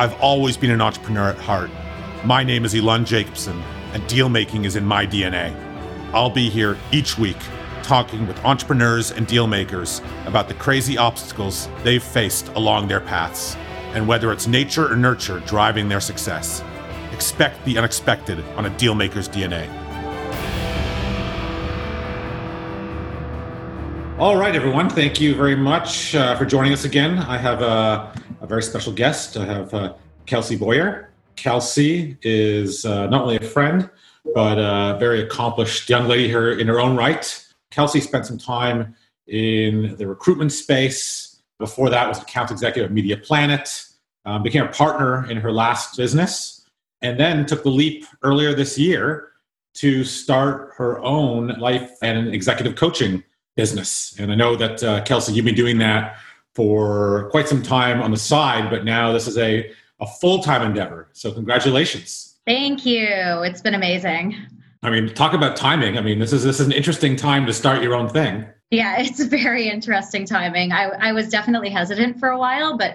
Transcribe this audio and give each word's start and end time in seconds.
I've 0.00 0.18
always 0.22 0.56
been 0.56 0.70
an 0.70 0.80
entrepreneur 0.80 1.28
at 1.28 1.36
heart. 1.36 1.70
My 2.24 2.42
name 2.42 2.64
is 2.64 2.74
Elon 2.74 3.04
Jacobson, 3.04 3.62
and 3.92 4.06
deal 4.08 4.30
making 4.30 4.64
is 4.64 4.74
in 4.74 4.82
my 4.82 5.06
DNA. 5.06 5.54
I'll 6.14 6.30
be 6.30 6.48
here 6.48 6.78
each 6.90 7.18
week 7.18 7.36
talking 7.82 8.26
with 8.26 8.42
entrepreneurs 8.42 9.10
and 9.10 9.26
deal 9.26 9.46
makers 9.46 10.00
about 10.24 10.48
the 10.48 10.54
crazy 10.54 10.96
obstacles 10.96 11.68
they've 11.82 12.02
faced 12.02 12.48
along 12.54 12.88
their 12.88 13.00
paths 13.00 13.56
and 13.92 14.08
whether 14.08 14.32
it's 14.32 14.46
nature 14.46 14.90
or 14.90 14.96
nurture 14.96 15.40
driving 15.40 15.90
their 15.90 16.00
success. 16.00 16.64
Expect 17.12 17.62
the 17.66 17.76
unexpected 17.76 18.42
on 18.56 18.64
a 18.64 18.70
dealmaker's 18.70 19.28
DNA. 19.28 19.68
All 24.18 24.36
right, 24.36 24.56
everyone. 24.56 24.88
Thank 24.88 25.20
you 25.20 25.34
very 25.34 25.56
much 25.56 26.14
uh, 26.14 26.36
for 26.36 26.46
joining 26.46 26.72
us 26.72 26.86
again. 26.86 27.18
I 27.18 27.36
have 27.36 27.60
a, 27.60 28.14
a 28.40 28.46
very 28.46 28.62
special 28.62 28.92
guest. 28.92 29.36
I 29.36 29.44
have 29.44 29.74
uh, 29.74 29.94
Kelsey 30.26 30.56
Boyer. 30.56 31.10
Kelsey 31.36 32.18
is 32.22 32.84
uh, 32.84 33.06
not 33.06 33.22
only 33.22 33.36
a 33.36 33.40
friend, 33.40 33.88
but 34.34 34.58
a 34.58 34.98
very 34.98 35.22
accomplished 35.22 35.88
young 35.88 36.08
lady 36.08 36.28
here 36.28 36.52
in 36.52 36.66
her 36.66 36.80
own 36.80 36.96
right. 36.96 37.46
Kelsey 37.70 38.00
spent 38.00 38.26
some 38.26 38.38
time 38.38 38.94
in 39.26 39.96
the 39.96 40.06
recruitment 40.06 40.52
space. 40.52 41.42
Before 41.58 41.90
that, 41.90 42.08
was 42.08 42.20
account 42.20 42.50
executive 42.50 42.90
at 42.90 42.96
Mediaplanet. 42.96 43.86
Um, 44.26 44.42
became 44.42 44.64
a 44.64 44.68
partner 44.68 45.30
in 45.30 45.38
her 45.38 45.50
last 45.50 45.96
business, 45.96 46.68
and 47.00 47.18
then 47.18 47.46
took 47.46 47.62
the 47.62 47.70
leap 47.70 48.04
earlier 48.22 48.52
this 48.52 48.78
year 48.78 49.28
to 49.74 50.04
start 50.04 50.72
her 50.76 50.98
own 51.00 51.48
life 51.58 51.90
and 52.02 52.28
executive 52.34 52.76
coaching 52.76 53.24
business. 53.56 54.14
And 54.18 54.30
I 54.30 54.34
know 54.34 54.56
that 54.56 54.82
uh, 54.82 55.02
Kelsey, 55.04 55.32
you've 55.32 55.44
been 55.44 55.54
doing 55.54 55.78
that 55.78 56.18
for 56.54 57.28
quite 57.30 57.48
some 57.48 57.62
time 57.62 58.02
on 58.02 58.10
the 58.10 58.16
side, 58.16 58.70
but 58.70 58.84
now 58.84 59.12
this 59.12 59.26
is 59.28 59.38
a, 59.38 59.70
a 60.00 60.06
full 60.06 60.42
time 60.42 60.62
endeavor. 60.62 61.08
So 61.12 61.32
congratulations. 61.32 62.38
Thank 62.46 62.84
you. 62.84 63.06
It's 63.42 63.60
been 63.60 63.74
amazing. 63.74 64.36
I 64.82 64.90
mean, 64.90 65.12
talk 65.14 65.34
about 65.34 65.56
timing. 65.56 65.98
I 65.98 66.00
mean, 66.00 66.18
this 66.18 66.32
is 66.32 66.42
this 66.42 66.58
is 66.58 66.66
an 66.66 66.72
interesting 66.72 67.16
time 67.16 67.46
to 67.46 67.52
start 67.52 67.82
your 67.82 67.94
own 67.94 68.08
thing. 68.08 68.46
Yeah, 68.70 68.96
it's 69.00 69.22
very 69.24 69.68
interesting 69.68 70.24
timing. 70.24 70.72
I, 70.72 70.84
I 70.84 71.12
was 71.12 71.28
definitely 71.28 71.70
hesitant 71.70 72.18
for 72.18 72.30
a 72.30 72.38
while, 72.38 72.76
but 72.76 72.94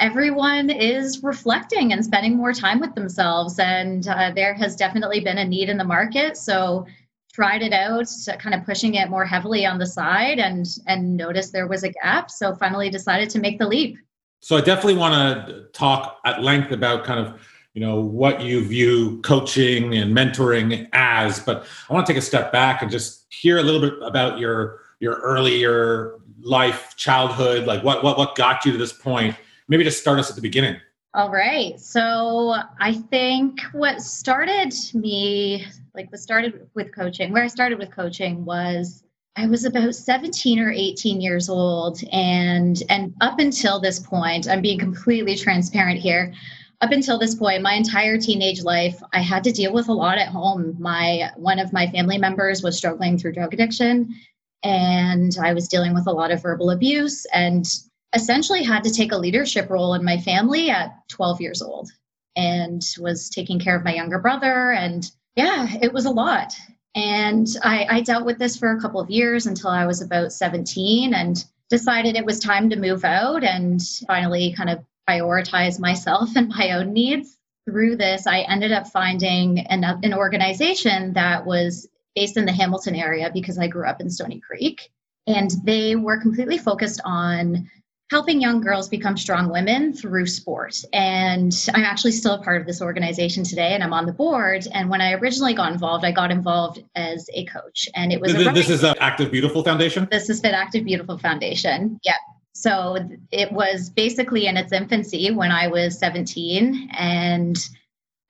everyone 0.00 0.68
is 0.68 1.22
reflecting 1.22 1.92
and 1.92 2.04
spending 2.04 2.36
more 2.36 2.52
time 2.52 2.80
with 2.80 2.94
themselves, 2.94 3.58
and 3.58 4.08
uh, 4.08 4.32
there 4.34 4.54
has 4.54 4.74
definitely 4.74 5.20
been 5.20 5.38
a 5.38 5.44
need 5.44 5.68
in 5.68 5.76
the 5.76 5.84
market. 5.84 6.36
So 6.36 6.86
tried 7.32 7.62
it 7.62 7.72
out, 7.72 8.06
kind 8.38 8.54
of 8.54 8.64
pushing 8.64 8.94
it 8.94 9.08
more 9.08 9.24
heavily 9.24 9.64
on 9.64 9.78
the 9.78 9.86
side, 9.86 10.38
and 10.38 10.66
and 10.86 11.16
noticed 11.16 11.52
there 11.52 11.66
was 11.66 11.82
a 11.82 11.90
gap. 11.90 12.30
So 12.30 12.54
finally 12.54 12.90
decided 12.90 13.30
to 13.30 13.38
make 13.38 13.58
the 13.58 13.66
leap. 13.66 13.98
So 14.40 14.56
I 14.56 14.60
definitely 14.60 14.96
want 14.96 15.48
to 15.48 15.64
talk 15.72 16.18
at 16.24 16.42
length 16.42 16.72
about 16.72 17.04
kind 17.04 17.20
of 17.20 17.40
you 17.74 17.80
know 17.80 18.00
what 18.00 18.42
you 18.42 18.64
view 18.64 19.20
coaching 19.22 19.94
and 19.94 20.14
mentoring 20.14 20.88
as, 20.92 21.40
but 21.40 21.66
I 21.88 21.94
want 21.94 22.06
to 22.06 22.12
take 22.12 22.18
a 22.18 22.24
step 22.24 22.52
back 22.52 22.82
and 22.82 22.90
just 22.90 23.26
hear 23.32 23.58
a 23.58 23.62
little 23.62 23.80
bit 23.80 23.94
about 24.02 24.38
your 24.38 24.80
your 25.00 25.14
earlier 25.14 26.18
life, 26.40 26.94
childhood, 26.96 27.66
like 27.66 27.82
what 27.82 28.04
what 28.04 28.18
what 28.18 28.34
got 28.36 28.64
you 28.64 28.72
to 28.72 28.78
this 28.78 28.92
point. 28.92 29.36
Maybe 29.68 29.84
just 29.84 30.00
start 30.00 30.18
us 30.18 30.28
at 30.28 30.36
the 30.36 30.42
beginning. 30.42 30.76
All 31.14 31.30
right. 31.30 31.78
So 31.78 32.54
I 32.80 32.94
think 32.94 33.60
what 33.72 34.00
started 34.00 34.72
me, 34.94 35.66
like 35.94 36.10
what 36.10 36.20
started 36.20 36.68
with 36.74 36.94
coaching, 36.94 37.32
where 37.32 37.42
I 37.42 37.48
started 37.48 37.78
with 37.78 37.90
coaching 37.90 38.46
was 38.46 39.04
I 39.36 39.46
was 39.46 39.66
about 39.66 39.94
17 39.94 40.58
or 40.58 40.70
18 40.70 41.20
years 41.20 41.50
old. 41.50 42.00
And 42.12 42.82
and 42.88 43.14
up 43.20 43.38
until 43.40 43.78
this 43.78 43.98
point, 43.98 44.48
I'm 44.48 44.62
being 44.62 44.78
completely 44.78 45.36
transparent 45.36 46.00
here. 46.00 46.32
Up 46.80 46.92
until 46.92 47.18
this 47.18 47.34
point, 47.34 47.62
my 47.62 47.74
entire 47.74 48.16
teenage 48.18 48.62
life, 48.62 49.00
I 49.12 49.20
had 49.20 49.44
to 49.44 49.52
deal 49.52 49.72
with 49.72 49.88
a 49.88 49.92
lot 49.92 50.16
at 50.16 50.28
home. 50.28 50.76
My 50.78 51.30
one 51.36 51.58
of 51.58 51.74
my 51.74 51.88
family 51.88 52.16
members 52.16 52.62
was 52.62 52.78
struggling 52.78 53.18
through 53.18 53.32
drug 53.32 53.52
addiction, 53.52 54.14
and 54.62 55.36
I 55.42 55.52
was 55.52 55.68
dealing 55.68 55.92
with 55.92 56.06
a 56.06 56.12
lot 56.12 56.30
of 56.30 56.42
verbal 56.42 56.70
abuse 56.70 57.26
and 57.34 57.66
essentially 58.14 58.62
had 58.62 58.84
to 58.84 58.92
take 58.92 59.12
a 59.12 59.18
leadership 59.18 59.70
role 59.70 59.94
in 59.94 60.04
my 60.04 60.18
family 60.18 60.70
at 60.70 61.08
12 61.08 61.40
years 61.40 61.62
old 61.62 61.90
and 62.36 62.82
was 62.98 63.28
taking 63.28 63.58
care 63.58 63.76
of 63.76 63.84
my 63.84 63.94
younger 63.94 64.18
brother. 64.18 64.72
And 64.72 65.10
yeah, 65.36 65.68
it 65.80 65.92
was 65.92 66.06
a 66.06 66.10
lot. 66.10 66.54
And 66.94 67.46
I, 67.62 67.86
I, 67.88 68.00
dealt 68.02 68.26
with 68.26 68.38
this 68.38 68.56
for 68.56 68.70
a 68.70 68.80
couple 68.80 69.00
of 69.00 69.08
years 69.08 69.46
until 69.46 69.70
I 69.70 69.86
was 69.86 70.02
about 70.02 70.32
17 70.32 71.14
and 71.14 71.42
decided 71.70 72.16
it 72.16 72.26
was 72.26 72.38
time 72.38 72.68
to 72.68 72.76
move 72.76 73.02
out 73.02 73.42
and 73.44 73.80
finally 74.06 74.52
kind 74.52 74.68
of 74.68 74.84
prioritize 75.08 75.80
myself 75.80 76.30
and 76.36 76.48
my 76.48 76.72
own 76.72 76.92
needs. 76.92 77.38
Through 77.66 77.96
this, 77.96 78.26
I 78.26 78.40
ended 78.40 78.72
up 78.72 78.88
finding 78.88 79.60
an, 79.60 79.84
an 79.84 80.12
organization 80.12 81.12
that 81.12 81.46
was 81.46 81.88
based 82.14 82.36
in 82.36 82.44
the 82.44 82.52
Hamilton 82.52 82.96
area 82.96 83.30
because 83.32 83.56
I 83.56 83.68
grew 83.68 83.86
up 83.86 84.00
in 84.00 84.10
Stoney 84.10 84.40
Creek. 84.40 84.90
And 85.28 85.52
they 85.62 85.94
were 85.94 86.20
completely 86.20 86.58
focused 86.58 87.00
on 87.04 87.70
helping 88.12 88.42
young 88.42 88.60
girls 88.60 88.90
become 88.90 89.16
strong 89.16 89.50
women 89.50 89.90
through 89.90 90.26
sport. 90.26 90.84
And 90.92 91.50
I'm 91.72 91.82
actually 91.82 92.12
still 92.12 92.34
a 92.34 92.42
part 92.42 92.60
of 92.60 92.66
this 92.66 92.82
organization 92.82 93.42
today 93.42 93.72
and 93.72 93.82
I'm 93.82 93.94
on 93.94 94.04
the 94.04 94.12
board. 94.12 94.66
And 94.74 94.90
when 94.90 95.00
I 95.00 95.14
originally 95.14 95.54
got 95.54 95.72
involved, 95.72 96.04
I 96.04 96.12
got 96.12 96.30
involved 96.30 96.84
as 96.94 97.26
a 97.32 97.46
coach. 97.46 97.88
And 97.94 98.12
it 98.12 98.20
was 98.20 98.34
this, 98.34 98.52
this 98.52 98.68
is 98.68 98.82
the 98.82 98.94
Active 99.00 99.30
Beautiful 99.30 99.64
Foundation? 99.64 100.06
This 100.10 100.28
is 100.28 100.42
the 100.42 100.54
Active 100.54 100.84
Beautiful 100.84 101.16
Foundation. 101.16 101.98
Yep. 102.04 102.16
So 102.52 102.98
it 103.30 103.50
was 103.50 103.88
basically 103.88 104.46
in 104.46 104.58
its 104.58 104.72
infancy 104.72 105.30
when 105.30 105.50
I 105.50 105.68
was 105.68 105.98
17. 105.98 106.90
And 106.92 107.56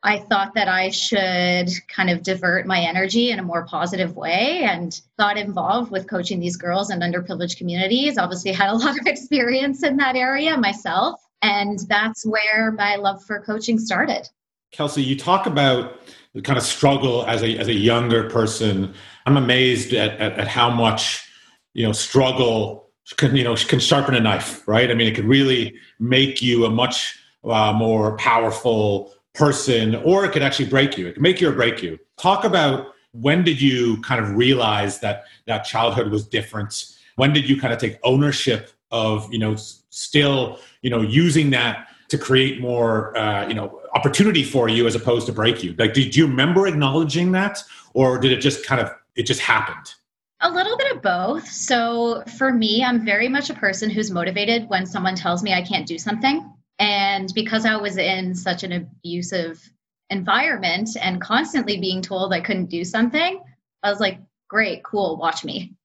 I 0.04 0.18
thought 0.18 0.54
that 0.54 0.68
I 0.68 0.90
should 0.90 1.70
kind 1.86 2.10
of 2.10 2.24
divert 2.24 2.66
my 2.66 2.80
energy 2.80 3.30
in 3.30 3.38
a 3.38 3.42
more 3.42 3.64
positive 3.64 4.16
way 4.16 4.62
and 4.64 5.00
got 5.16 5.38
involved 5.38 5.92
with 5.92 6.08
coaching 6.08 6.40
these 6.40 6.56
girls 6.56 6.90
in 6.90 7.00
underprivileged 7.00 7.56
communities. 7.56 8.18
Obviously, 8.18 8.52
had 8.52 8.70
a 8.70 8.74
lot 8.76 8.98
of 8.98 9.06
experience 9.06 9.84
in 9.84 9.96
that 9.98 10.16
area 10.16 10.56
myself. 10.56 11.20
And 11.42 11.78
that's 11.88 12.26
where 12.26 12.72
my 12.72 12.96
love 12.96 13.22
for 13.24 13.40
coaching 13.40 13.78
started. 13.78 14.28
Kelsey, 14.72 15.02
you 15.02 15.16
talk 15.16 15.46
about 15.46 16.00
the 16.34 16.42
kind 16.42 16.56
of 16.56 16.64
struggle 16.64 17.24
as 17.26 17.42
a, 17.42 17.58
as 17.58 17.68
a 17.68 17.74
younger 17.74 18.28
person. 18.28 18.94
I'm 19.26 19.36
amazed 19.36 19.92
at, 19.92 20.18
at, 20.18 20.32
at 20.38 20.48
how 20.48 20.70
much, 20.70 21.28
you 21.74 21.86
know, 21.86 21.92
struggle 21.92 22.90
can, 23.16 23.36
you 23.36 23.44
know, 23.44 23.54
can 23.54 23.80
sharpen 23.80 24.14
a 24.14 24.20
knife, 24.20 24.66
right? 24.66 24.90
I 24.90 24.94
mean, 24.94 25.08
it 25.08 25.14
could 25.14 25.26
really 25.26 25.74
make 25.98 26.40
you 26.40 26.64
a 26.64 26.70
much 26.70 27.18
uh, 27.44 27.72
more 27.72 28.16
powerful, 28.16 29.12
person, 29.34 29.94
or 29.96 30.24
it 30.24 30.32
could 30.32 30.42
actually 30.42 30.68
break 30.68 30.98
you. 30.98 31.06
It 31.06 31.14
could 31.14 31.22
make 31.22 31.40
you 31.40 31.48
or 31.48 31.52
break 31.52 31.82
you. 31.82 31.98
Talk 32.18 32.44
about 32.44 32.88
when 33.12 33.44
did 33.44 33.60
you 33.60 34.00
kind 34.02 34.22
of 34.22 34.34
realize 34.36 35.00
that 35.00 35.24
that 35.46 35.64
childhood 35.64 36.10
was 36.10 36.26
different? 36.26 36.96
When 37.16 37.32
did 37.32 37.48
you 37.48 37.60
kind 37.60 37.72
of 37.72 37.78
take 37.78 37.98
ownership 38.04 38.70
of, 38.90 39.30
you 39.32 39.38
know, 39.38 39.56
still, 39.56 40.58
you 40.82 40.90
know, 40.90 41.00
using 41.00 41.50
that 41.50 41.88
to 42.08 42.18
create 42.18 42.60
more, 42.60 43.16
uh, 43.16 43.46
you 43.48 43.54
know, 43.54 43.80
opportunity 43.94 44.42
for 44.42 44.68
you 44.68 44.86
as 44.86 44.94
opposed 44.94 45.26
to 45.26 45.32
break 45.32 45.62
you? 45.62 45.74
Like, 45.78 45.94
did 45.94 46.14
you 46.14 46.26
remember 46.26 46.66
acknowledging 46.66 47.32
that, 47.32 47.62
or 47.94 48.18
did 48.18 48.32
it 48.32 48.38
just 48.38 48.66
kind 48.66 48.80
of 48.80 48.90
it 49.16 49.24
just 49.24 49.40
happened? 49.40 49.94
A 50.40 50.50
little 50.50 50.76
bit 50.76 50.96
of 50.96 51.02
both. 51.02 51.46
So 51.48 52.24
for 52.36 52.52
me, 52.52 52.82
I'm 52.82 53.04
very 53.04 53.28
much 53.28 53.48
a 53.48 53.54
person 53.54 53.88
who's 53.88 54.10
motivated 54.10 54.68
when 54.68 54.86
someone 54.86 55.14
tells 55.14 55.42
me 55.42 55.54
I 55.54 55.62
can't 55.62 55.86
do 55.86 55.98
something. 55.98 56.51
And 56.82 57.32
because 57.32 57.64
I 57.64 57.76
was 57.76 57.96
in 57.96 58.34
such 58.34 58.64
an 58.64 58.72
abusive 58.72 59.70
environment 60.10 60.90
and 61.00 61.20
constantly 61.20 61.78
being 61.78 62.02
told 62.02 62.32
I 62.32 62.40
couldn't 62.40 62.70
do 62.70 62.84
something, 62.84 63.40
I 63.84 63.88
was 63.88 64.00
like, 64.00 64.18
great, 64.50 64.82
cool, 64.82 65.16
watch 65.16 65.44
me. 65.44 65.76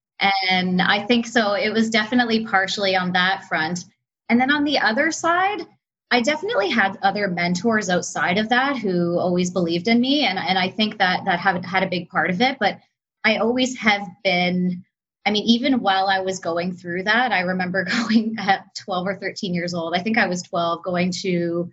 And 0.49 0.81
I 0.81 1.05
think 1.05 1.27
so. 1.27 1.53
It 1.53 1.71
was 1.71 1.91
definitely 1.91 2.47
partially 2.47 2.95
on 2.95 3.11
that 3.11 3.43
front. 3.43 3.85
And 4.29 4.41
then 4.41 4.51
on 4.51 4.63
the 4.63 4.79
other 4.79 5.11
side, 5.11 5.67
I 6.09 6.19
definitely 6.21 6.69
had 6.71 6.97
other 7.03 7.27
mentors 7.27 7.91
outside 7.91 8.39
of 8.39 8.49
that 8.49 8.77
who 8.77 9.19
always 9.19 9.51
believed 9.51 9.87
in 9.87 10.01
me. 10.01 10.25
And, 10.25 10.39
and 10.39 10.57
I 10.57 10.67
think 10.67 10.97
that 10.97 11.25
that 11.25 11.39
have, 11.39 11.63
had 11.63 11.83
a 11.83 11.89
big 11.89 12.09
part 12.09 12.31
of 12.31 12.41
it. 12.41 12.57
But 12.59 12.79
I 13.23 13.37
always 13.37 13.77
have 13.77 14.07
been 14.23 14.83
I 15.27 15.29
mean, 15.29 15.43
even 15.43 15.81
while 15.81 16.07
I 16.07 16.21
was 16.21 16.39
going 16.39 16.73
through 16.73 17.03
that, 17.03 17.33
I 17.33 17.41
remember 17.41 17.83
going 18.07 18.37
at 18.39 18.73
12 18.75 19.07
or 19.07 19.15
13 19.17 19.53
years 19.53 19.73
old. 19.73 19.93
I 19.93 20.01
think 20.01 20.17
I 20.17 20.25
was 20.25 20.41
12 20.43 20.83
going 20.83 21.11
to 21.23 21.69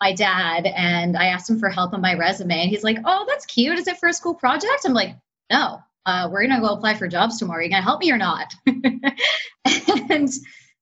my 0.00 0.14
dad 0.14 0.66
and 0.66 1.16
I 1.16 1.26
asked 1.26 1.50
him 1.50 1.58
for 1.58 1.68
help 1.68 1.94
on 1.94 2.00
my 2.00 2.14
resume. 2.14 2.60
And 2.60 2.70
he's 2.70 2.84
like, 2.84 2.98
Oh, 3.04 3.24
that's 3.28 3.44
cute. 3.46 3.78
Is 3.78 3.88
it 3.88 3.98
for 3.98 4.08
a 4.08 4.12
school 4.12 4.34
project? 4.34 4.84
I'm 4.84 4.94
like, 4.94 5.16
No, 5.50 5.80
uh, 6.06 6.28
we're 6.30 6.46
going 6.46 6.54
to 6.54 6.66
go 6.66 6.74
apply 6.74 6.94
for 6.94 7.08
jobs 7.08 7.38
tomorrow. 7.38 7.58
Are 7.58 7.62
you 7.62 7.70
going 7.70 7.82
to 7.82 7.84
help 7.84 8.00
me 8.00 8.12
or 8.12 8.18
not? 8.18 8.54
and 10.10 10.30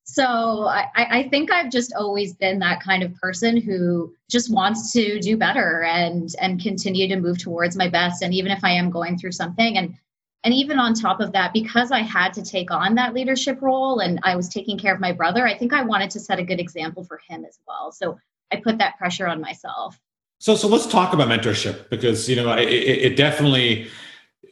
so 0.03 0.65
I, 0.65 0.87
I 0.95 1.27
think 1.29 1.51
I've 1.51 1.71
just 1.71 1.93
always 1.93 2.33
been 2.35 2.59
that 2.59 2.83
kind 2.83 3.01
of 3.01 3.15
person 3.15 3.57
who 3.57 4.13
just 4.29 4.53
wants 4.53 4.91
to 4.93 5.19
do 5.19 5.37
better 5.37 5.83
and 5.83 6.29
and 6.39 6.61
continue 6.61 7.07
to 7.07 7.19
move 7.19 7.39
towards 7.39 7.75
my 7.75 7.87
best. 7.87 8.21
And 8.21 8.33
even 8.33 8.51
if 8.51 8.63
I 8.63 8.71
am 8.71 8.91
going 8.91 9.17
through 9.17 9.31
something 9.31 9.77
and 9.77 9.95
and 10.43 10.53
even 10.53 10.79
on 10.79 10.93
top 10.93 11.19
of 11.19 11.31
that, 11.33 11.53
because 11.53 11.91
I 11.91 11.99
had 11.99 12.33
to 12.33 12.43
take 12.43 12.71
on 12.71 12.95
that 12.95 13.13
leadership 13.13 13.61
role 13.61 13.99
and 13.99 14.19
I 14.23 14.35
was 14.35 14.49
taking 14.49 14.77
care 14.77 14.93
of 14.93 14.99
my 14.99 15.11
brother, 15.11 15.45
I 15.45 15.55
think 15.55 15.71
I 15.71 15.83
wanted 15.83 16.09
to 16.11 16.19
set 16.19 16.39
a 16.39 16.43
good 16.43 16.59
example 16.59 17.03
for 17.03 17.19
him 17.27 17.45
as 17.45 17.59
well. 17.67 17.91
So 17.91 18.17
I 18.51 18.55
put 18.57 18.77
that 18.79 18.97
pressure 18.97 19.27
on 19.27 19.39
myself. 19.39 19.99
So, 20.39 20.55
so 20.55 20.67
let's 20.67 20.87
talk 20.87 21.13
about 21.13 21.27
mentorship 21.27 21.89
because 21.89 22.27
you 22.27 22.35
know 22.35 22.51
it, 22.53 22.67
it 22.67 23.15
definitely 23.15 23.87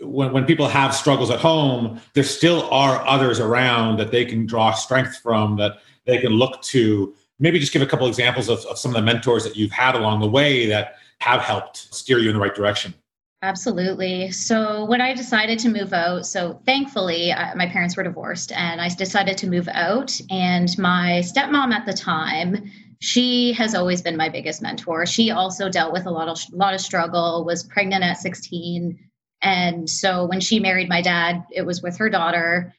when, 0.01 0.31
when 0.31 0.45
people 0.45 0.67
have 0.67 0.93
struggles 0.93 1.31
at 1.31 1.39
home, 1.39 1.99
there 2.13 2.23
still 2.23 2.69
are 2.69 3.05
others 3.07 3.39
around 3.39 3.97
that 3.97 4.11
they 4.11 4.25
can 4.25 4.45
draw 4.45 4.71
strength 4.71 5.17
from 5.17 5.57
that 5.57 5.79
they 6.05 6.19
can 6.19 6.33
look 6.33 6.61
to. 6.63 7.15
Maybe 7.39 7.59
just 7.59 7.73
give 7.73 7.81
a 7.81 7.85
couple 7.85 8.07
examples 8.07 8.49
of, 8.49 8.59
of 8.65 8.77
some 8.77 8.91
of 8.91 8.95
the 8.95 9.01
mentors 9.01 9.43
that 9.43 9.55
you've 9.55 9.71
had 9.71 9.95
along 9.95 10.19
the 10.19 10.29
way 10.29 10.67
that 10.67 10.95
have 11.19 11.41
helped 11.41 11.93
steer 11.93 12.19
you 12.19 12.29
in 12.29 12.35
the 12.35 12.41
right 12.41 12.53
direction. 12.53 12.93
Absolutely. 13.41 14.31
So 14.31 14.83
when 14.83 14.99
I 14.99 15.13
decided 15.13 15.59
to 15.59 15.69
move 15.69 15.93
out, 15.93 16.25
so 16.25 16.59
thankfully 16.65 17.31
uh, 17.31 17.55
my 17.55 17.67
parents 17.67 17.95
were 17.95 18.03
divorced 18.03 18.51
and 18.51 18.81
I 18.81 18.89
decided 18.89 19.37
to 19.37 19.47
move 19.49 19.69
out 19.69 20.19
and 20.29 20.77
my 20.77 21.21
stepmom 21.23 21.71
at 21.71 21.85
the 21.85 21.93
time 21.93 22.69
she 22.99 23.53
has 23.53 23.75
always 23.75 24.01
been 24.01 24.17
my 24.17 24.29
biggest 24.29 24.61
mentor. 24.61 25.05
She 25.05 25.31
also 25.31 25.69
dealt 25.69 25.93
with 25.93 26.05
a 26.05 26.11
lot 26.11 26.27
of 26.27 26.37
lot 26.51 26.73
of 26.73 26.81
struggle, 26.81 27.45
was 27.45 27.63
pregnant 27.63 28.03
at 28.03 28.17
16. 28.17 28.99
And 29.41 29.89
so 29.89 30.25
when 30.25 30.41
she 30.41 30.59
married 30.59 30.89
my 30.89 31.01
dad, 31.01 31.45
it 31.51 31.65
was 31.65 31.81
with 31.81 31.97
her 31.97 32.09
daughter. 32.09 32.75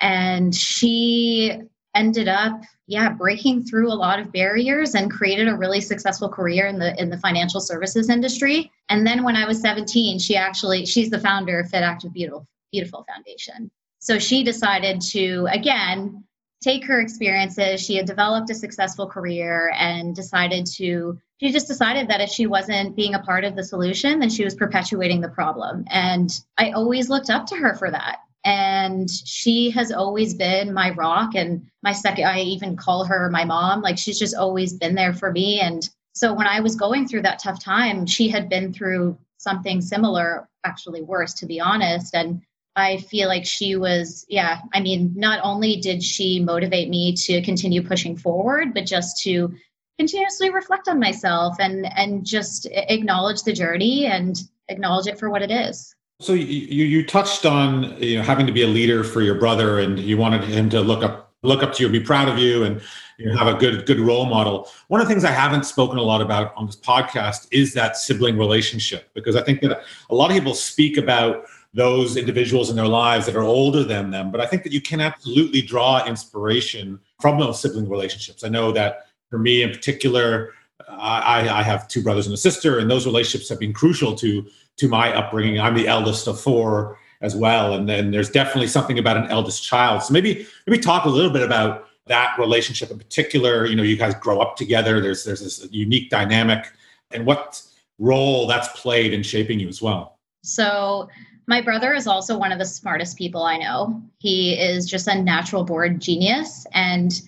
And 0.00 0.54
she 0.54 1.62
ended 1.94 2.28
up, 2.28 2.60
yeah, 2.86 3.10
breaking 3.10 3.64
through 3.64 3.92
a 3.92 3.94
lot 3.94 4.18
of 4.18 4.32
barriers 4.32 4.94
and 4.94 5.10
created 5.10 5.48
a 5.48 5.54
really 5.54 5.80
successful 5.80 6.28
career 6.28 6.66
in 6.66 6.78
the 6.78 7.00
in 7.00 7.10
the 7.10 7.18
financial 7.18 7.60
services 7.60 8.08
industry. 8.08 8.70
And 8.88 9.06
then 9.06 9.24
when 9.24 9.36
I 9.36 9.46
was 9.46 9.60
17, 9.60 10.18
she 10.18 10.36
actually 10.36 10.86
she's 10.86 11.10
the 11.10 11.20
founder 11.20 11.60
of 11.60 11.70
Fit 11.70 11.82
Active 11.82 12.12
Beautiful 12.12 12.46
Beautiful 12.70 13.04
Foundation. 13.12 13.70
So 13.98 14.18
she 14.18 14.42
decided 14.42 15.00
to 15.12 15.46
again 15.50 16.24
take 16.62 16.84
her 16.86 17.00
experiences. 17.00 17.84
She 17.84 17.96
had 17.96 18.06
developed 18.06 18.48
a 18.50 18.54
successful 18.54 19.06
career 19.06 19.72
and 19.76 20.14
decided 20.14 20.64
to, 20.76 21.18
she 21.40 21.50
just 21.50 21.66
decided 21.66 22.08
that 22.08 22.20
if 22.20 22.30
she 22.30 22.46
wasn't 22.46 22.94
being 22.94 23.14
a 23.14 23.22
part 23.22 23.44
of 23.44 23.56
the 23.56 23.64
solution, 23.64 24.20
then 24.20 24.30
she 24.30 24.44
was 24.44 24.54
perpetuating 24.54 25.20
the 25.20 25.28
problem. 25.28 25.84
And 25.90 26.30
I 26.56 26.70
always 26.70 27.10
looked 27.10 27.30
up 27.30 27.46
to 27.46 27.56
her 27.56 27.74
for 27.74 27.90
that. 27.90 28.18
And 28.44 29.08
she 29.10 29.70
has 29.70 29.92
always 29.92 30.34
been 30.34 30.72
my 30.72 30.90
rock 30.90 31.34
and 31.34 31.64
my 31.82 31.92
second, 31.92 32.24
I 32.24 32.40
even 32.40 32.76
call 32.76 33.04
her 33.04 33.30
my 33.30 33.44
mom. 33.44 33.82
Like 33.82 33.98
she's 33.98 34.18
just 34.18 34.34
always 34.34 34.72
been 34.72 34.94
there 34.94 35.12
for 35.12 35.30
me. 35.30 35.60
And 35.60 35.88
so 36.14 36.34
when 36.34 36.46
I 36.46 36.60
was 36.60 36.76
going 36.76 37.06
through 37.06 37.22
that 37.22 37.38
tough 37.38 37.62
time, 37.62 38.06
she 38.06 38.28
had 38.28 38.48
been 38.48 38.72
through 38.72 39.16
something 39.38 39.80
similar, 39.80 40.48
actually 40.64 41.02
worse, 41.02 41.34
to 41.34 41.46
be 41.46 41.60
honest. 41.60 42.14
And 42.14 42.42
I 42.74 42.98
feel 42.98 43.28
like 43.28 43.44
she 43.44 43.76
was, 43.76 44.24
yeah, 44.28 44.60
I 44.72 44.80
mean, 44.80 45.12
not 45.14 45.40
only 45.42 45.76
did 45.76 46.02
she 46.02 46.40
motivate 46.40 46.88
me 46.88 47.14
to 47.14 47.42
continue 47.42 47.86
pushing 47.86 48.16
forward, 48.16 48.72
but 48.74 48.86
just 48.86 49.22
to 49.22 49.54
continuously 49.98 50.50
reflect 50.50 50.88
on 50.88 50.98
myself 50.98 51.56
and 51.60 51.86
and 51.96 52.24
just 52.24 52.66
acknowledge 52.72 53.42
the 53.42 53.52
journey 53.52 54.06
and 54.06 54.42
acknowledge 54.68 55.06
it 55.06 55.18
for 55.18 55.28
what 55.30 55.42
it 55.42 55.50
is. 55.50 55.94
So 56.22 56.34
you 56.34 56.84
you 56.84 57.04
touched 57.04 57.44
on 57.44 58.00
you 58.00 58.18
know 58.18 58.22
having 58.22 58.46
to 58.46 58.52
be 58.52 58.62
a 58.62 58.68
leader 58.68 59.02
for 59.02 59.22
your 59.22 59.34
brother, 59.34 59.80
and 59.80 59.98
you 59.98 60.16
wanted 60.16 60.44
him 60.44 60.70
to 60.70 60.80
look 60.80 61.02
up 61.02 61.32
look 61.42 61.64
up 61.64 61.72
to 61.74 61.82
you, 61.82 61.88
be 61.88 61.98
proud 61.98 62.28
of 62.28 62.38
you, 62.38 62.62
and 62.62 62.80
you 63.18 63.26
know, 63.26 63.36
have 63.36 63.48
a 63.48 63.58
good 63.58 63.86
good 63.86 63.98
role 63.98 64.26
model. 64.26 64.68
One 64.86 65.00
of 65.00 65.08
the 65.08 65.12
things 65.12 65.24
I 65.24 65.32
haven't 65.32 65.64
spoken 65.64 65.98
a 65.98 66.02
lot 66.02 66.22
about 66.22 66.54
on 66.54 66.66
this 66.66 66.76
podcast 66.76 67.48
is 67.50 67.74
that 67.74 67.96
sibling 67.96 68.38
relationship, 68.38 69.10
because 69.14 69.34
I 69.34 69.42
think 69.42 69.62
that 69.62 69.82
a 70.10 70.14
lot 70.14 70.30
of 70.30 70.36
people 70.36 70.54
speak 70.54 70.96
about 70.96 71.44
those 71.74 72.16
individuals 72.16 72.70
in 72.70 72.76
their 72.76 72.86
lives 72.86 73.26
that 73.26 73.34
are 73.34 73.42
older 73.42 73.82
than 73.82 74.12
them. 74.12 74.30
But 74.30 74.40
I 74.40 74.46
think 74.46 74.62
that 74.62 74.72
you 74.72 74.80
can 74.80 75.00
absolutely 75.00 75.60
draw 75.60 76.06
inspiration 76.06 77.00
from 77.20 77.40
those 77.40 77.60
sibling 77.60 77.88
relationships. 77.88 78.44
I 78.44 78.48
know 78.48 78.70
that 78.70 79.06
for 79.28 79.40
me 79.40 79.62
in 79.62 79.70
particular, 79.70 80.52
I, 80.88 81.48
I 81.48 81.62
have 81.62 81.88
two 81.88 82.02
brothers 82.02 82.26
and 82.26 82.34
a 82.34 82.38
sister, 82.38 82.78
and 82.78 82.88
those 82.88 83.06
relationships 83.06 83.48
have 83.48 83.58
been 83.58 83.72
crucial 83.72 84.14
to 84.16 84.46
to 84.78 84.88
my 84.88 85.14
upbringing. 85.14 85.60
I'm 85.60 85.74
the 85.74 85.88
eldest 85.88 86.26
of 86.26 86.40
four 86.40 86.98
as 87.20 87.36
well, 87.36 87.74
and 87.74 87.88
then 87.88 88.10
there's 88.10 88.30
definitely 88.30 88.66
something 88.66 88.98
about 88.98 89.16
an 89.16 89.26
eldest 89.26 89.62
child. 89.62 90.02
So 90.02 90.12
maybe 90.12 90.46
maybe 90.66 90.82
talk 90.82 91.04
a 91.04 91.08
little 91.08 91.30
bit 91.30 91.42
about 91.42 91.86
that 92.06 92.36
relationship 92.38 92.90
in 92.90 92.98
particular. 92.98 93.66
You 93.66 93.76
know, 93.76 93.82
you 93.82 93.96
guys 93.96 94.14
grow 94.14 94.40
up 94.40 94.56
together. 94.56 95.00
There's 95.00 95.24
there's 95.24 95.40
this 95.40 95.68
unique 95.70 96.10
dynamic, 96.10 96.66
and 97.12 97.26
what 97.26 97.62
role 97.98 98.46
that's 98.46 98.68
played 98.80 99.12
in 99.12 99.22
shaping 99.22 99.60
you 99.60 99.68
as 99.68 99.80
well. 99.80 100.18
So 100.42 101.08
my 101.46 101.60
brother 101.60 101.92
is 101.92 102.06
also 102.06 102.38
one 102.38 102.52
of 102.52 102.58
the 102.58 102.64
smartest 102.64 103.16
people 103.16 103.42
I 103.42 103.58
know. 103.58 104.02
He 104.18 104.54
is 104.54 104.86
just 104.86 105.08
a 105.08 105.20
natural 105.20 105.64
born 105.64 105.98
genius. 105.98 106.66
And 106.72 107.20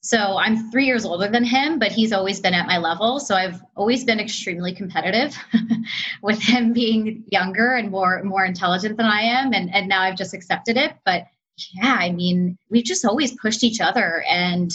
so 0.00 0.38
I'm 0.38 0.70
three 0.70 0.86
years 0.86 1.04
older 1.04 1.28
than 1.28 1.44
him, 1.44 1.78
but 1.78 1.90
he's 1.90 2.12
always 2.12 2.40
been 2.40 2.54
at 2.54 2.66
my 2.66 2.78
level. 2.78 3.18
So 3.18 3.34
I've 3.34 3.60
always 3.74 4.04
been 4.04 4.20
extremely 4.20 4.72
competitive 4.72 5.36
with 6.22 6.40
him 6.40 6.72
being 6.72 7.24
younger 7.30 7.74
and 7.74 7.90
more 7.90 8.22
more 8.22 8.44
intelligent 8.44 8.96
than 8.96 9.06
I 9.06 9.22
am. 9.22 9.52
And, 9.52 9.74
and 9.74 9.88
now 9.88 10.02
I've 10.02 10.16
just 10.16 10.34
accepted 10.34 10.76
it. 10.76 10.94
But 11.04 11.26
yeah, 11.74 11.96
I 11.98 12.12
mean, 12.12 12.56
we've 12.70 12.84
just 12.84 13.04
always 13.04 13.36
pushed 13.40 13.64
each 13.64 13.80
other 13.80 14.24
and 14.28 14.70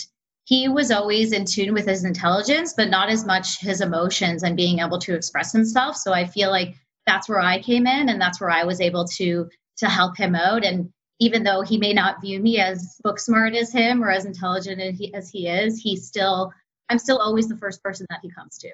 he 0.46 0.68
was 0.68 0.92
always 0.92 1.31
in 1.31 1.46
tune 1.46 1.74
with 1.74 1.88
his 1.88 2.04
intelligence, 2.04 2.74
but 2.75 2.90
not 2.90 3.10
as 3.10 3.25
much 3.25 3.62
his 3.62 3.80
emotions 3.80 4.44
and 4.44 4.58
being 4.58 4.80
able 4.80 5.00
to 5.00 5.16
express 5.16 5.54
himself. 5.54 5.96
So 5.96 6.12
I 6.12 6.25
feel 6.25 6.50
like 6.52 6.75
that's 7.08 7.30
where 7.30 7.40
I 7.40 7.62
came 7.62 7.88
in 7.88 8.10
and 8.10 8.20
that's 8.20 8.42
where 8.42 8.52
I 8.52 8.66
was 8.66 8.81
able 8.81 9.06
to 9.06 9.50
to 9.78 9.90
help 9.90 10.18
him 10.18 10.36
out 10.36 10.66
and 10.66 10.92
even 11.24 11.44
though 11.44 11.62
he 11.62 11.78
may 11.78 11.94
not 11.94 12.20
view 12.20 12.40
me 12.42 12.60
as 12.60 12.98
book 13.02 13.18
smart 13.18 13.56
as 13.56 13.72
him 13.72 14.04
or 14.04 14.12
as 14.12 14.25
intelligent 14.25 14.81
as 14.81 14.98
he, 14.98 15.14
as 15.14 15.30
he 15.30 15.48
is, 15.48 15.80
he's 15.80 16.06
still 16.06 16.52
I'm 16.90 17.00
still 17.00 17.18
always 17.18 17.48
the 17.48 17.56
first 17.56 17.81
person 17.81 18.06
that 18.10 18.20
he 18.22 18.30
comes 18.30 18.58
to. 18.60 18.70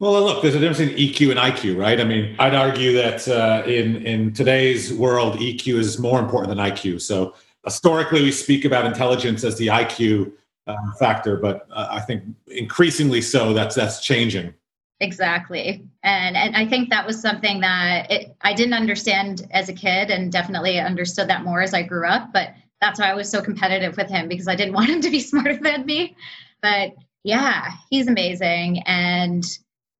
Well, 0.00 0.20
look, 0.24 0.42
there's 0.42 0.54
a 0.54 0.58
difference 0.58 0.80
in 0.80 0.96
EQ 0.96 1.30
and 1.30 1.38
IQ, 1.38 1.78
right? 1.78 2.00
I 2.00 2.04
mean, 2.04 2.34
I'd 2.38 2.54
argue 2.54 2.94
that 2.94 3.28
uh, 3.28 3.62
in 3.66 4.04
in 4.06 4.32
today's 4.32 4.92
world, 4.92 5.38
EQ 5.38 5.74
is 5.74 5.98
more 5.98 6.18
important 6.18 6.48
than 6.48 6.58
IQ. 6.58 7.02
So 7.02 7.34
historically, 7.64 8.22
we 8.22 8.32
speak 8.32 8.64
about 8.64 8.86
intelligence 8.86 9.44
as 9.44 9.58
the 9.58 9.66
IQ 9.68 10.32
uh, 10.66 10.76
factor, 10.98 11.36
but 11.36 11.66
uh, 11.70 11.88
I 11.90 12.00
think 12.00 12.24
increasingly 12.46 13.20
so. 13.20 13.52
That's 13.52 13.74
that's 13.74 14.00
changing. 14.00 14.54
Exactly. 15.02 15.84
And 16.04 16.36
and 16.36 16.56
I 16.56 16.64
think 16.64 16.88
that 16.90 17.04
was 17.04 17.20
something 17.20 17.60
that 17.60 18.08
it, 18.08 18.36
I 18.42 18.54
didn't 18.54 18.74
understand 18.74 19.48
as 19.50 19.68
a 19.68 19.72
kid 19.72 20.10
and 20.10 20.30
definitely 20.30 20.78
understood 20.78 21.28
that 21.28 21.42
more 21.42 21.60
as 21.60 21.74
I 21.74 21.82
grew 21.82 22.06
up, 22.06 22.32
but 22.32 22.50
that's 22.80 23.00
why 23.00 23.10
I 23.10 23.14
was 23.14 23.28
so 23.28 23.42
competitive 23.42 23.96
with 23.96 24.08
him 24.08 24.28
because 24.28 24.46
I 24.46 24.54
didn't 24.54 24.74
want 24.78 24.90
him 24.90 25.00
to 25.00 25.10
be 25.10 25.18
smarter 25.18 25.56
than 25.58 25.84
me. 25.86 26.16
But 26.62 26.92
yeah, 27.24 27.72
he's 27.90 28.06
amazing 28.06 28.82
and 28.86 29.44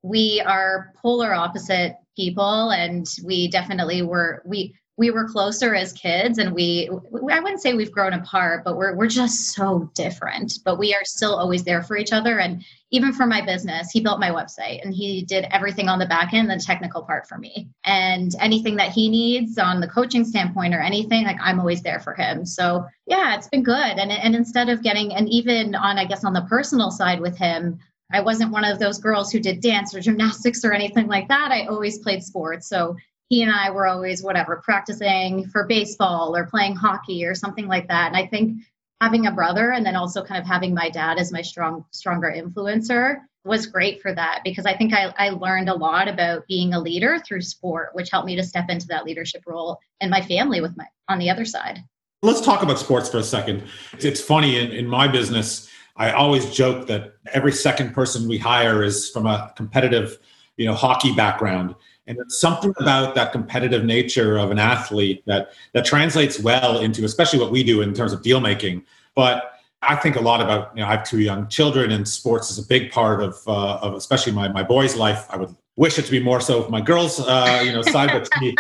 we 0.03 0.41
are 0.47 0.93
polar 1.03 1.35
opposite 1.35 1.97
people 2.15 2.71
and 2.71 3.05
we 3.25 3.49
definitely 3.49 4.03
were 4.03 4.41
we 4.47 4.77
we 4.99 5.11
were 5.11 5.29
closer 5.29 5.75
as 5.75 5.93
kids 5.95 6.39
and 6.39 6.53
we 6.53 6.89
i 7.31 7.41
wouldn't 7.41 7.63
say 7.63 7.73
we've 7.73 7.93
grown 7.93 8.13
apart 8.13 8.63
but 8.65 8.77
we're, 8.77 8.95
we're 8.95 9.07
just 9.07 9.53
so 9.53 9.91
different 9.95 10.59
but 10.65 10.79
we 10.79 10.95
are 10.95 11.05
still 11.05 11.35
always 11.35 11.65
there 11.65 11.83
for 11.83 11.97
each 11.97 12.13
other 12.13 12.41
and 12.41 12.63
even 12.91 13.13
for 13.13 13.27
my 13.27 13.41
business 13.41 13.91
he 13.91 14.01
built 14.01 14.21
my 14.21 14.31
website 14.31 14.85
and 14.85 14.93
he 14.93 15.23
did 15.23 15.47
everything 15.51 15.89
on 15.89 15.99
the 15.99 16.07
back 16.07 16.35
end 16.35 16.51
the 16.51 16.57
technical 16.57 17.03
part 17.03 17.27
for 17.27 17.39
me 17.39 17.69
and 17.85 18.35
anything 18.39 18.77
that 18.77 18.93
he 18.93 19.09
needs 19.09 19.57
on 19.57 19.81
the 19.81 19.89
coaching 19.89 20.25
standpoint 20.25 20.75
or 20.75 20.81
anything 20.81 21.25
like 21.25 21.39
i'm 21.41 21.59
always 21.59 21.83
there 21.83 22.01
for 22.01 22.15
him 22.15 22.45
so 22.45 22.85
yeah 23.07 23.35
it's 23.35 23.49
been 23.49 23.63
good 23.63 23.99
and, 23.99 24.13
and 24.13 24.35
instead 24.35 24.69
of 24.69 24.83
getting 24.83 25.15
and 25.15 25.29
even 25.31 25.75
on 25.75 25.99
i 25.99 26.05
guess 26.05 26.25
on 26.25 26.35
the 26.35 26.43
personal 26.43 26.91
side 26.91 27.21
with 27.21 27.37
him 27.39 27.79
I 28.15 28.21
wasn't 28.21 28.53
one 28.53 28.67
of 28.67 28.79
those 28.79 28.99
girls 28.99 29.33
who 29.33 29.41
did 29.41 29.63
dance 29.63 29.95
or 29.95 30.01
gymnastics 30.01 30.67
or 30.67 30.75
anything 30.75 31.07
like 31.07 31.29
that. 31.29 31.51
I 31.51 31.65
always 31.65 31.99
played 31.99 32.23
sports. 32.23 32.69
So 32.69 32.95
he 33.33 33.41
and 33.43 33.51
I 33.51 33.71
were 33.71 33.87
always 33.87 34.23
whatever 34.23 34.57
practicing 34.57 35.49
for 35.49 35.65
baseball 35.65 36.37
or 36.37 36.45
playing 36.45 36.77
hockey 36.77 37.25
or 37.25 37.35
something 37.35 37.67
like 37.67 37.89
that. 37.89 38.09
And 38.09 38.17
I 38.17 38.27
think 38.27 38.61
having 39.01 39.27
a 39.27 39.33
brother 39.33 39.73
and 39.73 39.87
then 39.87 39.97
also 39.97 40.23
kind 40.23 40.39
of 40.39 40.47
having 40.47 40.75
my 40.75 40.91
dad 40.91 41.17
as 41.17 41.33
my 41.33 41.41
strong 41.41 41.87
stronger 41.93 42.31
influencer 42.31 43.23
was 43.47 43.65
great 43.65 44.03
for 44.03 44.13
that 44.13 44.43
because 44.45 44.67
I 44.67 44.77
think 44.77 44.93
I, 44.93 45.15
I 45.17 45.31
learned 45.31 45.71
a 45.71 45.75
lot 45.75 46.09
about 46.09 46.47
being 46.47 46.75
a 46.75 46.79
leader 46.79 47.23
through 47.27 47.41
sport, 47.41 47.95
which 47.95 48.11
helped 48.11 48.27
me 48.27 48.37
to 48.37 48.43
step 48.43 48.67
into 48.69 48.87
that 48.89 49.07
leadership 49.07 49.45
role 49.47 49.81
and 50.03 50.11
my 50.11 50.21
family 50.21 50.61
with 50.61 50.77
my 50.77 50.85
on 51.09 51.19
the 51.19 51.31
other 51.31 51.47
side. 51.47 51.79
Let's 52.21 52.43
talk 52.43 52.63
about 52.63 52.79
sports 52.79 53.09
for 53.09 53.17
a 53.17 53.25
second. 53.25 53.63
It's 53.99 54.21
funny 54.21 54.59
in, 54.59 54.73
in 54.73 54.87
my 54.87 55.09
business, 55.09 55.71
I 55.97 56.11
always 56.11 56.51
joke 56.51 56.87
that 56.89 57.15
every 57.33 57.53
second 57.53 57.95
person 57.95 58.29
we 58.29 58.37
hire 58.37 58.83
is 58.83 59.09
from 59.09 59.25
a 59.25 59.55
competitive, 59.57 60.19
you 60.59 60.67
know, 60.67 60.75
hockey 60.75 61.15
background 61.15 61.75
and 62.07 62.19
it's 62.19 62.41
something 62.41 62.73
about 62.79 63.15
that 63.15 63.33
competitive 63.33 63.85
nature 63.85 64.37
of 64.37 64.51
an 64.51 64.59
athlete 64.59 65.23
that 65.27 65.53
that 65.73 65.85
translates 65.85 66.41
well 66.41 66.81
into 66.81 67.05
especially 67.05 67.39
what 67.39 67.51
we 67.51 67.63
do 67.63 67.83
in 67.83 67.95
terms 67.95 68.13
of 68.13 68.23
deal 68.23 68.41
making. 68.41 68.83
But 69.15 69.49
i 69.83 69.97
think 69.97 70.15
a 70.17 70.21
lot 70.21 70.41
about 70.41 70.75
you 70.77 70.81
know 70.81 70.89
i 70.89 70.93
have 70.93 71.05
two 71.05 71.21
young 71.21 71.49
children 71.49 71.91
and 71.91 72.07
sports 72.07 72.51
is 72.51 72.59
a 72.59 72.67
big 72.67 72.93
part 72.93 73.21
of, 73.21 73.37
uh, 73.49 73.79
of 73.79 73.95
especially 73.95 74.33
my, 74.33 74.49
my 74.49 74.63
boy's 74.63 74.95
life. 74.95 75.27
I 75.29 75.37
would 75.37 75.55
wish 75.77 75.99
it 75.99 76.05
to 76.05 76.11
be 76.11 76.21
more 76.21 76.41
so 76.41 76.63
for 76.63 76.71
my 76.71 76.81
girls 76.81 77.21
uh, 77.21 77.63
you 77.65 77.73
know 77.73 77.83
side 77.83 78.11
but 78.13 78.29
she, 78.39 78.57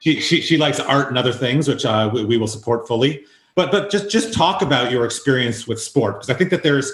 she, 0.00 0.20
she, 0.20 0.40
she, 0.40 0.56
likes 0.58 0.80
art 0.80 1.08
and 1.08 1.18
other 1.18 1.32
things 1.32 1.68
which 1.68 1.84
uh, 1.84 2.10
we, 2.12 2.24
we 2.24 2.36
will 2.36 2.48
support 2.48 2.86
fully. 2.88 3.24
But 3.54 3.70
but 3.70 3.90
just 3.90 4.10
just 4.10 4.34
talk 4.34 4.62
about 4.62 4.90
your 4.90 5.04
experience 5.04 5.66
with 5.66 5.80
sport 5.80 6.16
because 6.16 6.30
i 6.30 6.34
think 6.34 6.50
that 6.50 6.62
there's 6.62 6.92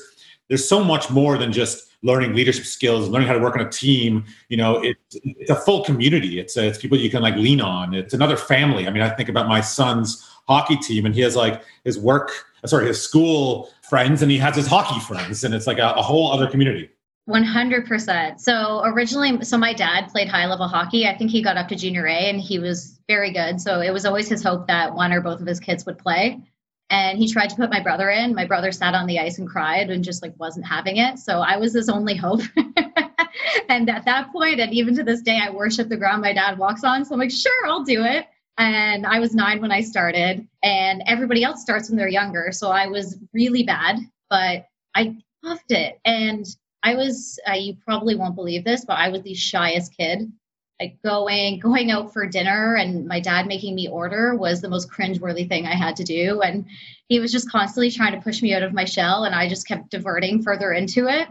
there's 0.49 0.69
so 0.69 0.83
much 0.85 1.11
more 1.11 1.39
than 1.39 1.53
just 1.53 1.90
learning 2.03 2.35
leadership 2.35 2.65
skills, 2.65 3.09
learning 3.09 3.29
how 3.29 3.35
to 3.35 3.41
work 3.41 3.55
on 3.55 3.61
a 3.61 3.71
team. 3.71 4.25
You 4.49 4.57
know, 4.57 4.83
it, 4.83 4.97
it's 5.13 5.51
a 5.51 5.57
full 5.57 5.85
community. 5.85 6.39
It's 6.39 6.57
a, 6.57 6.69
it's 6.69 6.79
people 6.79 6.99
you 6.99 7.11
can 7.11 7.23
like 7.23 7.37
lean 7.37 7.61
on. 7.61 7.95
It's 7.95 8.15
another 8.15 8.37
family. 8.37 8.87
I 8.87 8.91
mean, 8.91 9.03
I 9.03 9.11
think 9.11 9.29
about 9.29 9.49
my 9.49 9.61
son's 9.61 10.27
hockey 10.49 10.77
team, 10.77 11.07
and 11.07 11.15
he 11.15 11.21
has 11.21 11.37
like 11.37 11.63
his 11.85 11.99
work, 11.99 12.31
sorry, 12.67 12.87
his 12.87 13.01
school 13.01 13.71
friends, 13.89 14.23
and 14.23 14.31
he 14.31 14.39
has 14.39 14.57
his 14.57 14.67
hockey 14.67 15.01
friends, 15.01 15.45
and 15.45 15.55
it's 15.55 15.67
like 15.67 15.79
a, 15.79 15.91
a 15.91 16.03
whole 16.03 16.33
other 16.33 16.49
community. 16.49 16.91
100%. 17.29 18.41
So 18.41 18.83
originally, 18.85 19.45
so 19.45 19.57
my 19.57 19.73
dad 19.73 20.09
played 20.09 20.29
high 20.29 20.47
level 20.47 20.67
hockey. 20.67 21.07
I 21.07 21.17
think 21.17 21.31
he 21.31 21.43
got 21.43 21.57
up 21.57 21.69
to 21.69 21.77
junior 21.77 22.07
A 22.07 22.13
and 22.13 22.41
he 22.41 22.59
was 22.59 22.99
very 23.07 23.33
good. 23.33 23.61
So 23.61 23.81
it 23.81 23.93
was 23.93 24.05
always 24.05 24.29
his 24.29 24.43
hope 24.43 24.67
that 24.67 24.95
one 24.95 25.13
or 25.13 25.21
both 25.21 25.41
of 25.41 25.47
his 25.47 25.61
kids 25.61 25.87
would 25.87 25.99
play 25.99 26.41
and 26.91 27.19
he 27.19 27.33
tried 27.33 27.49
to 27.51 27.57
put 27.57 27.71
my 27.71 27.81
brother 27.81 28.11
in. 28.11 28.35
My 28.35 28.45
brother 28.45 28.73
sat 28.73 28.95
on 28.95 29.07
the 29.07 29.21
ice 29.21 29.39
and 29.39 29.49
cried 29.49 29.91
and 29.91 30.05
just 30.05 30.23
like 30.23 30.39
wasn't 30.39 30.67
having 30.67 30.97
it. 30.97 31.19
So 31.19 31.39
I 31.39 31.57
was 31.57 31.73
his 31.73 31.89
only 31.89 32.17
hope. 32.17 32.41
and 33.69 33.89
at 33.89 34.05
that 34.05 34.33
point, 34.33 34.61
and 34.61 34.73
even 34.75 34.97
to 34.97 35.05
this 35.05 35.23
day, 35.23 35.41
I 35.41 35.51
worship 35.51 35.89
the 35.89 35.97
ground 35.97 36.23
my 36.23 36.33
dad 36.33 36.59
walks 36.59 36.83
on. 36.83 37.05
So 37.05 37.15
I'm 37.15 37.21
like, 37.21 37.31
sure, 37.31 37.67
I'll 37.67 37.85
do 37.85 38.05
it. 38.05 38.27
And 38.59 39.07
I 39.07 39.21
was 39.21 39.35
nine 39.35 39.61
when 39.63 39.73
I 39.73 39.81
started, 39.81 40.47
and 40.63 41.03
everybody 41.07 41.43
else 41.45 41.63
starts 41.63 41.89
when 41.89 41.97
they're 41.97 42.09
younger. 42.09 42.51
So 42.53 42.69
I 42.71 42.89
was 42.89 43.19
really 43.33 43.63
bad, 43.63 44.01
but 44.29 44.67
I 44.95 45.17
loved 45.43 45.71
it. 45.71 45.99
And 46.05 46.45
I 46.83 46.95
was, 46.95 47.39
uh, 47.49 47.55
you 47.55 47.77
probably 47.83 48.17
won't 48.17 48.35
believe 48.35 48.65
this, 48.65 48.85
but 48.85 48.99
I 48.99 49.09
was 49.09 49.23
the 49.23 49.33
shyest 49.33 49.97
kid 49.97 50.31
like 50.81 51.01
going 51.03 51.59
going 51.63 51.91
out 51.91 52.13
for 52.13 52.27
dinner 52.27 52.77
and 52.77 53.07
my 53.07 53.21
dad 53.21 53.47
making 53.47 53.75
me 53.75 53.89
order 53.89 54.35
was 54.35 54.61
the 54.61 54.69
most 54.69 54.91
cringeworthy 54.91 55.49
thing 55.49 55.67
I 55.67 55.75
had 55.75 55.97
to 55.97 56.05
do. 56.05 56.41
And 56.41 56.67
he 57.09 57.21
was 57.21 57.31
just 57.31 57.51
constantly 57.51 57.91
trying 57.91 58.13
to 58.13 58.21
push 58.21 58.43
me 58.43 58.55
out 58.55 58.63
of 58.63 58.73
my 58.73 58.85
shell 58.85 59.25
and 59.25 59.35
I 59.35 59.49
just 59.49 59.69
kept 59.69 59.91
diverting 59.91 60.43
further 60.43 60.73
into 60.73 61.09
it. 61.09 61.29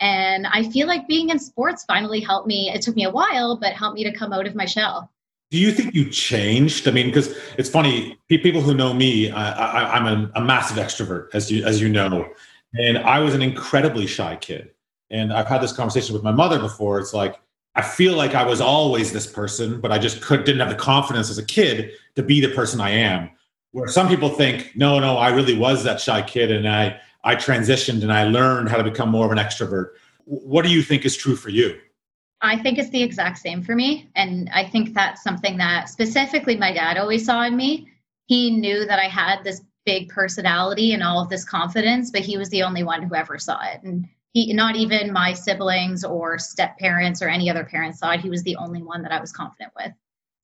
And 0.00 0.46
I 0.46 0.62
feel 0.62 0.86
like 0.86 1.06
being 1.08 1.28
in 1.28 1.38
sports 1.38 1.84
finally 1.84 2.20
helped 2.20 2.46
me. 2.46 2.70
It 2.70 2.82
took 2.82 2.96
me 2.96 3.04
a 3.04 3.10
while, 3.10 3.56
but 3.56 3.74
helped 3.74 3.96
me 3.96 4.04
to 4.04 4.12
come 4.12 4.32
out 4.32 4.46
of 4.46 4.54
my 4.54 4.64
shell. 4.64 5.10
Do 5.50 5.58
you 5.58 5.72
think 5.72 5.94
you 5.94 6.08
changed? 6.08 6.86
I 6.86 6.92
mean, 6.92 7.06
because 7.06 7.36
it's 7.58 7.68
funny, 7.68 8.16
people 8.28 8.60
who 8.60 8.72
know 8.72 8.94
me, 8.94 9.30
I, 9.30 9.98
am 9.98 10.06
a, 10.06 10.30
a 10.36 10.40
massive 10.40 10.76
extrovert, 10.76 11.28
as 11.34 11.50
you 11.50 11.64
as 11.64 11.80
you 11.80 11.88
know, 11.88 12.28
and 12.74 12.98
I 12.98 13.18
was 13.18 13.34
an 13.34 13.42
incredibly 13.42 14.06
shy 14.06 14.36
kid. 14.36 14.70
And 15.10 15.32
I've 15.32 15.48
had 15.48 15.60
this 15.60 15.72
conversation 15.72 16.14
with 16.14 16.22
my 16.22 16.30
mother 16.30 16.60
before. 16.60 17.00
It's 17.00 17.12
like 17.12 17.34
I 17.74 17.82
feel 17.82 18.14
like 18.16 18.34
I 18.34 18.44
was 18.44 18.60
always 18.60 19.12
this 19.12 19.26
person, 19.26 19.80
but 19.80 19.92
I 19.92 19.98
just 19.98 20.20
could 20.20 20.44
didn't 20.44 20.60
have 20.60 20.70
the 20.70 20.74
confidence 20.74 21.30
as 21.30 21.38
a 21.38 21.44
kid 21.44 21.92
to 22.16 22.22
be 22.22 22.40
the 22.40 22.54
person 22.54 22.80
I 22.80 22.90
am. 22.90 23.30
Where 23.72 23.88
some 23.88 24.08
people 24.08 24.30
think, 24.30 24.72
no, 24.74 24.98
no, 24.98 25.16
I 25.16 25.28
really 25.28 25.56
was 25.56 25.84
that 25.84 26.00
shy 26.00 26.22
kid, 26.22 26.50
and 26.50 26.68
I 26.68 27.00
I 27.22 27.36
transitioned 27.36 28.02
and 28.02 28.12
I 28.12 28.24
learned 28.24 28.68
how 28.68 28.76
to 28.76 28.84
become 28.84 29.10
more 29.10 29.26
of 29.26 29.32
an 29.32 29.38
extrovert. 29.38 29.90
What 30.24 30.64
do 30.64 30.70
you 30.70 30.82
think 30.82 31.04
is 31.04 31.16
true 31.16 31.36
for 31.36 31.50
you? 31.50 31.78
I 32.42 32.56
think 32.56 32.78
it's 32.78 32.90
the 32.90 33.02
exact 33.02 33.38
same 33.38 33.62
for 33.62 33.76
me, 33.76 34.10
and 34.16 34.50
I 34.52 34.64
think 34.64 34.94
that's 34.94 35.22
something 35.22 35.58
that 35.58 35.88
specifically 35.88 36.56
my 36.56 36.72
dad 36.72 36.96
always 36.96 37.24
saw 37.24 37.42
in 37.44 37.56
me. 37.56 37.88
He 38.26 38.50
knew 38.50 38.86
that 38.86 38.98
I 38.98 39.08
had 39.08 39.44
this 39.44 39.60
big 39.84 40.08
personality 40.08 40.92
and 40.92 41.02
all 41.02 41.22
of 41.22 41.28
this 41.28 41.44
confidence, 41.44 42.10
but 42.10 42.22
he 42.22 42.38
was 42.38 42.48
the 42.50 42.62
only 42.62 42.82
one 42.82 43.02
who 43.02 43.14
ever 43.14 43.38
saw 43.38 43.60
it. 43.64 43.82
And 43.82 44.08
he 44.32 44.52
not 44.52 44.76
even 44.76 45.12
my 45.12 45.32
siblings 45.32 46.04
or 46.04 46.38
step 46.38 46.78
parents 46.78 47.20
or 47.20 47.28
any 47.28 47.50
other 47.50 47.64
parents 47.64 47.98
thought 47.98 48.20
he 48.20 48.30
was 48.30 48.42
the 48.42 48.56
only 48.56 48.82
one 48.82 49.02
that 49.02 49.12
I 49.12 49.20
was 49.20 49.32
confident 49.32 49.72
with. 49.76 49.92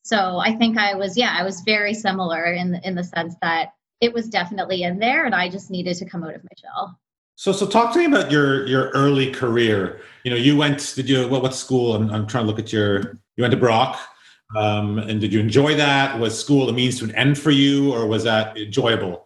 So 0.03 0.39
I 0.39 0.55
think 0.55 0.79
I 0.79 0.95
was, 0.95 1.17
yeah, 1.17 1.35
I 1.37 1.43
was 1.43 1.63
very 1.63 1.95
similar 1.95 2.53
in 2.53 2.77
in 2.85 2.95
the 2.95 3.05
sense 3.05 3.35
that 3.43 3.71
it 4.01 4.13
was 4.13 4.29
definitely 4.29 4.83
in 4.83 4.99
there, 4.99 5.25
and 5.25 5.35
I 5.35 5.49
just 5.49 5.71
needed 5.71 5.97
to 5.97 6.05
come 6.05 6.23
out 6.23 6.35
of 6.35 6.43
my 6.43 6.49
shell. 6.57 6.99
So, 7.37 7.53
so 7.53 7.67
talk 7.67 7.93
to 7.93 7.99
me 7.99 8.07
about 8.07 8.31
your 8.31 8.67
your 8.67 8.91
early 8.91 9.31
career. 9.31 10.01
You 10.25 10.31
know, 10.31 10.37
you 10.37 10.57
went. 10.57 10.95
Did 10.97 11.09
you 11.09 11.29
what? 11.29 11.43
What 11.43 11.55
school? 11.55 11.95
I'm, 11.95 12.11
I'm 12.11 12.27
trying 12.27 12.45
to 12.45 12.49
look 12.49 12.59
at 12.59 12.73
your. 12.73 13.19
You 13.37 13.43
went 13.43 13.53
to 13.53 13.59
Brock, 13.59 13.99
um, 14.57 14.99
and 14.99 15.21
did 15.21 15.33
you 15.33 15.41
enjoy 15.41 15.75
that? 15.77 16.19
Was 16.19 16.39
school 16.39 16.69
a 16.69 16.73
means 16.73 16.99
to 16.99 17.05
an 17.05 17.15
end 17.15 17.39
for 17.39 17.51
you, 17.51 17.93
or 17.93 18.07
was 18.07 18.25
that 18.25 18.57
enjoyable? 18.57 19.26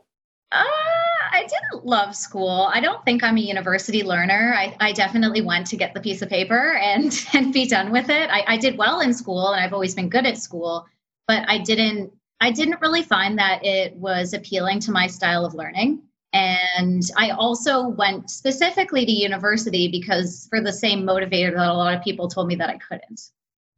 Love 1.84 2.14
school. 2.14 2.70
I 2.72 2.80
don't 2.80 3.04
think 3.04 3.22
I'm 3.22 3.37
a 3.37 3.40
university 3.40 4.02
learner. 4.02 4.54
I, 4.56 4.76
I 4.80 4.92
definitely 4.92 5.40
went 5.40 5.66
to 5.68 5.76
get 5.76 5.94
the 5.94 6.00
piece 6.00 6.22
of 6.22 6.28
paper 6.28 6.75
and, 6.76 7.12
and 7.32 7.52
be 7.52 7.66
done 7.66 7.90
with 7.92 8.08
it. 8.08 8.30
I, 8.30 8.44
I 8.46 8.56
did 8.56 8.78
well 8.78 9.00
in 9.00 9.12
school 9.14 9.52
and 9.52 9.64
I've 9.64 9.72
always 9.72 9.94
been 9.94 10.08
good 10.08 10.26
at 10.26 10.38
school, 10.38 10.87
but 11.26 11.49
I 11.49 11.58
didn't 11.58 12.12
I 12.42 12.50
didn't 12.50 12.80
really 12.80 13.02
find 13.02 13.38
that 13.38 13.64
it 13.64 13.94
was 13.96 14.32
appealing 14.32 14.80
to 14.80 14.92
my 14.92 15.06
style 15.06 15.44
of 15.44 15.54
learning. 15.54 16.02
And 16.32 17.02
I 17.16 17.30
also 17.30 17.88
went 17.88 18.30
specifically 18.30 19.04
to 19.04 19.12
university 19.12 19.88
because 19.88 20.46
for 20.49 20.62
the 20.62 20.72
same 20.72 21.02
motivator 21.02 21.54
that 21.54 21.68
a 21.68 21.75
lot 21.75 21.94
of 21.94 22.02
people 22.02 22.28
told 22.28 22.46
me 22.46 22.54
that 22.54 22.70
I 22.70 22.78
couldn't. 22.78 23.20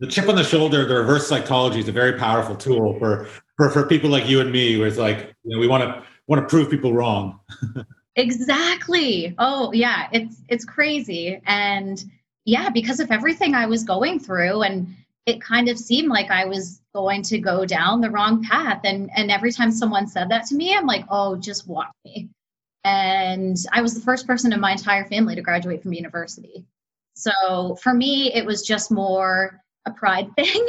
The 0.00 0.06
chip 0.06 0.28
on 0.28 0.37
the 0.37 0.44
shoulder, 0.44 0.85
the 0.87 0.97
reverse 0.97 1.26
psychology 1.26 1.80
is 1.80 1.88
a 1.88 1.92
very 1.92 2.18
powerful 2.18 2.54
tool 2.54 2.99
for 2.99 3.26
for, 3.56 3.71
for 3.71 3.87
people 3.87 4.11
like 4.11 4.28
you 4.28 4.40
and 4.40 4.50
me, 4.50 4.78
where 4.78 4.88
it's 4.88 4.99
like, 4.99 5.35
you 5.44 5.54
know, 5.54 5.61
we 5.61 5.68
want 5.68 5.82
to 5.82 6.02
want 6.33 6.49
to 6.49 6.51
prove 6.51 6.71
people 6.71 6.95
wrong. 6.95 7.39
exactly. 8.17 9.35
Oh 9.39 9.71
yeah, 9.73 10.09
it's 10.12 10.37
it's 10.49 10.65
crazy. 10.65 11.39
And 11.45 12.03
yeah, 12.47 12.71
because 12.71 13.01
of 13.01 13.11
everything 13.11 13.55
I 13.55 13.67
was 13.67 13.85
going 13.85 14.19
through 14.19 14.62
and 14.62 14.97
it 15.27 15.43
kind 15.43 15.69
of 15.69 15.79
seemed 15.79 16.09
like 16.09 16.31
I 16.31 16.47
was 16.47 16.81
going 16.95 17.23
to 17.25 17.39
go 17.39 17.67
down 17.67 18.01
the 18.01 18.11
wrong 18.11 18.43
path. 18.43 18.81
And 18.85 19.11
and 19.15 19.31
every 19.31 19.53
time 19.53 19.71
someone 19.71 20.07
said 20.07 20.31
that 20.31 20.47
to 20.47 20.55
me, 20.55 20.75
I'm 20.75 20.87
like, 20.87 21.05
oh, 21.11 21.37
just 21.37 21.69
watch 21.69 21.93
me. 22.07 22.31
And 22.83 23.59
I 23.71 23.83
was 23.83 23.95
the 23.95 24.01
first 24.01 24.27
person 24.27 24.55
in 24.55 24.61
my 24.61 24.73
entire 24.73 25.05
family 25.05 25.35
to 25.35 25.43
graduate 25.43 25.83
from 25.83 25.93
university. 25.93 26.65
So 27.15 27.77
for 27.83 27.93
me, 27.93 28.33
it 28.33 28.47
was 28.47 28.62
just 28.62 28.91
more 28.91 29.61
a 29.85 29.91
pride 29.91 30.31
thing. 30.37 30.67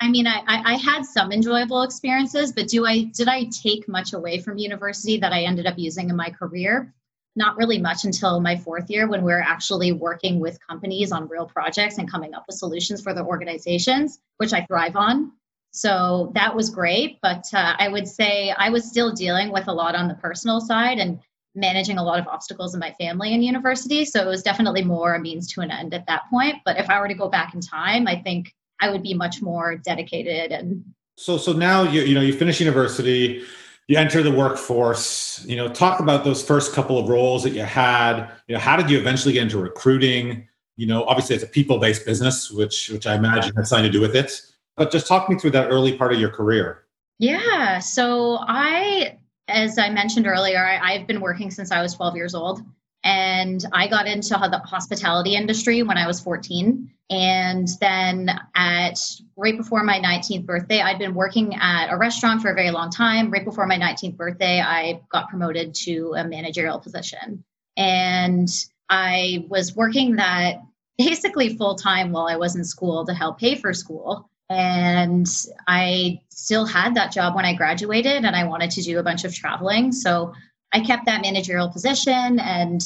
I 0.00 0.10
mean, 0.10 0.26
I, 0.26 0.42
I 0.46 0.74
had 0.74 1.04
some 1.04 1.32
enjoyable 1.32 1.82
experiences, 1.82 2.52
but 2.52 2.68
do 2.68 2.86
I 2.86 3.04
did 3.14 3.28
I 3.28 3.44
take 3.44 3.88
much 3.88 4.12
away 4.12 4.40
from 4.40 4.58
university 4.58 5.16
that 5.18 5.32
I 5.32 5.42
ended 5.42 5.66
up 5.66 5.78
using 5.78 6.10
in 6.10 6.16
my 6.16 6.28
career? 6.30 6.92
Not 7.34 7.56
really 7.56 7.78
much 7.78 8.04
until 8.04 8.40
my 8.40 8.56
fourth 8.56 8.90
year 8.90 9.08
when 9.08 9.24
we 9.24 9.32
are 9.32 9.40
actually 9.40 9.92
working 9.92 10.38
with 10.38 10.58
companies 10.66 11.12
on 11.12 11.28
real 11.28 11.46
projects 11.46 11.98
and 11.98 12.10
coming 12.10 12.34
up 12.34 12.44
with 12.46 12.56
solutions 12.56 13.02
for 13.02 13.14
their 13.14 13.24
organizations, 13.24 14.18
which 14.36 14.52
I 14.52 14.64
thrive 14.66 14.96
on. 14.96 15.32
So 15.70 16.32
that 16.34 16.54
was 16.54 16.70
great, 16.70 17.18
but 17.20 17.44
uh, 17.52 17.74
I 17.78 17.88
would 17.88 18.08
say 18.08 18.50
I 18.56 18.70
was 18.70 18.88
still 18.88 19.12
dealing 19.12 19.52
with 19.52 19.68
a 19.68 19.72
lot 19.72 19.94
on 19.94 20.08
the 20.08 20.14
personal 20.14 20.60
side 20.60 20.98
and 20.98 21.20
managing 21.54 21.98
a 21.98 22.02
lot 22.02 22.18
of 22.18 22.26
obstacles 22.28 22.74
in 22.74 22.80
my 22.80 22.92
family 22.92 23.34
in 23.34 23.42
university. 23.42 24.04
So 24.04 24.22
it 24.22 24.28
was 24.28 24.42
definitely 24.42 24.84
more 24.84 25.14
a 25.14 25.20
means 25.20 25.52
to 25.52 25.62
an 25.62 25.70
end 25.70 25.94
at 25.94 26.06
that 26.06 26.22
point. 26.30 26.56
But 26.64 26.78
if 26.78 26.88
I 26.88 27.00
were 27.00 27.08
to 27.08 27.14
go 27.14 27.28
back 27.28 27.54
in 27.54 27.60
time, 27.60 28.06
I 28.06 28.16
think 28.16 28.54
I 28.80 28.90
would 28.90 29.02
be 29.02 29.14
much 29.14 29.42
more 29.42 29.76
dedicated 29.76 30.52
and 30.52 30.84
so 31.16 31.38
so 31.38 31.52
now 31.52 31.82
you 31.82 32.02
you 32.02 32.14
know 32.14 32.20
you 32.20 32.32
finish 32.32 32.60
university 32.60 33.42
you 33.88 33.96
enter 33.96 34.22
the 34.22 34.32
workforce 34.32 35.44
you 35.46 35.56
know 35.56 35.68
talk 35.68 36.00
about 36.00 36.24
those 36.24 36.42
first 36.42 36.72
couple 36.72 36.98
of 36.98 37.08
roles 37.08 37.42
that 37.44 37.50
you 37.50 37.62
had. 37.62 38.30
You 38.48 38.54
know 38.54 38.60
how 38.60 38.76
did 38.76 38.90
you 38.90 38.98
eventually 38.98 39.32
get 39.32 39.42
into 39.42 39.58
recruiting? 39.58 40.46
You 40.76 40.86
know 40.86 41.04
obviously 41.04 41.36
it's 41.36 41.44
a 41.44 41.48
people 41.48 41.78
based 41.78 42.04
business 42.04 42.50
which 42.50 42.90
which 42.90 43.06
i 43.06 43.14
imagine 43.14 43.54
has 43.56 43.70
something 43.70 43.90
to 43.90 43.90
do 43.90 44.00
with 44.00 44.14
it. 44.14 44.40
But 44.76 44.92
just 44.92 45.06
talk 45.06 45.30
me 45.30 45.38
through 45.38 45.52
that 45.52 45.70
early 45.70 45.96
part 45.96 46.12
of 46.12 46.20
your 46.20 46.30
career. 46.30 46.84
Yeah. 47.18 47.78
So 47.78 48.38
i 48.42 49.16
as 49.48 49.78
i 49.78 49.88
mentioned 49.88 50.26
earlier 50.26 50.66
I, 50.66 50.94
i've 50.94 51.06
been 51.06 51.20
working 51.20 51.50
since 51.50 51.70
i 51.70 51.80
was 51.80 51.94
12 51.94 52.16
years 52.16 52.34
old 52.34 52.62
and 53.06 53.64
I 53.72 53.86
got 53.86 54.08
into 54.08 54.30
the 54.30 54.58
hospitality 54.64 55.36
industry 55.36 55.84
when 55.84 55.96
I 55.96 56.08
was 56.08 56.18
14. 56.18 56.90
And 57.08 57.68
then 57.80 58.30
at 58.56 58.98
right 59.36 59.56
before 59.56 59.84
my 59.84 60.00
19th 60.00 60.44
birthday, 60.44 60.80
I'd 60.80 60.98
been 60.98 61.14
working 61.14 61.54
at 61.54 61.92
a 61.92 61.96
restaurant 61.96 62.42
for 62.42 62.50
a 62.50 62.54
very 62.54 62.70
long 62.70 62.90
time. 62.90 63.30
Right 63.30 63.44
before 63.44 63.66
my 63.66 63.78
19th 63.78 64.16
birthday, 64.16 64.60
I 64.60 65.00
got 65.10 65.28
promoted 65.28 65.74
to 65.86 66.14
a 66.16 66.24
managerial 66.24 66.80
position. 66.80 67.44
And 67.76 68.48
I 68.88 69.46
was 69.48 69.76
working 69.76 70.16
that 70.16 70.62
basically 70.98 71.56
full 71.56 71.76
time 71.76 72.10
while 72.10 72.26
I 72.26 72.36
was 72.36 72.56
in 72.56 72.64
school 72.64 73.04
to 73.06 73.14
help 73.14 73.38
pay 73.38 73.54
for 73.54 73.72
school. 73.72 74.28
And 74.48 75.26
I 75.66 76.20
still 76.30 76.64
had 76.64 76.94
that 76.94 77.12
job 77.12 77.34
when 77.34 77.44
I 77.44 77.54
graduated, 77.54 78.24
and 78.24 78.36
I 78.36 78.44
wanted 78.44 78.70
to 78.72 78.82
do 78.82 78.98
a 78.98 79.02
bunch 79.02 79.24
of 79.24 79.34
traveling. 79.34 79.92
So 79.92 80.32
I 80.72 80.80
kept 80.80 81.06
that 81.06 81.22
managerial 81.22 81.68
position 81.68 82.38
and 82.40 82.80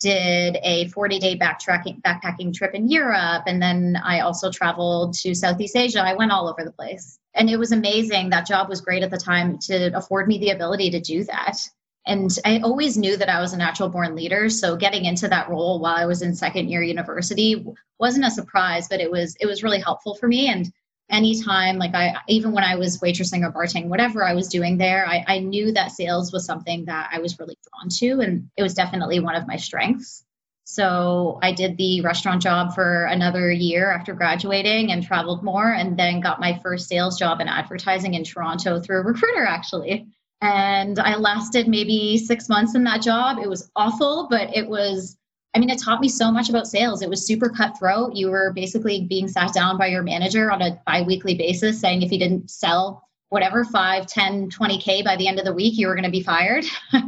did 0.00 0.58
a 0.62 0.88
40 0.88 1.18
day 1.18 1.38
backtracking 1.38 2.00
backpacking 2.02 2.54
trip 2.54 2.74
in 2.74 2.88
Europe 2.88 3.42
and 3.46 3.60
then 3.62 3.96
I 4.04 4.20
also 4.20 4.50
traveled 4.50 5.14
to 5.14 5.34
Southeast 5.34 5.76
Asia. 5.76 6.02
I 6.02 6.14
went 6.14 6.32
all 6.32 6.48
over 6.48 6.64
the 6.64 6.72
place. 6.72 7.18
And 7.34 7.48
it 7.48 7.58
was 7.58 7.72
amazing. 7.72 8.30
That 8.30 8.46
job 8.46 8.68
was 8.68 8.80
great 8.80 9.02
at 9.02 9.10
the 9.10 9.18
time 9.18 9.58
to 9.66 9.96
afford 9.96 10.26
me 10.26 10.38
the 10.38 10.50
ability 10.50 10.90
to 10.90 11.00
do 11.00 11.22
that. 11.24 11.58
And 12.06 12.30
I 12.44 12.60
always 12.60 12.96
knew 12.96 13.16
that 13.16 13.28
I 13.28 13.40
was 13.40 13.52
a 13.52 13.58
natural 13.58 13.88
born 13.88 14.16
leader, 14.16 14.48
so 14.48 14.74
getting 14.74 15.04
into 15.04 15.28
that 15.28 15.50
role 15.50 15.80
while 15.80 15.94
I 15.94 16.06
was 16.06 16.22
in 16.22 16.34
second 16.34 16.70
year 16.70 16.82
university 16.82 17.64
wasn't 17.98 18.24
a 18.24 18.30
surprise, 18.30 18.88
but 18.88 19.00
it 19.00 19.10
was 19.10 19.36
it 19.38 19.46
was 19.46 19.62
really 19.62 19.80
helpful 19.80 20.14
for 20.14 20.26
me 20.26 20.48
and 20.48 20.72
anytime 21.10 21.76
like 21.76 21.94
i 21.94 22.14
even 22.28 22.52
when 22.52 22.64
i 22.64 22.76
was 22.76 23.00
waitressing 23.00 23.44
or 23.44 23.52
bartending 23.52 23.88
whatever 23.88 24.24
i 24.24 24.34
was 24.34 24.48
doing 24.48 24.78
there 24.78 25.06
I, 25.06 25.24
I 25.26 25.38
knew 25.38 25.72
that 25.72 25.90
sales 25.92 26.32
was 26.32 26.44
something 26.44 26.84
that 26.86 27.10
i 27.12 27.18
was 27.18 27.38
really 27.38 27.56
drawn 27.68 27.88
to 27.98 28.24
and 28.24 28.48
it 28.56 28.62
was 28.62 28.74
definitely 28.74 29.20
one 29.20 29.34
of 29.34 29.46
my 29.46 29.56
strengths. 29.56 30.24
So 30.64 31.38
i 31.42 31.52
did 31.52 31.76
the 31.76 32.00
restaurant 32.02 32.42
job 32.42 32.74
for 32.74 33.06
another 33.06 33.50
year 33.50 33.90
after 33.90 34.14
graduating 34.14 34.92
and 34.92 35.02
traveled 35.02 35.42
more 35.42 35.72
and 35.72 35.98
then 35.98 36.20
got 36.20 36.40
my 36.40 36.58
first 36.62 36.88
sales 36.88 37.18
job 37.18 37.40
in 37.40 37.48
advertising 37.48 38.14
in 38.14 38.24
toronto 38.24 38.80
through 38.80 39.00
a 39.00 39.04
recruiter 39.12 39.44
actually. 39.44 40.06
And 40.40 40.98
i 40.98 41.16
lasted 41.16 41.66
maybe 41.68 42.18
six 42.18 42.48
months 42.48 42.74
in 42.74 42.84
that 42.84 43.02
job. 43.02 43.38
It 43.42 43.48
was 43.48 43.70
awful 43.74 44.28
but 44.30 44.56
it 44.56 44.68
was 44.68 45.16
I 45.54 45.58
mean, 45.58 45.70
it 45.70 45.80
taught 45.80 46.00
me 46.00 46.08
so 46.08 46.30
much 46.30 46.48
about 46.48 46.68
sales. 46.68 47.02
It 47.02 47.10
was 47.10 47.26
super 47.26 47.48
cutthroat. 47.48 48.14
You 48.14 48.30
were 48.30 48.52
basically 48.54 49.06
being 49.06 49.26
sat 49.26 49.52
down 49.52 49.78
by 49.78 49.88
your 49.88 50.02
manager 50.02 50.52
on 50.52 50.62
a 50.62 50.80
bi-weekly 50.86 51.34
basis 51.34 51.80
saying 51.80 52.02
if 52.02 52.12
you 52.12 52.18
didn't 52.18 52.50
sell 52.50 53.08
whatever 53.30 53.64
5 53.64 54.06
10 54.06 54.50
20k 54.50 55.04
by 55.04 55.16
the 55.16 55.26
end 55.26 55.38
of 55.38 55.44
the 55.44 55.54
week 55.54 55.78
you 55.78 55.86
were 55.86 55.94
going 55.94 56.04
to 56.04 56.10
be 56.10 56.22
fired 56.22 56.64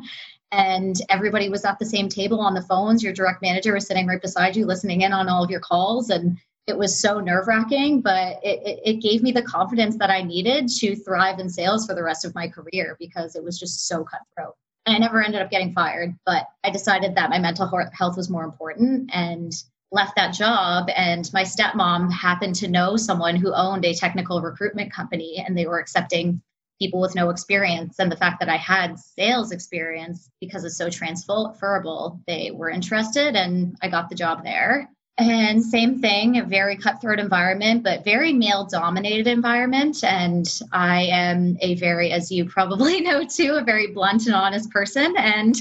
and 0.52 0.96
everybody 1.08 1.48
was 1.48 1.64
at 1.64 1.78
the 1.78 1.84
same 1.84 2.08
table 2.08 2.40
on 2.40 2.54
the 2.54 2.62
phones 2.62 3.02
your 3.02 3.12
direct 3.12 3.42
manager 3.42 3.74
was 3.74 3.86
sitting 3.86 4.06
right 4.06 4.22
beside 4.22 4.56
you 4.56 4.64
listening 4.64 5.02
in 5.02 5.12
on 5.12 5.28
all 5.28 5.44
of 5.44 5.50
your 5.50 5.60
calls 5.60 6.10
and 6.10 6.38
it 6.68 6.78
was 6.78 7.00
so 7.00 7.18
nerve 7.18 7.48
wracking 7.48 8.00
but 8.00 8.38
it, 8.42 8.60
it, 8.64 8.80
it 8.84 9.02
gave 9.02 9.22
me 9.22 9.32
the 9.32 9.42
confidence 9.42 9.98
that 9.98 10.10
i 10.10 10.22
needed 10.22 10.68
to 10.68 10.94
thrive 10.94 11.40
in 11.40 11.48
sales 11.48 11.86
for 11.86 11.94
the 11.94 12.02
rest 12.02 12.24
of 12.24 12.34
my 12.36 12.46
career 12.46 12.96
because 13.00 13.34
it 13.34 13.42
was 13.42 13.58
just 13.58 13.88
so 13.88 14.04
cutthroat 14.04 14.54
I 14.86 14.98
never 14.98 15.22
ended 15.22 15.40
up 15.40 15.50
getting 15.50 15.72
fired, 15.72 16.16
but 16.26 16.46
I 16.64 16.70
decided 16.70 17.14
that 17.14 17.30
my 17.30 17.38
mental 17.38 17.70
health 17.92 18.16
was 18.16 18.30
more 18.30 18.44
important 18.44 19.10
and 19.12 19.52
left 19.92 20.16
that 20.16 20.34
job. 20.34 20.88
And 20.96 21.30
my 21.32 21.42
stepmom 21.42 22.10
happened 22.12 22.56
to 22.56 22.68
know 22.68 22.96
someone 22.96 23.36
who 23.36 23.54
owned 23.54 23.84
a 23.84 23.94
technical 23.94 24.40
recruitment 24.40 24.92
company 24.92 25.42
and 25.46 25.56
they 25.56 25.66
were 25.66 25.78
accepting 25.78 26.42
people 26.80 27.00
with 27.00 27.14
no 27.14 27.30
experience. 27.30 27.98
And 28.00 28.10
the 28.10 28.16
fact 28.16 28.40
that 28.40 28.48
I 28.48 28.56
had 28.56 28.98
sales 28.98 29.52
experience 29.52 30.28
because 30.40 30.64
it's 30.64 30.76
so 30.76 30.90
transferable, 30.90 32.20
they 32.26 32.50
were 32.50 32.70
interested 32.70 33.36
and 33.36 33.76
I 33.82 33.88
got 33.88 34.08
the 34.08 34.16
job 34.16 34.42
there. 34.42 34.90
And 35.18 35.62
same 35.62 36.00
thing, 36.00 36.38
a 36.38 36.44
very 36.44 36.76
cutthroat 36.76 37.18
environment, 37.18 37.82
but 37.82 38.04
very 38.04 38.32
male 38.32 38.64
dominated 38.64 39.26
environment. 39.26 40.02
And 40.02 40.46
I 40.72 41.02
am 41.02 41.58
a 41.60 41.74
very, 41.74 42.12
as 42.12 42.32
you 42.32 42.46
probably 42.46 43.00
know 43.02 43.24
too, 43.24 43.54
a 43.54 43.64
very 43.64 43.88
blunt 43.88 44.26
and 44.26 44.34
honest 44.34 44.70
person. 44.70 45.14
And 45.18 45.54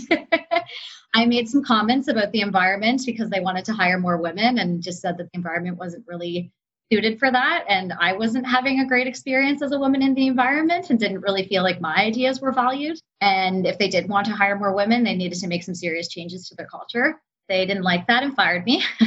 I 1.13 1.25
made 1.25 1.49
some 1.49 1.63
comments 1.63 2.07
about 2.07 2.31
the 2.31 2.39
environment 2.39 3.01
because 3.05 3.29
they 3.29 3.41
wanted 3.41 3.65
to 3.65 3.73
hire 3.73 3.99
more 3.99 4.17
women 4.17 4.59
and 4.59 4.81
just 4.81 5.01
said 5.01 5.17
that 5.17 5.25
the 5.25 5.37
environment 5.37 5.77
wasn't 5.77 6.07
really 6.07 6.53
suited 6.91 7.19
for 7.19 7.29
that. 7.29 7.65
And 7.67 7.91
I 7.99 8.13
wasn't 8.13 8.47
having 8.47 8.79
a 8.79 8.87
great 8.87 9.07
experience 9.07 9.61
as 9.61 9.73
a 9.73 9.79
woman 9.79 10.01
in 10.01 10.13
the 10.13 10.27
environment 10.27 10.89
and 10.89 10.99
didn't 10.99 11.21
really 11.21 11.45
feel 11.47 11.63
like 11.63 11.81
my 11.81 11.95
ideas 11.95 12.39
were 12.39 12.53
valued. 12.53 12.97
And 13.19 13.67
if 13.67 13.77
they 13.77 13.89
did 13.89 14.07
want 14.07 14.27
to 14.27 14.33
hire 14.33 14.57
more 14.57 14.73
women, 14.73 15.03
they 15.03 15.15
needed 15.15 15.39
to 15.39 15.47
make 15.47 15.63
some 15.63 15.75
serious 15.75 16.07
changes 16.07 16.47
to 16.47 16.55
their 16.55 16.67
culture 16.67 17.19
they 17.51 17.65
didn't 17.65 17.83
like 17.83 18.07
that 18.07 18.23
and 18.23 18.35
fired 18.35 18.65
me. 18.65 18.83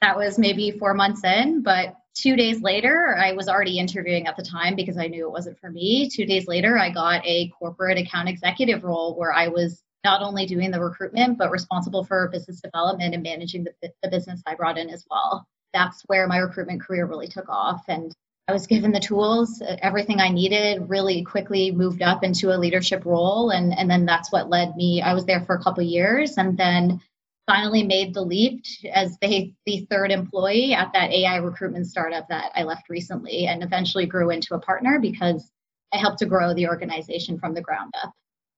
that 0.00 0.16
was 0.16 0.38
maybe 0.38 0.72
four 0.72 0.92
months 0.92 1.22
in, 1.24 1.62
but 1.62 1.94
two 2.14 2.36
days 2.36 2.60
later, 2.62 3.16
I 3.16 3.32
was 3.32 3.48
already 3.48 3.78
interviewing 3.78 4.26
at 4.26 4.36
the 4.36 4.42
time 4.42 4.74
because 4.74 4.98
I 4.98 5.06
knew 5.06 5.26
it 5.26 5.32
wasn't 5.32 5.58
for 5.58 5.70
me. 5.70 6.10
Two 6.10 6.26
days 6.26 6.46
later, 6.46 6.78
I 6.78 6.90
got 6.90 7.24
a 7.24 7.48
corporate 7.58 7.98
account 7.98 8.28
executive 8.28 8.84
role 8.84 9.16
where 9.16 9.32
I 9.32 9.48
was 9.48 9.82
not 10.04 10.22
only 10.22 10.46
doing 10.46 10.72
the 10.72 10.80
recruitment, 10.80 11.38
but 11.38 11.50
responsible 11.50 12.04
for 12.04 12.28
business 12.28 12.60
development 12.60 13.14
and 13.14 13.22
managing 13.22 13.64
the, 13.64 13.92
the 14.02 14.10
business 14.10 14.42
I 14.46 14.56
brought 14.56 14.78
in 14.78 14.90
as 14.90 15.06
well. 15.08 15.46
That's 15.72 16.02
where 16.08 16.26
my 16.26 16.38
recruitment 16.38 16.82
career 16.82 17.06
really 17.06 17.28
took 17.28 17.48
off. 17.48 17.84
And 17.88 18.12
I 18.48 18.52
was 18.52 18.66
given 18.66 18.90
the 18.90 19.00
tools, 19.00 19.62
everything 19.80 20.18
I 20.18 20.28
needed, 20.28 20.90
really 20.90 21.22
quickly 21.22 21.70
moved 21.70 22.02
up 22.02 22.24
into 22.24 22.54
a 22.54 22.58
leadership 22.58 23.04
role. 23.04 23.50
And, 23.50 23.72
and 23.78 23.88
then 23.88 24.04
that's 24.04 24.32
what 24.32 24.50
led 24.50 24.74
me. 24.76 25.00
I 25.00 25.14
was 25.14 25.24
there 25.24 25.42
for 25.42 25.54
a 25.54 25.62
couple 25.62 25.84
years 25.84 26.36
and 26.36 26.58
then 26.58 27.00
finally 27.46 27.82
made 27.82 28.14
the 28.14 28.22
leap 28.22 28.62
as 28.92 29.18
the, 29.20 29.52
the 29.66 29.86
third 29.90 30.10
employee 30.10 30.74
at 30.74 30.92
that 30.92 31.10
AI 31.10 31.36
recruitment 31.36 31.86
startup 31.86 32.28
that 32.28 32.52
I 32.54 32.62
left 32.62 32.88
recently 32.88 33.46
and 33.46 33.62
eventually 33.62 34.06
grew 34.06 34.30
into 34.30 34.54
a 34.54 34.60
partner 34.60 34.98
because 35.00 35.50
I 35.92 35.98
helped 35.98 36.18
to 36.20 36.26
grow 36.26 36.54
the 36.54 36.68
organization 36.68 37.38
from 37.38 37.54
the 37.54 37.60
ground 37.60 37.92
up. 38.02 38.12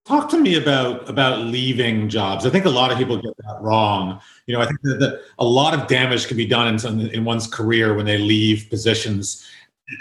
Talk 0.07 0.29
to 0.31 0.39
me 0.39 0.57
about 0.57 1.09
about 1.09 1.41
leaving 1.41 2.11
jobs. 2.11 2.45
I 2.45 2.51
think 2.51 2.67
a 2.67 2.71
lot 2.71 2.93
of 2.93 2.99
people 2.99 3.17
get 3.17 3.35
that 3.39 3.57
wrong. 3.63 4.21
You 4.47 4.55
know, 4.55 4.61
I 4.61 4.67
think 4.67 4.83
that, 4.83 5.23
a 5.39 5.45
lot 5.45 5.73
of 5.73 5.89
damage 5.89 6.29
can 6.29 6.37
be 6.37 6.45
done 6.45 6.69
in, 6.69 7.09
in 7.09 7.25
one's 7.25 7.47
career 7.47 7.95
when 7.95 8.05
they 8.05 8.19
leave 8.19 8.69
positions. 8.69 9.49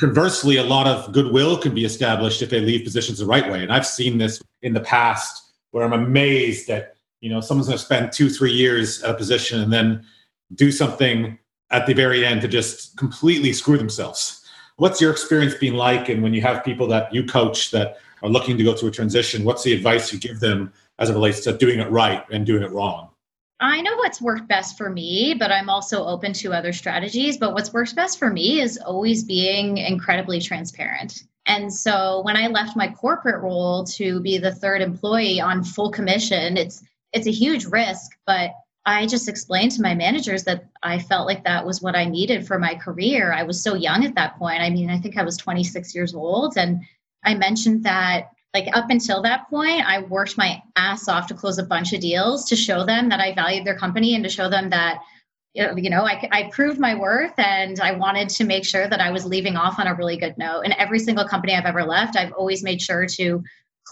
Conversely, 0.02 0.58
a 0.58 0.64
lot 0.64 0.88
of 0.88 1.14
goodwill 1.14 1.58
can 1.58 1.74
be 1.74 1.86
established 1.86 2.42
if 2.42 2.50
they 2.50 2.60
leave 2.60 2.84
positions 2.84 3.20
the 3.20 3.26
right 3.26 3.50
way. 3.50 3.64
And 3.64 3.72
I've 3.72 3.88
seen 3.88 4.18
this 4.18 4.42
in 4.62 4.74
the 4.74 4.82
past 4.82 5.42
where 5.72 5.86
I'm 5.86 5.94
amazed 5.94 6.68
that 6.68 6.93
you 7.24 7.30
know 7.30 7.40
someone's 7.40 7.68
going 7.68 7.78
to 7.78 7.84
spend 7.84 8.12
two 8.12 8.30
three 8.30 8.52
years 8.52 9.02
at 9.02 9.12
a 9.12 9.14
position 9.14 9.62
and 9.62 9.72
then 9.72 10.06
do 10.56 10.72
something 10.72 11.40
at 11.72 11.88
the 11.88 11.94
very 11.94 12.26
end 12.26 12.42
to 12.42 12.48
just 12.50 12.98
completely 12.98 13.54
screw 13.54 13.78
themselves 13.78 14.46
what's 14.76 15.00
your 15.00 15.10
experience 15.10 15.56
been 15.56 15.76
like 15.76 16.10
and 16.10 16.22
when 16.22 16.34
you 16.34 16.42
have 16.42 16.64
people 16.66 16.86
that 16.86 17.12
you 17.14 17.26
coach 17.26 17.72
that 17.72 17.98
are 18.22 18.30
looking 18.30 18.58
to 18.58 18.64
go 18.64 18.76
through 18.76 18.90
a 18.90 18.92
transition 18.92 19.46
what's 19.46 19.64
the 19.64 19.72
advice 19.74 20.12
you 20.12 20.20
give 20.20 20.42
them 20.42 20.72
as 21.00 21.10
it 21.10 21.14
relates 21.14 21.40
to 21.40 21.58
doing 21.58 21.80
it 21.80 21.90
right 21.90 22.26
and 22.30 22.46
doing 22.46 22.62
it 22.62 22.72
wrong 22.72 23.10
I 23.60 23.80
know 23.80 23.96
what's 23.96 24.22
worked 24.22 24.50
best 24.50 24.78
for 24.78 24.90
me, 24.90 25.36
but 25.40 25.50
I'm 25.50 25.70
also 25.70 26.04
open 26.04 26.34
to 26.34 26.52
other 26.52 26.74
strategies. 26.74 27.38
But 27.38 27.54
what's 27.54 27.72
worked 27.72 27.96
best 27.96 28.20
for 28.20 28.30
me 28.30 28.60
is 28.60 28.78
always 28.78 29.24
being 29.24 29.78
incredibly 29.78 30.42
transparent. 30.42 31.24
And 31.46 31.74
so 31.74 32.24
when 32.24 32.36
I 32.36 32.48
left 32.48 32.76
my 32.76 32.90
corporate 32.90 33.42
role 33.42 33.86
to 33.86 34.20
be 34.20 34.38
the 34.38 34.54
third 34.54 34.82
employee 34.82 35.40
on 35.40 35.64
full 35.64 35.92
commission, 35.92 36.58
it's 36.58 36.84
it's 37.14 37.28
a 37.28 37.32
huge 37.32 37.66
risk, 37.66 38.12
but 38.26 38.52
I 38.86 39.06
just 39.06 39.30
explained 39.30 39.72
to 39.74 39.82
my 39.82 39.96
managers 39.96 40.44
that 40.44 40.66
I 40.82 41.00
felt 41.00 41.28
like 41.28 41.44
that 41.46 41.66
was 41.66 41.82
what 41.82 41.96
I 41.96 42.04
needed 42.04 42.46
for 42.46 42.60
my 42.60 42.76
career. 42.76 43.32
I 43.32 43.44
was 43.44 43.64
so 43.64 43.76
young 43.76 44.04
at 44.04 44.16
that 44.16 44.38
point. 44.38 44.62
I 44.62 44.70
mean, 44.70 44.90
I 44.90 45.00
think 45.00 45.18
I 45.18 45.24
was 45.24 45.38
26 45.38 45.96
years 45.96 46.14
old. 46.14 46.58
And 46.58 46.82
I 47.24 47.34
mentioned 47.34 47.84
that, 47.84 48.30
like, 48.54 48.68
up 48.76 48.90
until 48.90 49.22
that 49.22 49.50
point, 49.50 49.86
I 49.88 50.02
worked 50.02 50.38
my 50.38 50.62
ass 50.76 51.08
off 51.08 51.28
to 51.28 51.34
close 51.34 51.60
a 51.60 51.64
bunch 51.64 51.94
of 51.94 52.02
deals 52.02 52.46
to 52.50 52.58
show 52.58 52.86
them 52.86 53.08
that 53.10 53.22
I 53.22 53.34
valued 53.34 53.66
their 53.66 53.78
company 53.78 54.16
and 54.16 54.24
to 54.26 54.30
show 54.30 54.50
them 54.50 54.70
that, 54.72 55.00
you 55.54 55.90
know, 55.90 56.06
I, 56.06 56.28
I 56.32 56.50
proved 56.52 56.80
my 56.80 56.94
worth 56.94 57.38
and 57.38 57.80
I 57.80 57.94
wanted 57.94 58.28
to 58.30 58.44
make 58.44 58.66
sure 58.66 58.90
that 58.90 59.00
I 59.00 59.12
was 59.12 59.24
leaving 59.24 59.56
off 59.56 59.80
on 59.80 59.88
a 59.88 59.94
really 59.94 60.18
good 60.18 60.38
note. 60.38 60.64
And 60.64 60.74
every 60.74 61.00
single 61.00 61.26
company 61.26 61.56
I've 61.56 61.66
ever 61.66 61.86
left, 61.86 62.18
I've 62.18 62.34
always 62.34 62.64
made 62.64 62.82
sure 62.82 63.06
to 63.06 63.44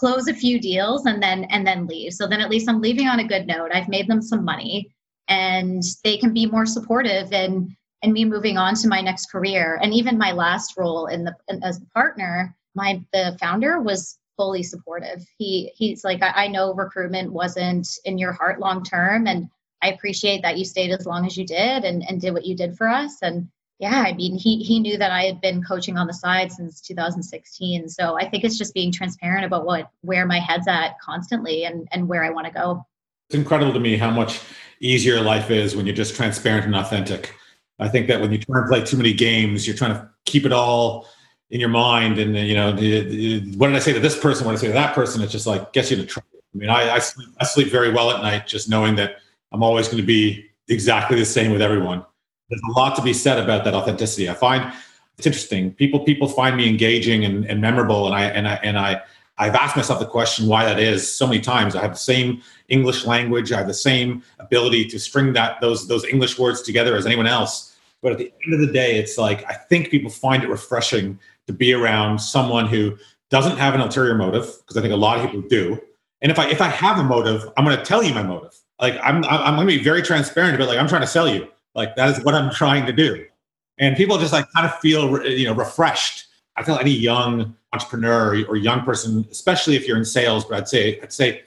close 0.02 0.26
a 0.26 0.34
few 0.34 0.58
deals 0.58 1.06
and 1.06 1.22
then 1.22 1.44
and 1.44 1.64
then 1.64 1.86
leave. 1.86 2.12
So 2.12 2.26
then 2.26 2.40
at 2.40 2.50
least 2.50 2.68
i'm 2.68 2.80
leaving 2.80 3.06
on 3.06 3.20
a 3.20 3.28
good 3.32 3.46
note. 3.46 3.70
I've 3.72 3.88
made 3.88 4.08
them 4.08 4.20
some 4.20 4.44
money 4.44 4.92
and 5.28 5.80
they 6.02 6.16
can 6.16 6.34
be 6.34 6.44
more 6.44 6.66
supportive 6.66 7.32
and 7.32 7.70
and 8.02 8.12
me 8.12 8.24
moving 8.24 8.58
on 8.58 8.74
to 8.74 8.88
my 8.88 9.00
next 9.00 9.26
career. 9.30 9.78
And 9.80 9.94
even 9.94 10.18
my 10.18 10.32
last 10.32 10.76
role 10.76 11.06
in 11.06 11.22
the 11.22 11.36
in, 11.48 11.62
as 11.62 11.78
a 11.78 11.86
partner 11.94 12.56
my 12.74 13.00
the 13.12 13.36
founder 13.38 13.80
was 13.80 14.18
fully 14.36 14.64
supportive. 14.64 15.24
He 15.38 15.70
he's 15.76 16.02
like 16.02 16.20
I, 16.20 16.46
I 16.46 16.48
know 16.48 16.74
recruitment 16.74 17.32
wasn't 17.32 17.86
in 18.04 18.18
your 18.18 18.32
heart 18.32 18.58
long 18.58 18.82
term 18.82 19.28
and 19.28 19.48
i 19.84 19.92
appreciate 19.92 20.42
that 20.42 20.58
you 20.58 20.64
stayed 20.64 20.90
as 20.90 21.06
long 21.06 21.26
as 21.26 21.36
you 21.36 21.46
did 21.46 21.84
and 21.84 22.02
and 22.08 22.20
did 22.20 22.34
what 22.34 22.44
you 22.44 22.56
did 22.56 22.76
for 22.76 22.88
us 22.88 23.22
and 23.22 23.48
yeah, 23.82 24.04
I 24.06 24.12
mean, 24.12 24.38
he 24.38 24.62
he 24.62 24.78
knew 24.78 24.96
that 24.96 25.10
I 25.10 25.24
had 25.24 25.40
been 25.40 25.60
coaching 25.60 25.98
on 25.98 26.06
the 26.06 26.14
side 26.14 26.52
since 26.52 26.80
2016. 26.80 27.88
So 27.88 28.16
I 28.16 28.28
think 28.28 28.44
it's 28.44 28.56
just 28.56 28.74
being 28.74 28.92
transparent 28.92 29.44
about 29.44 29.66
what 29.66 29.90
where 30.02 30.24
my 30.24 30.38
head's 30.38 30.68
at 30.68 31.00
constantly 31.00 31.64
and 31.64 31.88
and 31.90 32.06
where 32.06 32.22
I 32.22 32.30
want 32.30 32.46
to 32.46 32.52
go. 32.52 32.86
It's 33.28 33.34
incredible 33.34 33.72
to 33.72 33.80
me 33.80 33.96
how 33.96 34.12
much 34.12 34.38
easier 34.78 35.20
life 35.20 35.50
is 35.50 35.74
when 35.74 35.84
you're 35.84 35.96
just 35.96 36.14
transparent 36.14 36.64
and 36.64 36.76
authentic. 36.76 37.34
I 37.80 37.88
think 37.88 38.06
that 38.06 38.20
when 38.20 38.30
you 38.30 38.38
try 38.38 38.60
to 38.60 38.68
play 38.68 38.84
too 38.84 38.96
many 38.96 39.12
games, 39.12 39.66
you're 39.66 39.74
trying 39.74 39.94
to 39.94 40.08
keep 40.26 40.46
it 40.46 40.52
all 40.52 41.08
in 41.50 41.58
your 41.58 41.68
mind, 41.68 42.20
and 42.20 42.36
you 42.36 42.54
know, 42.54 42.70
what 43.56 43.66
did 43.66 43.74
I 43.74 43.80
say 43.80 43.92
to 43.94 44.00
this 44.00 44.16
person? 44.16 44.46
What 44.46 44.52
did 44.52 44.58
I 44.58 44.60
say 44.60 44.66
to 44.68 44.74
that 44.74 44.94
person? 44.94 45.22
It's 45.22 45.32
just 45.32 45.48
like 45.48 45.72
gets 45.72 45.90
you 45.90 45.96
to 45.96 46.06
trouble. 46.06 46.28
I 46.54 46.56
mean, 46.56 46.70
I, 46.70 46.94
I 46.94 46.98
sleep, 47.00 47.30
I 47.40 47.44
sleep 47.44 47.68
very 47.68 47.92
well 47.92 48.12
at 48.12 48.22
night, 48.22 48.46
just 48.46 48.68
knowing 48.68 48.94
that 48.94 49.16
I'm 49.50 49.64
always 49.64 49.88
going 49.88 50.00
to 50.00 50.06
be 50.06 50.50
exactly 50.68 51.18
the 51.18 51.24
same 51.24 51.50
with 51.50 51.62
everyone 51.62 52.04
there's 52.52 52.62
a 52.68 52.78
lot 52.78 52.94
to 52.96 53.02
be 53.02 53.14
said 53.14 53.38
about 53.38 53.64
that 53.64 53.74
authenticity. 53.74 54.28
I 54.28 54.34
find 54.34 54.70
it's 55.16 55.26
interesting. 55.26 55.72
People 55.72 56.00
people 56.00 56.28
find 56.28 56.54
me 56.54 56.68
engaging 56.68 57.24
and, 57.24 57.46
and 57.46 57.60
memorable, 57.60 58.06
and 58.06 58.14
I 58.14 58.24
and 58.24 58.46
I 58.46 58.54
and 58.56 58.78
I 58.78 59.00
I've 59.38 59.54
asked 59.54 59.74
myself 59.74 59.98
the 60.00 60.06
question 60.06 60.46
why 60.46 60.66
that 60.66 60.78
is 60.78 61.10
so 61.10 61.26
many 61.26 61.40
times. 61.40 61.74
I 61.74 61.80
have 61.80 61.92
the 61.92 61.98
same 61.98 62.42
English 62.68 63.06
language. 63.06 63.52
I 63.52 63.58
have 63.58 63.66
the 63.66 63.74
same 63.74 64.22
ability 64.38 64.84
to 64.88 64.98
string 64.98 65.32
that 65.32 65.60
those 65.62 65.88
those 65.88 66.04
English 66.04 66.38
words 66.38 66.60
together 66.60 66.94
as 66.94 67.06
anyone 67.06 67.26
else. 67.26 67.74
But 68.02 68.12
at 68.12 68.18
the 68.18 68.30
end 68.44 68.54
of 68.54 68.60
the 68.60 68.72
day, 68.72 68.98
it's 68.98 69.16
like 69.16 69.48
I 69.48 69.54
think 69.54 69.88
people 69.88 70.10
find 70.10 70.42
it 70.42 70.50
refreshing 70.50 71.18
to 71.46 71.54
be 71.54 71.72
around 71.72 72.18
someone 72.18 72.66
who 72.66 72.98
doesn't 73.30 73.56
have 73.56 73.74
an 73.74 73.80
ulterior 73.80 74.14
motive 74.14 74.58
because 74.58 74.76
I 74.76 74.82
think 74.82 74.92
a 74.92 74.96
lot 74.96 75.18
of 75.18 75.24
people 75.24 75.48
do. 75.48 75.80
And 76.20 76.30
if 76.30 76.38
I 76.38 76.50
if 76.50 76.60
I 76.60 76.68
have 76.68 76.98
a 76.98 77.02
motive, 77.02 77.48
I'm 77.56 77.64
going 77.64 77.78
to 77.78 77.84
tell 77.84 78.02
you 78.02 78.12
my 78.12 78.22
motive. 78.22 78.54
Like 78.78 78.98
I'm 79.02 79.24
I'm 79.24 79.56
going 79.56 79.66
to 79.66 79.78
be 79.78 79.82
very 79.82 80.02
transparent 80.02 80.54
about 80.54 80.68
like 80.68 80.78
I'm 80.78 80.88
trying 80.88 81.00
to 81.00 81.06
sell 81.06 81.28
you. 81.28 81.48
Like 81.74 81.96
that 81.96 82.10
is 82.18 82.24
what 82.24 82.34
I'm 82.34 82.50
trying 82.52 82.86
to 82.86 82.92
do. 82.92 83.24
and 83.78 83.96
people 83.96 84.18
just 84.18 84.32
like 84.32 84.46
kind 84.52 84.66
of 84.66 84.78
feel 84.80 85.24
you 85.26 85.46
know 85.46 85.54
refreshed. 85.54 86.26
I 86.56 86.62
feel 86.62 86.76
any 86.76 86.90
young 86.90 87.56
entrepreneur 87.72 88.44
or 88.46 88.56
young 88.56 88.82
person, 88.84 89.26
especially 89.30 89.76
if 89.76 89.88
you're 89.88 89.96
in 89.96 90.04
sales, 90.04 90.44
but 90.44 90.58
I'd 90.58 90.68
say 90.68 91.00
I'd 91.02 91.12
say 91.12 91.42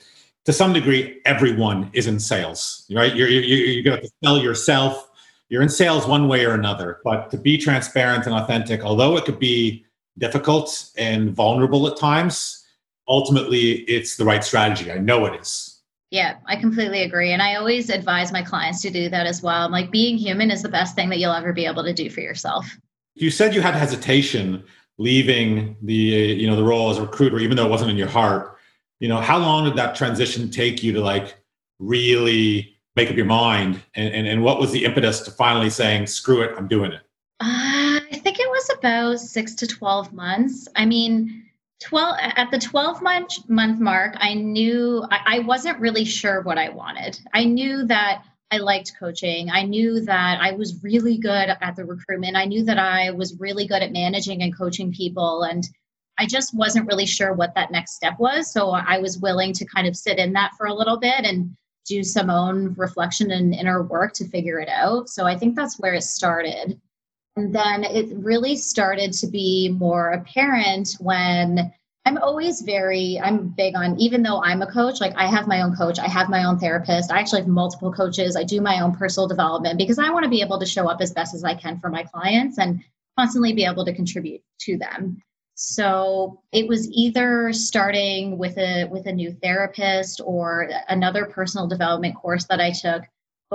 to 0.45 0.53
some 0.53 0.73
degree 0.73 1.21
everyone 1.25 1.89
is 1.93 2.07
in 2.07 2.19
sales, 2.19 2.85
right? 2.93 3.15
You're 3.15 3.29
you're, 3.29 3.43
you're 3.43 3.83
going 3.83 4.01
to 4.01 4.09
sell 4.23 4.39
yourself. 4.39 5.09
You're 5.49 5.61
in 5.61 5.69
sales 5.69 6.07
one 6.07 6.27
way 6.27 6.43
or 6.45 6.53
another, 6.55 6.99
but 7.03 7.29
to 7.31 7.37
be 7.37 7.57
transparent 7.57 8.25
and 8.25 8.33
authentic, 8.35 8.81
although 8.83 9.15
it 9.17 9.25
could 9.25 9.37
be 9.39 9.85
difficult 10.17 10.89
and 10.97 11.35
vulnerable 11.35 11.87
at 11.87 11.97
times, 11.97 12.65
ultimately 13.07 13.81
it's 13.81 14.15
the 14.17 14.25
right 14.25 14.43
strategy. 14.43 14.91
I 14.91 14.97
know 14.97 15.25
it 15.27 15.39
is. 15.39 15.74
Yeah, 16.11 16.37
I 16.45 16.55
completely 16.55 17.01
agree. 17.01 17.31
And 17.31 17.41
I 17.41 17.55
always 17.55 17.89
advise 17.89 18.31
my 18.31 18.41
clients 18.41 18.81
to 18.83 18.89
do 18.89 19.09
that 19.09 19.25
as 19.25 19.41
well. 19.41 19.65
I'm 19.65 19.71
like, 19.71 19.91
being 19.91 20.17
human 20.17 20.51
is 20.51 20.61
the 20.61 20.69
best 20.69 20.95
thing 20.95 21.09
that 21.09 21.17
you'll 21.17 21.33
ever 21.33 21.51
be 21.51 21.65
able 21.65 21.83
to 21.83 21.93
do 21.93 22.09
for 22.09 22.21
yourself. 22.21 22.65
You 23.15 23.31
said 23.31 23.55
you 23.55 23.61
had 23.61 23.73
hesitation 23.73 24.63
leaving 24.97 25.75
the 25.81 25.93
you 25.93 26.47
know 26.47 26.55
the 26.55 26.63
role 26.63 26.89
as 26.89 26.97
a 26.97 27.01
recruiter 27.01 27.39
even 27.39 27.57
though 27.57 27.65
it 27.65 27.69
wasn't 27.69 27.89
in 27.89 27.97
your 27.97 28.07
heart 28.07 28.57
you 28.99 29.09
know 29.09 29.19
how 29.19 29.37
long 29.37 29.65
did 29.65 29.75
that 29.75 29.95
transition 29.95 30.49
take 30.49 30.81
you 30.81 30.93
to 30.93 31.01
like 31.01 31.35
really 31.79 32.77
make 32.95 33.09
up 33.09 33.15
your 33.15 33.25
mind 33.25 33.81
and 33.95 34.13
and, 34.13 34.27
and 34.27 34.41
what 34.41 34.59
was 34.59 34.71
the 34.71 34.85
impetus 34.85 35.19
to 35.19 35.31
finally 35.31 35.69
saying 35.69 36.07
screw 36.07 36.41
it 36.41 36.53
i'm 36.57 36.67
doing 36.67 36.91
it 36.91 37.01
uh, 37.41 37.99
i 38.11 38.19
think 38.23 38.39
it 38.39 38.49
was 38.49 38.69
about 38.77 39.19
six 39.19 39.53
to 39.53 39.67
12 39.67 40.13
months 40.13 40.67
i 40.77 40.85
mean 40.85 41.43
12 41.83 42.17
at 42.19 42.51
the 42.51 42.59
12 42.59 43.01
month 43.01 43.49
month 43.49 43.79
mark 43.79 44.15
i 44.17 44.33
knew 44.33 45.03
I, 45.11 45.19
I, 45.25 45.39
wasn't 45.39 45.79
really 45.79 46.05
sure 46.05 46.41
what 46.41 46.57
i 46.57 46.69
wanted. 46.69 47.19
I 47.33 47.43
knew 47.43 47.85
that 47.87 48.23
i 48.51 48.57
liked 48.57 48.93
coaching. 48.97 49.49
I 49.49 49.63
knew 49.63 49.99
that 50.05 50.39
i 50.41 50.51
was 50.53 50.81
really 50.83 51.17
good 51.17 51.49
at 51.49 51.75
the 51.75 51.85
recruitment. 51.85 52.37
I 52.37 52.45
knew 52.45 52.63
that 52.63 52.79
i 52.79 53.11
was 53.11 53.39
really 53.39 53.67
good 53.67 53.81
at 53.81 53.91
managing 53.91 54.41
and 54.41 54.57
coaching 54.57 54.93
people 54.93 55.43
and 55.43 55.67
i 56.17 56.25
just 56.25 56.55
wasn't 56.55 56.87
really 56.87 57.05
sure 57.05 57.33
what 57.33 57.53
that 57.55 57.71
next 57.71 57.95
step 57.95 58.17
was. 58.19 58.51
So 58.51 58.69
i 58.69 58.97
was 58.97 59.19
willing 59.19 59.51
to 59.53 59.65
kind 59.65 59.87
of 59.87 59.97
sit 59.97 60.17
in 60.17 60.31
that 60.33 60.53
for 60.57 60.67
a 60.67 60.73
little 60.73 60.97
bit 60.97 61.25
and 61.25 61.55
do 61.85 62.03
some 62.03 62.29
own 62.29 62.73
reflection 62.75 63.31
and 63.31 63.53
inner 63.53 63.83
work 63.83 64.13
to 64.13 64.27
figure 64.27 64.59
it 64.59 64.69
out. 64.69 65.09
So 65.09 65.25
i 65.25 65.37
think 65.37 65.55
that's 65.55 65.77
where 65.79 65.93
it 65.93 66.03
started 66.03 66.79
and 67.35 67.53
then 67.53 67.83
it 67.83 68.15
really 68.15 68.55
started 68.55 69.11
to 69.13 69.27
be 69.27 69.69
more 69.69 70.11
apparent 70.11 70.95
when 70.99 71.71
I'm 72.05 72.17
always 72.19 72.61
very, 72.61 73.19
I'm 73.21 73.49
big 73.49 73.75
on, 73.75 73.99
even 73.99 74.21
though 74.21 74.41
I'm 74.41 74.61
a 74.61 74.71
coach, 74.71 75.01
like 75.01 75.13
I 75.17 75.25
have 75.25 75.47
my 75.47 75.61
own 75.61 75.75
coach, 75.75 75.97
I 75.97 76.07
have 76.07 76.29
my 76.29 76.45
own 76.45 76.59
therapist, 76.59 77.11
I 77.11 77.19
actually 77.19 77.41
have 77.41 77.47
multiple 77.47 77.91
coaches, 77.91 78.35
I 78.35 78.43
do 78.43 78.61
my 78.61 78.79
own 78.81 78.95
personal 78.95 79.27
development 79.27 79.79
because 79.79 79.97
I 79.97 80.11
want 80.11 80.23
to 80.23 80.29
be 80.29 80.41
able 80.41 80.59
to 80.59 80.65
show 80.65 80.87
up 80.87 81.01
as 81.01 81.11
best 81.11 81.33
as 81.33 81.43
I 81.43 81.55
can 81.55 81.79
for 81.79 81.89
my 81.89 82.03
clients 82.03 82.59
and 82.59 82.83
constantly 83.17 83.53
be 83.53 83.65
able 83.65 83.85
to 83.85 83.93
contribute 83.93 84.41
to 84.61 84.77
them. 84.77 85.21
So 85.55 86.41
it 86.51 86.67
was 86.67 86.89
either 86.91 87.51
starting 87.53 88.37
with 88.37 88.57
a 88.57 88.85
with 88.91 89.07
a 89.07 89.11
new 89.11 89.31
therapist 89.31 90.21
or 90.23 90.69
another 90.89 91.25
personal 91.25 91.65
development 91.65 92.15
course 92.15 92.45
that 92.45 92.59
I 92.59 92.71
took 92.71 93.03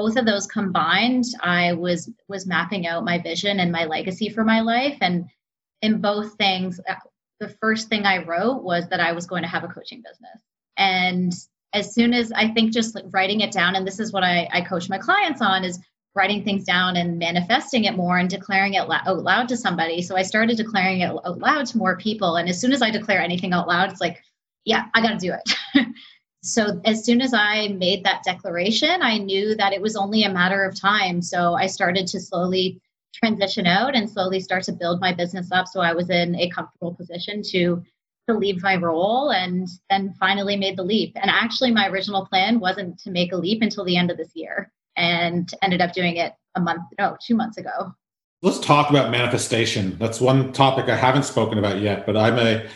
both 0.01 0.17
of 0.17 0.25
those 0.25 0.47
combined 0.47 1.25
i 1.43 1.75
was 1.75 2.11
was 2.27 2.47
mapping 2.47 2.87
out 2.87 3.05
my 3.05 3.19
vision 3.19 3.61
and 3.61 3.71
my 3.71 3.85
legacy 3.85 4.31
for 4.31 4.45
my 4.45 4.61
life. 4.61 4.97
And 5.03 5.27
in 5.83 6.01
both 6.01 6.37
things 6.37 6.81
uh, 6.89 6.95
the 7.39 7.51
first 7.61 7.89
thing 7.89 8.07
i 8.07 8.25
wrote 8.25 8.63
was 8.63 8.89
that 8.89 9.01
i 9.01 9.13
was 9.13 9.27
going 9.27 9.43
to 9.43 9.49
have 9.49 9.63
a 9.63 9.69
coaching 9.69 10.03
business. 10.03 10.41
And 10.79 11.33
as 11.75 11.93
soon 11.95 12.15
as 12.15 12.33
i 12.33 12.49
think 12.49 12.73
just 12.73 12.95
like 12.95 13.05
writing 13.11 13.43
it 13.43 13.53
down 13.53 13.75
and 13.77 13.87
this 13.87 14.01
is 14.01 14.11
what 14.11 14.25
i, 14.25 14.49
I 14.55 14.63
coach 14.63 14.89
my 14.89 14.97
clients 14.97 15.43
on 15.43 15.65
is 15.65 15.79
writing 16.15 16.43
things 16.45 16.65
down 16.65 16.97
and 16.97 17.19
manifesting 17.19 17.85
it 17.85 17.95
more 17.95 18.17
and 18.19 18.31
declaring 18.31 18.75
it 18.75 18.89
out 18.91 19.23
loud 19.23 19.49
to 19.49 19.57
somebody. 19.57 20.01
So 20.01 20.17
i 20.17 20.23
started 20.23 20.57
declaring 20.57 21.03
it 21.03 21.11
out 21.11 21.39
loud 21.39 21.67
to 21.67 21.79
more 21.79 21.99
people. 21.99 22.37
And 22.37 22.49
as 22.49 22.59
soon 22.59 22.73
as 22.73 22.81
i 22.81 22.91
declare 22.91 23.21
anything 23.21 23.53
out 23.53 23.69
loud 23.69 23.91
it's 23.91 24.01
like 24.01 24.17
yeah 24.65 24.87
i 24.95 25.03
got 25.03 25.21
to 25.21 25.27
do 25.27 25.35
it 25.35 25.87
so 26.43 26.81
as 26.85 27.05
soon 27.05 27.21
as 27.21 27.35
I 27.35 27.69
made 27.69 28.05
that 28.05 28.23
declaration, 28.25 29.03
I 29.03 29.19
knew 29.19 29.55
that 29.57 29.73
it 29.73 29.83
was 29.83 29.97
only 29.97 30.23
a 30.23 30.33
matter 30.33 30.65
of 30.65 30.79
time. 30.79 31.21
So 31.21 31.55
I 31.55 31.67
started 31.67 32.07
to 32.09 32.21
slowly 32.21 32.81
transition 33.13 33.67
out 33.67 33.95
and 33.95 34.09
slowly 34.09 34.41
start 34.41 34.63
to 34.65 34.73
build 34.73 35.01
my 35.01 35.13
business 35.13 35.53
up. 35.53 35.69
So 35.69 35.81
I 35.81 35.93
was 35.93 36.09
in 36.09 36.35
a 36.37 36.49
comfortable 36.51 36.95
position 36.95 37.43
to 37.51 37.83
to 38.29 38.39
leave 38.39 38.63
my 38.63 38.77
role 38.77 39.33
and 39.33 39.67
then 39.89 40.15
finally 40.21 40.57
made 40.57 40.77
the 40.77 40.83
leap. 40.83 41.13
And 41.17 41.31
actually 41.31 41.73
my 41.73 41.89
original 41.89 42.27
plan 42.27 42.61
wasn't 42.61 42.99
to 43.01 43.11
make 43.11 43.33
a 43.33 43.37
leap 43.37 43.63
until 43.63 43.85
the 43.85 43.97
end 43.97 44.11
of 44.11 44.17
this 44.17 44.33
year 44.35 44.71
and 44.97 45.51
ended 45.63 45.81
up 45.81 45.93
doing 45.93 46.17
it 46.17 46.35
a 46.55 46.61
month, 46.61 46.83
no, 46.99 47.17
two 47.25 47.35
months 47.35 47.57
ago. 47.57 47.93
Let's 48.43 48.61
talk 48.61 48.91
about 48.91 49.11
manifestation. 49.11 49.97
That's 49.99 50.21
one 50.21 50.53
topic 50.53 50.89
I 50.89 50.97
haven't 50.97 51.25
spoken 51.25 51.59
about 51.59 51.81
yet, 51.81 52.07
but 52.07 52.17
I'm 52.17 52.39
a 52.39 52.67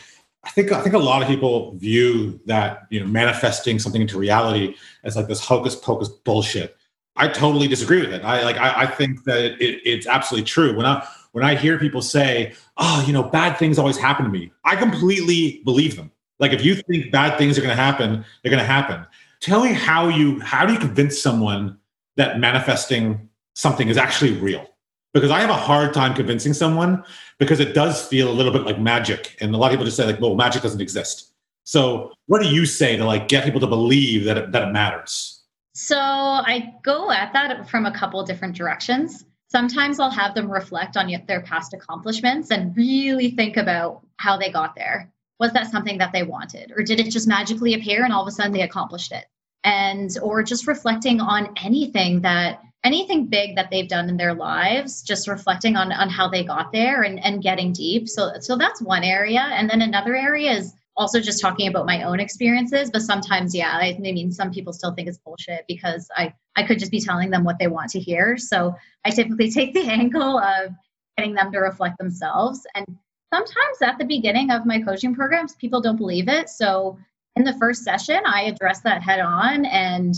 I 0.44 0.50
think 0.50 0.72
I 0.72 0.80
think 0.82 0.94
a 0.94 0.98
lot 0.98 1.22
of 1.22 1.28
people 1.28 1.74
view 1.76 2.38
that 2.46 2.86
you 2.90 3.00
know 3.00 3.06
manifesting 3.06 3.78
something 3.78 4.02
into 4.02 4.18
reality 4.18 4.74
as 5.02 5.16
like 5.16 5.26
this 5.26 5.40
hocus 5.40 5.74
pocus 5.74 6.08
bullshit. 6.08 6.76
I 7.16 7.28
totally 7.28 7.68
disagree 7.68 8.00
with 8.00 8.12
it. 8.12 8.24
I 8.24 8.42
like 8.42 8.56
I, 8.56 8.82
I 8.82 8.86
think 8.86 9.24
that 9.24 9.62
it, 9.62 9.80
it's 9.84 10.06
absolutely 10.06 10.46
true. 10.46 10.76
When 10.76 10.86
I 10.86 11.06
when 11.32 11.44
I 11.44 11.54
hear 11.54 11.78
people 11.78 12.02
say, 12.02 12.54
"Oh, 12.76 13.02
you 13.06 13.12
know, 13.12 13.22
bad 13.22 13.58
things 13.58 13.78
always 13.78 13.96
happen 13.96 14.24
to 14.24 14.30
me," 14.30 14.52
I 14.64 14.76
completely 14.76 15.62
believe 15.64 15.96
them. 15.96 16.10
Like 16.38 16.52
if 16.52 16.64
you 16.64 16.74
think 16.74 17.10
bad 17.10 17.38
things 17.38 17.56
are 17.56 17.62
going 17.62 17.74
to 17.74 17.82
happen, 17.82 18.24
they're 18.42 18.50
going 18.50 18.62
to 18.62 18.66
happen. 18.66 19.06
Tell 19.40 19.64
me 19.64 19.72
how 19.72 20.08
you 20.08 20.40
how 20.40 20.66
do 20.66 20.72
you 20.72 20.78
convince 20.78 21.20
someone 21.20 21.78
that 22.16 22.38
manifesting 22.38 23.28
something 23.54 23.88
is 23.88 23.96
actually 23.96 24.32
real? 24.32 24.68
Because 25.14 25.30
I 25.30 25.40
have 25.40 25.48
a 25.48 25.54
hard 25.54 25.94
time 25.94 26.12
convincing 26.12 26.52
someone 26.52 27.02
because 27.38 27.60
it 27.60 27.72
does 27.72 28.06
feel 28.06 28.28
a 28.28 28.34
little 28.34 28.52
bit 28.52 28.62
like 28.62 28.78
magic. 28.78 29.36
And 29.40 29.54
a 29.54 29.58
lot 29.58 29.68
of 29.68 29.72
people 29.72 29.84
just 29.84 29.96
say 29.96 30.04
like, 30.04 30.20
well, 30.20 30.34
magic 30.34 30.62
doesn't 30.62 30.80
exist. 30.80 31.32
So 31.62 32.12
what 32.26 32.42
do 32.42 32.48
you 32.48 32.66
say 32.66 32.96
to 32.96 33.04
like 33.04 33.28
get 33.28 33.44
people 33.44 33.60
to 33.60 33.66
believe 33.66 34.24
that 34.24 34.36
it, 34.36 34.52
that 34.52 34.68
it 34.68 34.72
matters? 34.72 35.42
So 35.72 35.98
I 35.98 36.74
go 36.82 37.10
at 37.10 37.32
that 37.32 37.70
from 37.70 37.86
a 37.86 37.96
couple 37.96 38.22
different 38.24 38.54
directions. 38.56 39.24
Sometimes 39.48 40.00
I'll 40.00 40.10
have 40.10 40.34
them 40.34 40.50
reflect 40.50 40.96
on 40.96 41.10
their 41.26 41.42
past 41.42 41.74
accomplishments 41.74 42.50
and 42.50 42.76
really 42.76 43.30
think 43.30 43.56
about 43.56 44.04
how 44.16 44.36
they 44.36 44.50
got 44.50 44.74
there. 44.74 45.12
Was 45.38 45.52
that 45.52 45.70
something 45.70 45.98
that 45.98 46.12
they 46.12 46.22
wanted? 46.22 46.72
Or 46.76 46.82
did 46.82 47.00
it 47.00 47.10
just 47.10 47.28
magically 47.28 47.74
appear 47.74 48.04
and 48.04 48.12
all 48.12 48.22
of 48.22 48.28
a 48.28 48.32
sudden 48.32 48.52
they 48.52 48.62
accomplished 48.62 49.12
it? 49.12 49.26
And 49.64 50.16
or 50.22 50.42
just 50.42 50.66
reflecting 50.66 51.20
on 51.20 51.48
anything 51.62 52.20
that 52.20 52.60
anything 52.84 53.26
big 53.26 53.56
that 53.56 53.70
they've 53.70 53.88
done 53.88 54.10
in 54.10 54.18
their 54.18 54.34
lives 54.34 55.00
just 55.00 55.26
reflecting 55.26 55.74
on 55.74 55.90
on 55.90 56.10
how 56.10 56.28
they 56.28 56.44
got 56.44 56.70
there 56.70 57.02
and 57.02 57.24
and 57.24 57.42
getting 57.42 57.72
deep. 57.72 58.08
So 58.08 58.32
so 58.40 58.56
that's 58.56 58.82
one 58.82 59.02
area. 59.02 59.40
And 59.40 59.68
then 59.68 59.82
another 59.82 60.14
area 60.14 60.52
is 60.52 60.74
also 60.96 61.20
just 61.20 61.40
talking 61.40 61.68
about 61.68 61.86
my 61.86 62.04
own 62.04 62.20
experiences 62.20 62.90
but 62.90 63.02
sometimes 63.02 63.52
yeah 63.54 63.72
I, 63.72 63.96
I 63.96 63.98
mean 63.98 64.30
some 64.30 64.52
people 64.52 64.72
still 64.72 64.94
think 64.94 65.08
it's 65.08 65.18
bullshit 65.18 65.64
because 65.66 66.08
i 66.16 66.32
i 66.56 66.62
could 66.62 66.78
just 66.78 66.92
be 66.92 67.00
telling 67.00 67.30
them 67.30 67.42
what 67.42 67.58
they 67.58 67.66
want 67.66 67.90
to 67.90 68.00
hear. 68.00 68.36
So 68.36 68.74
i 69.04 69.10
typically 69.10 69.50
take 69.58 69.74
the 69.74 69.88
angle 69.88 70.38
of 70.38 70.72
getting 71.16 71.34
them 71.34 71.52
to 71.52 71.58
reflect 71.58 71.98
themselves. 71.98 72.66
And 72.74 72.86
sometimes 73.32 73.82
at 73.82 73.98
the 73.98 74.04
beginning 74.04 74.50
of 74.50 74.66
my 74.66 74.80
coaching 74.80 75.14
programs 75.14 75.54
people 75.56 75.80
don't 75.80 75.96
believe 75.96 76.28
it. 76.28 76.48
So 76.48 76.98
in 77.36 77.44
the 77.44 77.56
first 77.58 77.82
session 77.82 78.20
i 78.26 78.42
address 78.42 78.80
that 78.80 79.02
head 79.02 79.20
on 79.20 79.64
and 79.66 80.14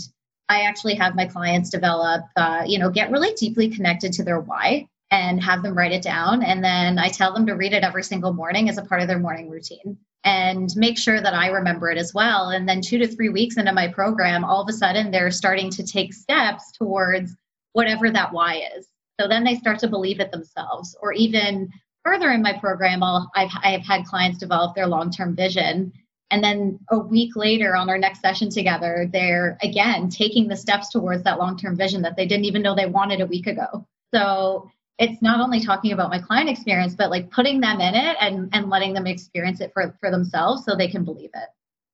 I 0.49 0.61
actually 0.61 0.95
have 0.95 1.15
my 1.15 1.25
clients 1.25 1.69
develop, 1.69 2.23
uh, 2.35 2.63
you 2.65 2.79
know, 2.79 2.89
get 2.89 3.11
really 3.11 3.33
deeply 3.33 3.69
connected 3.69 4.13
to 4.13 4.23
their 4.23 4.39
why 4.39 4.87
and 5.11 5.43
have 5.43 5.61
them 5.61 5.77
write 5.77 5.91
it 5.91 6.01
down. 6.01 6.43
And 6.43 6.63
then 6.63 6.99
I 6.99 7.09
tell 7.09 7.33
them 7.33 7.45
to 7.47 7.53
read 7.53 7.73
it 7.73 7.83
every 7.83 8.03
single 8.03 8.33
morning 8.33 8.69
as 8.69 8.77
a 8.77 8.83
part 8.83 9.01
of 9.01 9.07
their 9.07 9.19
morning 9.19 9.49
routine 9.49 9.97
and 10.23 10.73
make 10.75 10.97
sure 10.97 11.21
that 11.21 11.33
I 11.33 11.47
remember 11.47 11.89
it 11.89 11.97
as 11.97 12.13
well. 12.13 12.49
And 12.49 12.67
then 12.67 12.81
two 12.81 12.97
to 12.97 13.07
three 13.07 13.29
weeks 13.29 13.57
into 13.57 13.73
my 13.73 13.87
program, 13.87 14.43
all 14.43 14.61
of 14.61 14.69
a 14.69 14.73
sudden 14.73 15.11
they're 15.11 15.31
starting 15.31 15.69
to 15.71 15.85
take 15.85 16.13
steps 16.13 16.71
towards 16.71 17.35
whatever 17.73 18.09
that 18.09 18.31
why 18.33 18.63
is. 18.77 18.87
So 19.19 19.27
then 19.27 19.43
they 19.43 19.55
start 19.55 19.79
to 19.79 19.87
believe 19.87 20.19
it 20.19 20.31
themselves. 20.31 20.95
Or 21.01 21.11
even 21.13 21.69
further 22.03 22.31
in 22.31 22.41
my 22.41 22.53
program, 22.53 23.03
I'll, 23.03 23.29
I've, 23.35 23.51
I've 23.63 23.85
had 23.85 24.05
clients 24.05 24.39
develop 24.39 24.75
their 24.75 24.87
long 24.87 25.11
term 25.11 25.35
vision 25.35 25.91
and 26.29 26.43
then 26.43 26.79
a 26.91 26.99
week 26.99 27.35
later 27.35 27.75
on 27.75 27.89
our 27.89 27.97
next 27.97 28.21
session 28.21 28.49
together, 28.49 29.09
they're 29.11 29.57
again 29.61 30.09
taking 30.09 30.47
the 30.47 30.55
steps 30.55 30.89
towards 30.89 31.23
that 31.23 31.39
long 31.39 31.57
term 31.57 31.75
vision 31.75 32.01
that 32.01 32.15
they 32.15 32.25
didn't 32.25 32.45
even 32.45 32.61
know 32.61 32.75
they 32.75 32.85
wanted 32.85 33.21
a 33.21 33.25
week 33.25 33.47
ago. 33.47 33.85
So 34.13 34.69
it's 34.99 35.21
not 35.21 35.39
only 35.39 35.59
talking 35.59 35.91
about 35.91 36.09
my 36.09 36.19
client 36.19 36.49
experience, 36.49 36.95
but 36.95 37.09
like 37.09 37.29
putting 37.29 37.61
them 37.61 37.79
in 37.79 37.95
it 37.95 38.17
and, 38.19 38.49
and 38.51 38.69
letting 38.69 38.93
them 38.93 39.07
experience 39.07 39.61
it 39.61 39.71
for, 39.73 39.95
for 39.99 40.09
themselves 40.09 40.65
so 40.65 40.75
they 40.75 40.87
can 40.87 41.05
believe 41.05 41.29
it. 41.33 41.49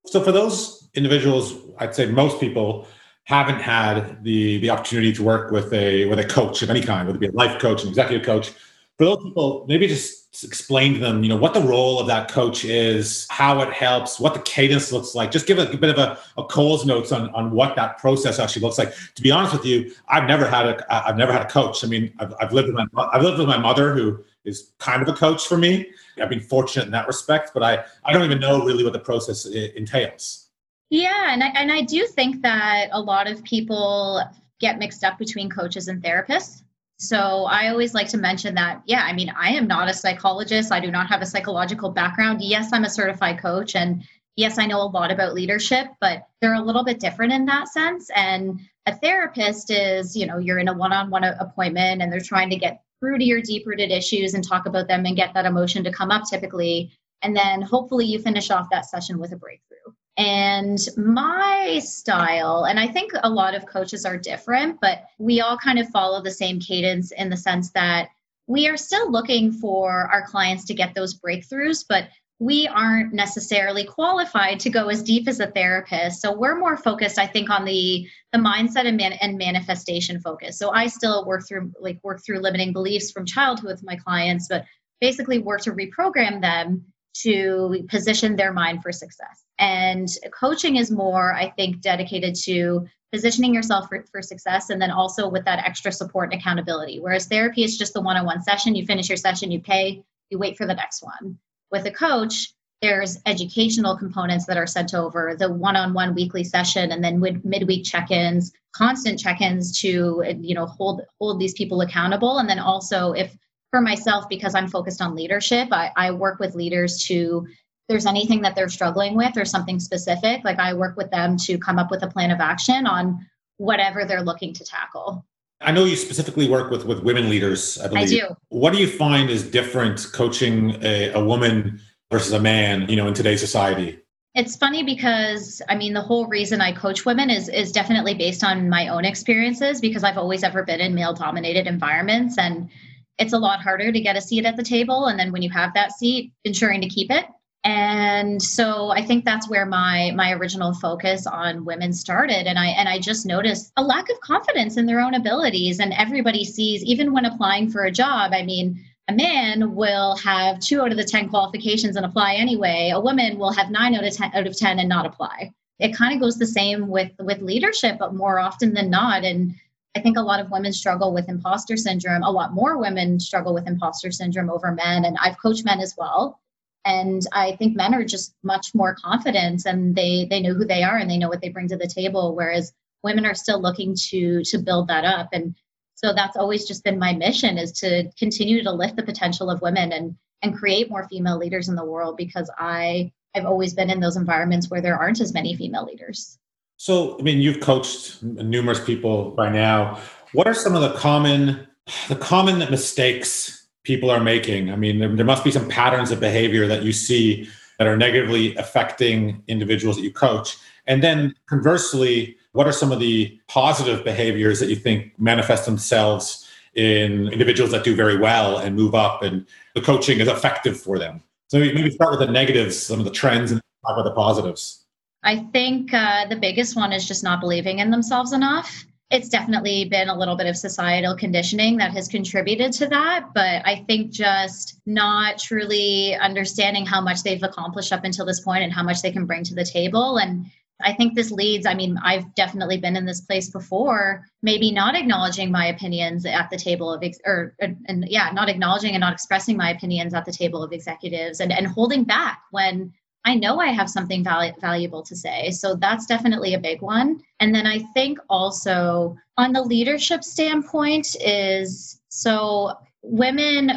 So 0.06 0.22
for 0.22 0.32
those 0.32 0.90
individuals, 0.96 1.56
I'd 1.80 1.94
say 1.94 2.06
most 2.08 2.40
people 2.40 2.88
haven't 3.26 3.62
had 3.62 4.22
the 4.24 4.58
the 4.60 4.70
opportunity 4.70 5.14
to 5.14 5.24
work 5.24 5.52
with 5.52 5.72
a 5.74 6.06
with 6.06 6.20
a 6.20 6.26
coach 6.26 6.62
of 6.62 6.70
any 6.70 6.82
kind, 6.82 7.08
whether 7.08 7.18
it 7.18 7.22
be 7.22 7.28
a 7.28 7.32
life 7.32 7.60
coach, 7.60 7.84
an 7.84 7.90
executive 7.90 8.26
coach. 8.26 8.50
For 8.98 9.06
those 9.06 9.24
people, 9.24 9.66
maybe 9.68 9.88
just 9.88 10.23
explain 10.42 10.94
to 10.94 11.00
them, 11.00 11.22
you 11.22 11.30
know, 11.30 11.36
what 11.36 11.54
the 11.54 11.62
role 11.62 12.00
of 12.00 12.08
that 12.08 12.32
coach 12.32 12.66
is, 12.66 13.28
how 13.30 13.62
it 13.62 13.72
helps, 13.72 14.20
what 14.20 14.34
the 14.34 14.40
cadence 14.40 14.92
looks 14.92 15.14
like. 15.14 15.30
Just 15.30 15.46
give 15.46 15.60
a, 15.60 15.70
a 15.70 15.78
bit 15.78 15.92
of 15.92 16.00
a, 16.00 16.18
a 16.38 16.44
Cole's 16.46 16.86
notes 16.86 17.12
on, 17.12 17.30
on 17.36 17.52
what 17.52 17.76
that 17.76 18.00
process 18.00 18.40
actually 18.40 18.64
looks 18.64 18.80
like. 18.80 18.94
To 19.14 19.22
be 19.22 19.30
honest 19.30 19.54
with 19.54 19.66
you, 19.66 19.94
I've 20.08 20.28
never 20.28 20.48
had 20.48 20.66
a 20.66 21.08
I've 21.08 21.18
never 21.18 21.32
had 21.32 21.44
a 21.44 21.50
coach. 21.50 21.84
I 21.84 21.88
mean, 21.88 22.12
I've, 22.18 22.34
I've 22.40 22.52
lived 22.54 22.74
with 22.74 22.76
my 22.76 23.10
I've 23.14 23.22
lived 23.22 23.38
with 23.38 23.48
my 23.48 23.58
mother 23.58 23.94
who 23.94 24.24
is 24.44 24.72
kind 24.80 25.04
of 25.04 25.08
a 25.08 25.14
coach 25.14 25.48
for 25.48 25.58
me. 25.58 25.92
I've 26.20 26.30
been 26.30 26.40
fortunate 26.40 26.86
in 26.86 26.92
that 26.92 27.06
respect, 27.06 27.52
but 27.54 27.62
I 27.62 27.84
I 28.04 28.12
don't 28.12 28.24
even 28.24 28.40
know 28.40 28.66
really 28.66 28.84
what 28.84 28.94
the 28.94 29.00
process 29.00 29.46
entails. 29.46 30.48
Yeah, 30.90 31.34
and 31.34 31.44
I, 31.44 31.48
and 31.56 31.72
I 31.72 31.82
do 31.82 32.08
think 32.08 32.42
that 32.42 32.90
a 32.92 33.02
lot 33.02 33.28
of 33.28 33.44
people 33.44 34.24
get 34.60 34.80
mixed 34.80 35.04
up 35.04 35.20
between 35.20 35.50
coaches 35.50 35.88
and 35.88 36.02
therapists. 36.02 36.63
So 37.04 37.44
I 37.46 37.68
always 37.68 37.94
like 37.94 38.08
to 38.10 38.18
mention 38.18 38.56
that, 38.56 38.82
yeah, 38.86 39.04
I 39.04 39.12
mean, 39.12 39.30
I 39.38 39.50
am 39.50 39.68
not 39.68 39.90
a 39.90 39.94
psychologist. 39.94 40.72
I 40.72 40.80
do 40.80 40.90
not 40.90 41.08
have 41.08 41.22
a 41.22 41.26
psychological 41.26 41.90
background. 41.90 42.42
Yes, 42.42 42.70
I'm 42.72 42.86
a 42.86 42.90
certified 42.90 43.42
coach. 43.42 43.76
And 43.76 44.06
yes, 44.38 44.58
I 44.58 44.66
know 44.66 44.82
a 44.82 44.88
lot 44.88 45.12
about 45.12 45.34
leadership, 45.34 45.88
but 46.00 46.26
they're 46.40 46.54
a 46.54 46.62
little 46.62 46.86
bit 46.86 47.02
different 47.02 47.34
in 47.34 47.46
that 47.48 47.68
sense. 47.68 48.10
And 48.16 48.58
a 48.86 48.96
therapist 48.96 49.70
is, 49.70 50.16
you 50.16 50.26
know, 50.26 50.38
you're 50.38 50.60
in 50.60 50.70
a 50.70 50.74
one 50.74 50.94
on 50.94 51.10
one 51.10 51.26
appointment 51.26 52.02
and 52.02 52.10
they're 52.10 52.22
trying 52.22 52.50
to 52.52 52.56
get 52.56 52.82
through 53.02 53.18
to 53.18 53.26
your 53.26 53.42
deep 53.42 53.68
rooted 53.68 53.92
issues 53.92 54.34
and 54.34 54.42
talk 54.42 54.66
about 54.66 54.88
them 54.88 55.06
and 55.06 55.18
get 55.18 55.34
that 55.34 55.46
emotion 55.46 55.84
to 55.84 55.92
come 55.92 56.10
up 56.10 56.24
typically. 56.30 56.94
And 57.22 57.36
then 57.36 57.62
hopefully 57.62 58.06
you 58.06 58.20
finish 58.20 58.50
off 58.50 58.70
that 58.72 58.86
session 58.86 59.20
with 59.20 59.34
a 59.34 59.36
breakthrough. 59.36 59.94
And 60.18 60.78
my 60.96 61.82
style, 61.84 62.66
and 62.66 62.80
I 62.80 62.88
think 62.88 63.12
a 63.24 63.30
lot 63.30 63.56
of 63.56 63.66
coaches 63.66 64.06
are 64.06 64.18
different, 64.18 64.80
but 64.80 65.06
we 65.18 65.42
all 65.42 65.58
kind 65.58 65.80
of 65.80 65.90
follow 65.90 66.22
the 66.22 66.32
same 66.32 66.60
cadence 66.60 67.12
in 67.12 67.30
the 67.30 67.38
sense 67.38 67.72
that 67.72 68.10
we 68.46 68.68
are 68.68 68.78
still 68.78 69.12
looking 69.12 69.52
for 69.52 70.10
our 70.12 70.28
clients 70.28 70.66
to 70.66 70.74
get 70.74 70.94
those 70.94 71.20
breakthroughs, 71.20 71.84
but 71.88 72.10
we 72.40 72.68
aren't 72.68 73.14
necessarily 73.14 73.86
qualified 73.86 74.60
to 74.60 74.70
go 74.70 74.90
as 74.90 75.02
deep 75.02 75.28
as 75.28 75.40
a 75.40 75.48
therapist. 75.48 76.22
So 76.22 76.38
we're 76.38 76.60
more 76.60 76.76
focused, 76.76 77.18
I 77.18 77.26
think, 77.26 77.50
on 77.50 77.64
the 77.64 78.08
the 78.34 78.40
mindset 78.40 78.86
and, 78.86 78.98
man, 78.98 79.14
and 79.14 79.38
manifestation 79.38 80.20
focus. 80.20 80.60
So 80.60 80.72
I 80.72 80.88
still 80.88 81.26
work 81.26 81.48
through 81.48 81.72
like 81.80 82.00
work 82.04 82.22
through 82.26 82.40
limiting 82.40 82.74
beliefs 82.74 83.12
from 83.12 83.26
childhood 83.26 83.72
with 83.72 83.84
my 83.84 83.96
clients, 83.96 84.48
but 84.50 84.66
basically 85.00 85.40
work 85.40 85.62
to 85.62 85.72
reprogram 85.72 86.42
them 86.42 86.86
to 87.14 87.86
position 87.90 88.36
their 88.36 88.54
mind 88.54 88.82
for 88.82 88.92
success. 88.92 89.44
And 89.60 90.08
coaching 90.38 90.78
is 90.78 90.92
more, 90.92 91.34
I 91.34 91.52
think, 91.52 91.82
dedicated 91.82 92.36
to 92.44 92.86
positioning 93.12 93.54
yourself 93.54 93.88
for, 93.88 94.04
for 94.12 94.22
success 94.22 94.72
and 94.72 94.82
then 94.82 94.90
also 94.90 95.30
with 95.30 95.46
that 95.46 95.60
extra 95.60 95.92
support 95.92 96.32
and 96.32 96.42
accountability. 96.42 97.00
Whereas 97.00 97.28
therapy 97.28 97.64
is 97.64 97.78
just 97.78 97.94
the 97.94 98.02
one 98.02 98.18
on 98.18 98.26
one 98.26 98.42
session, 98.42 98.76
you 98.76 98.86
finish 98.86 99.08
your 99.08 99.18
session, 99.18 99.52
you 99.52 99.62
pay, 99.62 100.04
you 100.32 100.40
wait 100.40 100.58
for 100.58 100.66
the 100.66 100.74
next 100.74 101.04
one. 101.04 101.38
With 101.72 101.86
a 101.86 101.92
coach, 101.92 102.54
there's 102.82 103.18
educational 103.26 103.96
components 103.96 104.46
that 104.46 104.58
are 104.58 104.68
sent 104.68 104.94
over 104.94 105.36
the 105.40 105.50
one-on-one 105.50 106.14
weekly 106.14 106.44
session 106.44 106.92
and 106.92 107.02
then 107.02 107.22
with 107.22 107.46
midweek 107.46 107.86
check-ins 107.86 108.52
constant 108.76 109.18
check-ins 109.18 109.80
to 109.80 110.22
you 110.42 110.54
know 110.54 110.66
hold 110.66 111.02
hold 111.18 111.40
these 111.40 111.54
people 111.54 111.80
accountable 111.80 112.40
and 112.40 112.50
then 112.50 112.60
also 112.60 113.14
if 113.14 113.38
for 113.74 113.82
myself 113.82 114.30
because 114.30 114.54
i'm 114.54 114.68
focused 114.68 115.02
on 115.02 115.16
leadership 115.16 115.68
I, 115.72 115.92
I 115.98 116.12
work 116.12 116.38
with 116.40 116.54
leaders 116.54 117.04
to 117.06 117.48
there's 117.90 118.06
anything 118.06 118.40
that 118.44 118.56
they're 118.56 118.70
struggling 118.70 119.16
with 119.16 119.36
or 119.36 119.46
something 119.46 119.80
specific 119.80 120.44
like 120.44 120.60
i 120.60 120.76
work 120.76 120.96
with 120.96 121.10
them 121.10 121.38
to 121.38 121.58
come 121.58 121.80
up 121.80 121.90
with 121.90 122.04
a 122.04 122.08
plan 122.08 122.30
of 122.30 122.40
action 122.40 122.86
on 122.86 123.26
whatever 123.58 124.06
they're 124.06 124.22
looking 124.22 124.54
to 124.54 124.64
tackle 124.64 125.26
I 125.60 125.72
know 125.72 125.86
you 125.86 125.96
specifically 125.96 126.50
work 126.50 126.70
with 126.72 126.84
with 126.84 127.04
women 127.04 127.30
leaders. 127.30 127.80
I 127.80 127.88
believe. 127.88 128.04
I 128.04 128.06
do. 128.06 128.36
What 128.50 128.74
do 128.74 128.80
you 128.80 128.88
find 128.88 129.30
is 129.30 129.50
different 129.50 130.08
coaching 130.12 130.76
a, 130.84 131.14
a 131.14 131.24
woman 131.24 131.80
versus 132.12 132.34
a 132.34 132.40
man? 132.42 132.90
You 132.90 132.98
know, 132.98 133.08
in 133.08 133.14
today's 133.14 133.40
society. 133.40 133.98
It's 134.36 134.58
funny 134.58 134.84
because 134.84 135.62
I 135.70 135.76
mean 135.76 135.94
the 135.94 136.02
whole 136.02 136.28
reason 136.28 136.60
I 136.60 136.74
coach 136.74 137.06
women 137.06 137.30
is 137.30 137.48
is 137.48 137.72
definitely 137.72 138.14
based 138.14 138.44
on 138.44 138.68
my 138.68 138.90
own 138.90 139.06
experiences 139.06 139.80
because 139.80 140.04
I've 140.04 140.18
always 140.18 140.44
ever 140.44 140.64
been 140.64 140.82
in 140.82 140.94
male 140.94 141.14
dominated 141.14 141.66
environments 141.66 142.38
and 142.38 142.70
it's 143.18 143.34
a 143.34 143.38
lot 143.38 143.62
harder 143.62 143.92
to 143.92 144.02
get 144.02 144.16
a 144.16 144.22
seat 144.22 144.46
at 144.46 144.58
the 144.58 144.64
table 144.64 145.06
and 145.06 145.20
then 145.20 145.32
when 145.32 145.42
you 145.42 145.50
have 145.50 145.74
that 145.74 145.92
seat 145.92 146.32
ensuring 146.44 146.82
to 146.82 146.90
keep 146.90 147.12
it. 147.12 147.26
And 147.66 148.42
so 148.42 148.90
i 148.90 149.02
think 149.02 149.24
that's 149.24 149.50
where 149.50 149.66
my 149.66 150.12
my 150.16 150.34
original 150.34 150.74
focus 150.74 151.26
on 151.26 151.64
women 151.64 151.94
started 151.94 152.46
and 152.46 152.60
i 152.60 152.68
and 152.68 152.90
i 152.90 153.00
just 153.00 153.26
noticed 153.26 153.72
a 153.78 153.82
lack 153.82 154.10
of 154.10 154.20
confidence 154.20 154.76
in 154.76 154.86
their 154.86 155.00
own 155.00 155.14
abilities 155.14 155.80
and 155.80 155.94
everybody 155.94 156.44
sees 156.44 156.84
even 156.84 157.14
when 157.14 157.24
applying 157.24 157.70
for 157.70 157.86
a 157.86 157.92
job 157.92 158.34
i 158.34 158.44
mean 158.44 158.84
a 159.10 159.14
man 159.14 159.76
will 159.76 160.16
have 160.18 160.60
two 160.60 160.82
out 160.82 160.92
of 160.92 160.98
the 160.98 161.04
10 161.04 161.30
qualifications 161.30 161.96
and 161.96 162.06
apply 162.06 162.36
anyway. 162.36 162.92
A 162.94 163.00
woman 163.00 163.38
will 163.38 163.52
have 163.52 163.70
nine 163.70 163.96
out 163.96 164.06
of 164.06 164.14
10 164.14 164.32
out 164.34 164.48
of 164.48 164.58
10 164.58 164.80
and 164.80 164.88
not 164.88 165.06
apply. 165.06 165.52
It 165.80 165.96
kind 165.96 166.14
of 166.14 166.22
goes 166.22 166.38
the 166.38 166.48
same 166.48 166.88
with 166.88 167.12
with 167.20 167.42
leadership 167.42 167.98
but 168.00 168.14
more 168.16 168.40
often 168.40 168.74
than 168.74 168.90
not 168.90 169.24
and 169.24 169.56
I 169.96 170.02
think 170.02 170.18
a 170.18 170.22
lot 170.22 170.40
of 170.40 170.50
women 170.50 170.74
struggle 170.74 171.14
with 171.14 171.30
imposter 171.30 171.78
syndrome. 171.78 172.24
A 172.24 172.32
lot 172.32 172.54
more 172.54 172.78
women 172.78 173.20
struggle 173.20 173.54
with 173.54 173.68
imposter 173.68 174.12
syndrome 174.12 174.50
over 174.50 174.72
men. 174.72 175.06
And 175.06 175.18
I've 175.22 175.40
coached 175.40 175.66
men 175.66 175.80
as 175.80 175.94
well. 175.98 176.40
And 176.86 177.22
I 177.32 177.56
think 177.56 177.76
men 177.76 177.94
are 177.94 178.04
just 178.04 178.36
much 178.44 178.74
more 178.74 178.96
confident 178.96 179.66
and 179.66 179.96
they 179.96 180.28
they 180.30 180.42
know 180.42 180.54
who 180.54 180.66
they 180.66 180.84
are 180.84 180.98
and 180.98 181.10
they 181.10 181.18
know 181.18 181.30
what 181.30 181.42
they 181.42 181.50
bring 181.50 181.68
to 181.70 181.78
the 181.78 181.88
table. 181.88 182.36
Whereas 182.36 182.74
women 183.04 183.26
are 183.26 183.36
still 183.36 183.62
looking 183.62 183.96
to 184.10 184.44
to 184.44 184.58
build 184.58 184.88
that 184.88 185.06
up. 185.06 185.30
And 185.32 185.56
so 185.96 186.14
that's 186.14 186.36
always 186.36 186.66
just 186.68 186.84
been 186.84 187.00
my 187.00 187.14
mission 187.14 187.58
is 187.58 187.72
to 187.74 188.12
continue 188.18 188.64
to 188.64 188.72
lift 188.72 188.96
the 188.96 189.04
potential 189.04 189.50
of 189.50 189.62
women 189.62 189.94
and 189.94 190.16
and 190.42 190.58
create 190.58 190.90
more 190.90 191.08
female 191.08 191.38
leaders 191.38 191.70
in 191.70 191.76
the 191.76 191.86
world 191.86 192.18
because 192.18 192.52
I 192.58 193.12
I've 193.36 193.46
always 193.46 193.74
been 193.74 193.90
in 193.90 194.00
those 194.00 194.18
environments 194.18 194.70
where 194.70 194.82
there 194.82 194.98
aren't 194.98 195.22
as 195.22 195.34
many 195.34 195.56
female 195.56 195.86
leaders. 195.86 196.38
So, 196.84 197.18
I 197.18 197.22
mean, 197.22 197.40
you've 197.40 197.62
coached 197.62 198.22
numerous 198.22 198.84
people 198.84 199.32
by 199.32 199.50
now. 199.50 200.02
What 200.34 200.48
are 200.48 200.54
some 200.54 200.76
of 200.76 200.82
the 200.82 200.92
common 201.00 201.66
the 202.10 202.16
common 202.18 202.60
mistakes 202.70 203.66
people 203.84 204.12
are 204.12 204.20
making? 204.20 204.70
I 204.70 204.76
mean, 204.76 205.00
there, 205.00 205.16
there 205.16 205.26
must 205.26 205.46
be 205.46 205.52
some 205.52 205.70
patterns 205.70 206.12
of 206.12 206.20
behavior 206.20 206.68
that 206.68 206.84
you 206.84 206.92
see 206.92 207.48
that 207.80 207.88
are 207.88 207.96
negatively 207.96 208.54
affecting 208.58 209.42
individuals 209.48 209.96
that 209.96 210.04
you 210.04 210.12
coach. 210.12 210.58
And 210.86 211.02
then 211.02 211.34
conversely, 211.46 212.36
what 212.52 212.68
are 212.68 212.74
some 212.74 212.92
of 212.92 213.00
the 213.00 213.40
positive 213.48 214.04
behaviors 214.04 214.60
that 214.60 214.68
you 214.68 214.76
think 214.76 215.18
manifest 215.18 215.66
themselves 215.66 216.46
in 216.74 217.30
individuals 217.30 217.72
that 217.72 217.86
do 217.86 217.96
very 217.96 218.18
well 218.18 218.58
and 218.58 218.76
move 218.76 218.94
up 218.94 219.24
and 219.24 219.48
the 219.74 219.80
coaching 219.80 220.20
is 220.20 220.28
effective 220.28 220.78
for 220.78 221.00
them? 221.00 221.24
So 221.48 221.60
maybe 221.60 221.92
start 221.92 222.12
with 222.12 222.28
the 222.28 222.34
negatives, 222.34 222.78
some 222.78 223.00
of 223.00 223.06
the 223.06 223.12
trends, 223.12 223.54
and 223.54 223.62
talk 223.88 223.98
about 223.98 224.04
the 224.04 224.16
positives. 224.16 224.83
I 225.24 225.38
think 225.54 225.94
uh, 225.94 226.28
the 226.28 226.36
biggest 226.36 226.76
one 226.76 226.92
is 226.92 227.08
just 227.08 227.24
not 227.24 227.40
believing 227.40 227.80
in 227.80 227.92
themselves 227.92 228.34
enough. 228.34 228.86
It's 229.10 229.30
definitely 229.30 229.86
been 229.86 230.10
a 230.10 230.18
little 230.18 230.36
bit 230.36 230.48
of 230.48 230.58
societal 230.58 231.16
conditioning 231.16 231.78
that 231.78 231.92
has 231.92 232.08
contributed 232.08 232.74
to 232.74 232.88
that. 232.88 233.30
But 233.34 233.62
I 233.66 233.84
think 233.88 234.12
just 234.12 234.82
not 234.86 235.38
truly 235.38 236.16
understanding 236.16 236.86
how 236.86 237.00
much 237.00 237.24
they've 237.24 237.44
accomplished 237.44 237.94
up 237.94 238.04
until 238.04 238.26
this 238.26 238.42
point 238.42 238.64
and 238.64 238.74
how 238.74 238.84
much 238.84 239.02
they 239.02 239.12
can 239.12 239.26
bring 239.26 239.44
to 239.44 239.56
the 239.56 239.64
table. 239.66 240.18
And 240.18 240.48
I 240.82 240.94
think 240.94 241.14
this 241.14 241.32
leads, 241.32 241.66
I 241.66 241.76
mean, 241.76 241.98
I've 242.04 242.34
definitely 242.34 242.78
been 242.78 242.98
in 242.98 243.06
this 243.06 243.22
place 243.22 243.50
before, 243.50 244.26
maybe 244.42 244.72
not 244.72 244.96
acknowledging 244.96 245.52
my 245.52 245.68
opinions 245.68 246.26
at 246.26 246.50
the 246.50 246.58
table 246.58 246.92
of, 246.92 247.04
ex- 247.04 247.20
or, 247.24 247.56
and 247.60 248.06
yeah, 248.10 248.32
not 248.34 248.50
acknowledging 248.50 248.94
and 248.96 249.02
not 249.02 249.14
expressing 249.14 249.56
my 249.56 249.72
opinions 249.72 250.14
at 250.14 250.26
the 250.26 250.32
table 250.32 250.64
of 250.64 250.74
executives 250.74 251.40
and, 251.40 251.54
and 251.54 251.68
holding 251.68 252.04
back 252.04 252.42
when 252.52 252.92
I 253.26 253.36
know 253.36 253.60
I 253.60 253.68
have 253.68 253.90
something 253.90 254.24
val- 254.24 254.54
valuable 254.60 255.02
to 255.04 255.16
say. 255.16 255.52
So 255.52 255.76
that's 255.76 256.06
definitely 256.06 256.54
a 256.54 256.60
big 256.60 256.82
one. 256.82 257.22
And 257.40 257.56
then 257.56 257.66
I 257.66 257.80
think 257.94 258.20
also 258.30 259.16
on 259.38 259.54
the 259.54 259.62
leadership 259.62 260.24
standpoint 260.24 261.16
is 261.22 262.02
so 262.10 262.74
women 263.02 263.72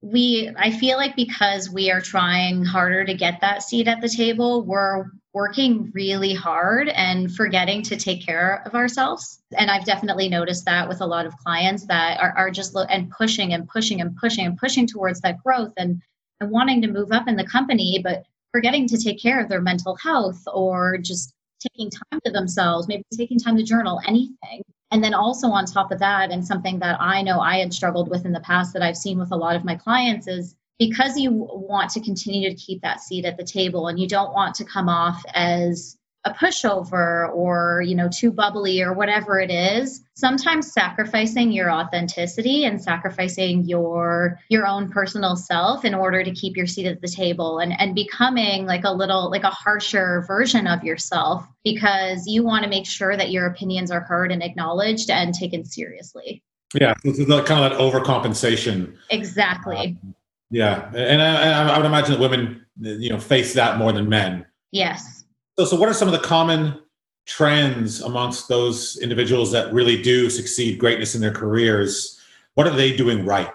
we 0.00 0.50
I 0.56 0.70
feel 0.70 0.96
like 0.96 1.16
because 1.16 1.70
we 1.70 1.90
are 1.90 2.00
trying 2.00 2.64
harder 2.64 3.04
to 3.04 3.14
get 3.14 3.40
that 3.40 3.62
seat 3.62 3.88
at 3.88 4.00
the 4.00 4.08
table, 4.08 4.62
we're 4.62 5.06
working 5.34 5.90
really 5.94 6.32
hard 6.32 6.88
and 6.88 7.34
forgetting 7.34 7.82
to 7.82 7.96
take 7.96 8.24
care 8.24 8.62
of 8.64 8.74
ourselves. 8.74 9.40
And 9.56 9.70
I've 9.70 9.84
definitely 9.84 10.28
noticed 10.28 10.64
that 10.64 10.88
with 10.88 11.00
a 11.00 11.06
lot 11.06 11.26
of 11.26 11.36
clients 11.38 11.84
that 11.86 12.20
are, 12.20 12.32
are 12.36 12.50
just 12.50 12.74
lo- 12.74 12.86
and 12.88 13.10
pushing 13.10 13.52
and 13.52 13.68
pushing 13.68 14.00
and 14.00 14.16
pushing 14.16 14.46
and 14.46 14.56
pushing 14.56 14.86
towards 14.86 15.20
that 15.20 15.42
growth 15.42 15.72
and, 15.76 16.00
and 16.40 16.50
wanting 16.50 16.80
to 16.82 16.88
move 16.88 17.12
up 17.12 17.28
in 17.28 17.36
the 17.36 17.46
company, 17.46 18.00
but 18.02 18.24
forgetting 18.52 18.86
to 18.88 18.98
take 18.98 19.20
care 19.20 19.40
of 19.40 19.48
their 19.48 19.60
mental 19.60 19.96
health 19.96 20.42
or 20.52 20.98
just 20.98 21.32
taking 21.60 21.90
time 21.90 22.20
to 22.24 22.30
themselves, 22.30 22.88
maybe 22.88 23.04
taking 23.16 23.38
time 23.38 23.56
to 23.56 23.62
journal, 23.62 24.00
anything. 24.06 24.62
And 24.90 25.04
then 25.04 25.12
also 25.12 25.48
on 25.48 25.66
top 25.66 25.92
of 25.92 25.98
that, 25.98 26.30
and 26.30 26.46
something 26.46 26.78
that 26.78 26.98
I 27.00 27.20
know 27.20 27.40
I 27.40 27.58
had 27.58 27.74
struggled 27.74 28.08
with 28.08 28.24
in 28.24 28.32
the 28.32 28.40
past 28.40 28.72
that 28.72 28.82
I've 28.82 28.96
seen 28.96 29.18
with 29.18 29.32
a 29.32 29.36
lot 29.36 29.54
of 29.54 29.64
my 29.64 29.74
clients 29.74 30.26
is 30.26 30.56
because 30.78 31.18
you 31.18 31.30
want 31.32 31.90
to 31.90 32.00
continue 32.00 32.48
to 32.48 32.54
keep 32.54 32.80
that 32.82 33.00
seat 33.00 33.24
at 33.24 33.36
the 33.36 33.44
table 33.44 33.88
and 33.88 33.98
you 33.98 34.08
don't 34.08 34.32
want 34.32 34.54
to 34.54 34.64
come 34.64 34.88
off 34.88 35.22
as 35.34 35.97
a 36.24 36.32
pushover 36.32 37.32
or 37.32 37.82
you 37.86 37.94
know 37.94 38.08
too 38.08 38.32
bubbly 38.32 38.82
or 38.82 38.92
whatever 38.92 39.38
it 39.38 39.50
is 39.50 40.02
sometimes 40.14 40.72
sacrificing 40.72 41.52
your 41.52 41.70
authenticity 41.70 42.64
and 42.64 42.82
sacrificing 42.82 43.64
your 43.64 44.38
your 44.48 44.66
own 44.66 44.90
personal 44.90 45.36
self 45.36 45.84
in 45.84 45.94
order 45.94 46.24
to 46.24 46.32
keep 46.32 46.56
your 46.56 46.66
seat 46.66 46.86
at 46.86 47.00
the 47.00 47.08
table 47.08 47.60
and 47.60 47.72
and 47.80 47.94
becoming 47.94 48.66
like 48.66 48.82
a 48.84 48.92
little 48.92 49.30
like 49.30 49.44
a 49.44 49.50
harsher 49.50 50.24
version 50.26 50.66
of 50.66 50.82
yourself 50.82 51.46
because 51.62 52.26
you 52.26 52.42
want 52.42 52.64
to 52.64 52.70
make 52.70 52.86
sure 52.86 53.16
that 53.16 53.30
your 53.30 53.46
opinions 53.46 53.90
are 53.92 54.00
heard 54.00 54.32
and 54.32 54.42
acknowledged 54.42 55.10
and 55.10 55.34
taken 55.34 55.64
seriously. 55.64 56.42
Yeah 56.74 56.94
this 57.04 57.20
is 57.20 57.26
kind 57.26 57.40
of 57.40 57.46
that 57.46 57.72
overcompensation. 57.74 58.96
Exactly. 59.10 59.96
Um, 60.02 60.14
yeah 60.50 60.90
and 60.94 61.22
I, 61.22 61.74
I 61.74 61.76
would 61.76 61.86
imagine 61.86 62.12
that 62.12 62.20
women 62.20 62.66
you 62.80 63.10
know 63.10 63.20
face 63.20 63.54
that 63.54 63.78
more 63.78 63.92
than 63.92 64.08
men. 64.08 64.44
Yes 64.72 65.17
so, 65.58 65.64
so 65.64 65.76
what 65.76 65.88
are 65.88 65.94
some 65.94 66.08
of 66.08 66.12
the 66.12 66.26
common 66.26 66.78
trends 67.26 68.00
amongst 68.00 68.48
those 68.48 68.96
individuals 68.98 69.50
that 69.52 69.72
really 69.72 70.00
do 70.00 70.30
succeed 70.30 70.78
greatness 70.78 71.14
in 71.14 71.20
their 71.20 71.32
careers? 71.32 72.20
What 72.54 72.66
are 72.66 72.76
they 72.76 72.96
doing 72.96 73.24
right? 73.24 73.50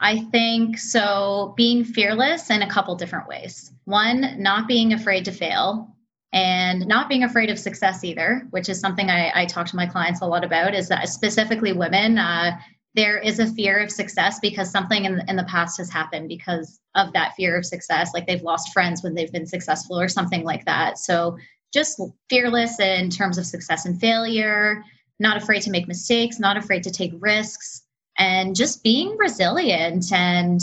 I 0.00 0.20
think 0.30 0.78
so 0.78 1.54
being 1.56 1.84
fearless 1.84 2.50
in 2.50 2.62
a 2.62 2.70
couple 2.70 2.94
different 2.94 3.26
ways. 3.26 3.72
One, 3.84 4.40
not 4.40 4.68
being 4.68 4.92
afraid 4.92 5.24
to 5.24 5.32
fail 5.32 5.96
and 6.32 6.86
not 6.86 7.08
being 7.08 7.24
afraid 7.24 7.48
of 7.48 7.58
success 7.58 8.04
either, 8.04 8.46
which 8.50 8.68
is 8.68 8.78
something 8.78 9.08
I, 9.10 9.32
I 9.34 9.46
talk 9.46 9.66
to 9.68 9.76
my 9.76 9.86
clients 9.86 10.20
a 10.20 10.26
lot 10.26 10.44
about, 10.44 10.74
is 10.74 10.88
that 10.88 11.08
specifically 11.08 11.72
women, 11.72 12.18
uh, 12.18 12.58
there 12.98 13.18
is 13.18 13.38
a 13.38 13.46
fear 13.46 13.78
of 13.78 13.92
success 13.92 14.40
because 14.40 14.72
something 14.72 15.04
in, 15.04 15.22
in 15.28 15.36
the 15.36 15.44
past 15.44 15.78
has 15.78 15.88
happened 15.88 16.28
because 16.28 16.80
of 16.96 17.12
that 17.12 17.32
fear 17.36 17.56
of 17.56 17.64
success. 17.64 18.10
Like 18.12 18.26
they've 18.26 18.42
lost 18.42 18.72
friends 18.72 19.04
when 19.04 19.14
they've 19.14 19.30
been 19.30 19.46
successful 19.46 20.00
or 20.00 20.08
something 20.08 20.42
like 20.42 20.64
that. 20.64 20.98
So 20.98 21.38
just 21.72 22.00
fearless 22.28 22.80
in 22.80 23.08
terms 23.08 23.38
of 23.38 23.46
success 23.46 23.86
and 23.86 24.00
failure 24.00 24.82
not 25.20 25.36
afraid 25.36 25.62
to 25.62 25.70
make 25.70 25.86
mistakes 25.86 26.40
not 26.40 26.56
afraid 26.56 26.82
to 26.82 26.90
take 26.90 27.12
risks 27.18 27.82
and 28.18 28.56
just 28.56 28.82
being 28.82 29.16
resilient 29.18 30.12
and 30.12 30.60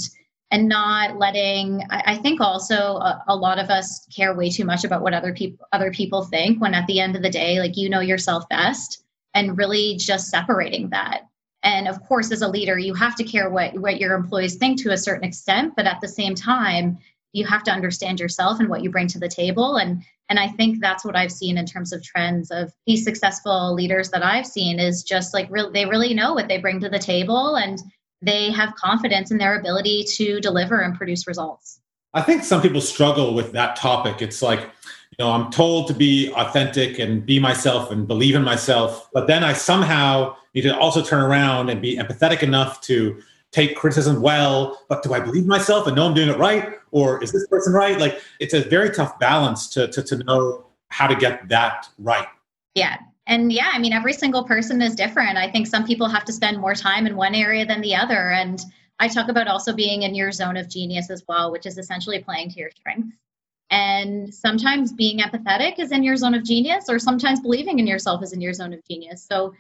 and 0.52 0.68
not 0.68 1.18
letting 1.18 1.82
i, 1.90 2.18
think 2.18 2.40
also 2.40 2.76
a, 2.76 3.24
a, 3.28 3.36
lot 3.36 3.60
of 3.60 3.70
us 3.70 4.06
care 4.16 4.36
way 4.36 4.50
too 4.50 4.66
much 4.66 4.84
about 4.84 5.02
what 5.02 5.14
other 5.14 5.34
people 5.34 5.66
other 5.74 5.92
people 5.92 6.24
think 6.24 6.62
when 6.62 6.74
at 6.74 6.88
the 6.88 7.00
end 7.00 7.16
of 7.16 7.22
the 7.22 7.30
day 7.30 7.60
like 7.60 7.76
you 7.76 7.90
know 7.90 8.00
yourself 8.00 8.48
best 8.50 9.04
and 9.34 9.58
really 9.58 9.96
just 9.98 10.30
separating 10.30 10.90
that 10.90 11.24
and 11.66 11.88
of 11.88 12.02
course, 12.04 12.32
as 12.32 12.44
a 12.44 12.48
leader, 12.48 12.78
you 12.78 12.94
have 12.94 13.16
to 13.16 13.24
care 13.24 13.50
what, 13.50 13.74
what 13.74 14.00
your 14.00 14.14
employees 14.14 14.56
think 14.56 14.82
to 14.84 14.92
a 14.92 14.98
certain 14.98 15.28
extent, 15.28 15.74
but 15.76 15.88
at 15.88 16.00
the 16.00 16.08
same 16.08 16.36
time, 16.36 17.00
you 17.34 17.44
have 17.46 17.64
to 17.64 17.72
understand 17.72 18.20
yourself 18.20 18.60
and 18.60 18.70
what 18.70 18.84
you 18.84 18.92
bring 18.92 19.08
to 19.08 19.20
the 19.20 19.28
table. 19.28 19.76
And 19.76 20.04
and 20.30 20.40
I 20.40 20.48
think 20.48 20.80
that's 20.80 21.06
what 21.06 21.16
I've 21.16 21.32
seen 21.32 21.58
in 21.58 21.66
terms 21.68 21.94
of 21.94 22.02
trends 22.02 22.50
of 22.50 22.72
these 22.88 23.04
successful 23.04 23.76
leaders 23.76 24.10
that 24.10 24.24
I've 24.24 24.48
seen 24.48 24.80
is 24.80 25.04
just 25.04 25.34
like 25.34 25.50
real 25.52 25.72
they 25.72 25.86
really 25.86 26.14
know 26.14 26.34
what 26.34 26.48
they 26.48 26.60
bring 26.60 26.80
to 26.80 26.90
the 26.90 27.00
table 27.00 27.56
and 27.56 27.80
they 28.22 28.52
have 28.52 28.74
confidence 28.76 29.32
in 29.32 29.38
their 29.38 29.60
ability 29.60 30.06
to 30.16 30.40
deliver 30.40 30.80
and 30.80 30.96
produce 30.96 31.28
results. 31.28 31.80
I 32.14 32.22
think 32.22 32.44
some 32.44 32.62
people 32.62 32.80
struggle 32.80 33.34
with 33.34 33.52
that 33.52 33.76
topic. 33.76 34.22
It's 34.22 34.42
like, 34.42 34.70
you 35.18 35.26
know, 35.26 35.32
I'm 35.32 35.50
told 35.52 35.88
to 35.88 35.94
be 35.94 36.32
authentic 36.34 37.00
and 37.00 37.26
be 37.26 37.40
myself 37.40 37.92
and 37.92 38.08
believe 38.08 38.36
in 38.36 38.44
myself, 38.44 39.10
but 39.14 39.28
then 39.28 39.44
I 39.44 39.54
somehow 39.54 40.36
need 40.54 40.64
to 40.64 40.78
also 40.78 41.02
turn 41.02 41.22
around 41.22 41.70
and 41.70 41.82
be 41.82 41.98
empathetic 41.98 42.44
enough 42.44 42.82
to 42.82 43.22
take 43.52 43.78
criticism 43.78 44.22
well, 44.22 44.86
but 44.90 45.02
do 45.02 45.14
I 45.14 45.22
believe 45.22 45.46
myself 45.46 45.88
and 45.88 45.96
know 45.96 46.08
I'm 46.08 46.14
doing 46.14 46.28
it 46.30 46.38
right? 46.38 46.74
Or 46.92 47.24
is 47.24 47.32
this 47.32 47.48
person 47.48 47.72
right? 47.72 47.98
Like 47.98 48.22
it's 48.42 48.54
a 48.54 48.62
very 48.62 48.90
tough 48.90 49.18
balance 49.18 49.70
to, 49.70 49.88
to, 49.88 50.04
to 50.04 50.18
know 50.26 50.66
how 50.90 51.08
to 51.08 51.16
get 51.16 51.48
that 51.48 51.88
right. 51.98 52.28
Yeah. 52.74 52.98
And 53.28 53.54
yeah, 53.54 53.72
I 53.74 53.80
mean, 53.80 53.94
every 53.94 54.14
single 54.14 54.44
person 54.44 54.82
is 54.82 54.94
different. 54.94 55.38
I 55.38 55.50
think 55.50 55.68
some 55.68 55.86
people 55.86 56.10
have 56.10 56.26
to 56.26 56.34
spend 56.34 56.60
more 56.60 56.76
time 56.76 57.08
in 57.08 57.16
one 57.16 57.34
area 57.34 57.66
than 57.66 57.82
the 57.82 57.96
other. 57.96 58.32
And 58.32 58.60
I 59.00 59.08
talk 59.08 59.30
about 59.30 59.48
also 59.48 59.74
being 59.74 60.04
in 60.04 60.14
your 60.14 60.32
zone 60.32 60.58
of 60.58 60.70
genius 60.70 61.10
as 61.10 61.24
well, 61.28 61.52
which 61.52 61.66
is 61.66 61.78
essentially 61.78 62.22
playing 62.22 62.50
to 62.52 62.60
your 62.60 62.72
strengths. 62.72 63.16
And 63.72 64.34
sometimes 64.34 64.94
being 64.94 65.20
empathetic 65.20 65.80
is 65.80 65.92
in 65.92 66.04
your 66.04 66.18
zone 66.18 66.36
of 66.36 66.44
genius, 66.44 66.86
or 66.90 67.00
sometimes 67.00 67.40
believing 67.40 67.80
in 67.80 67.88
yourself 67.88 68.24
is 68.24 68.34
in 68.34 68.42
your 68.42 68.54
zone 68.54 68.74
of 68.74 68.86
genius. 68.86 69.26
So 69.30 69.54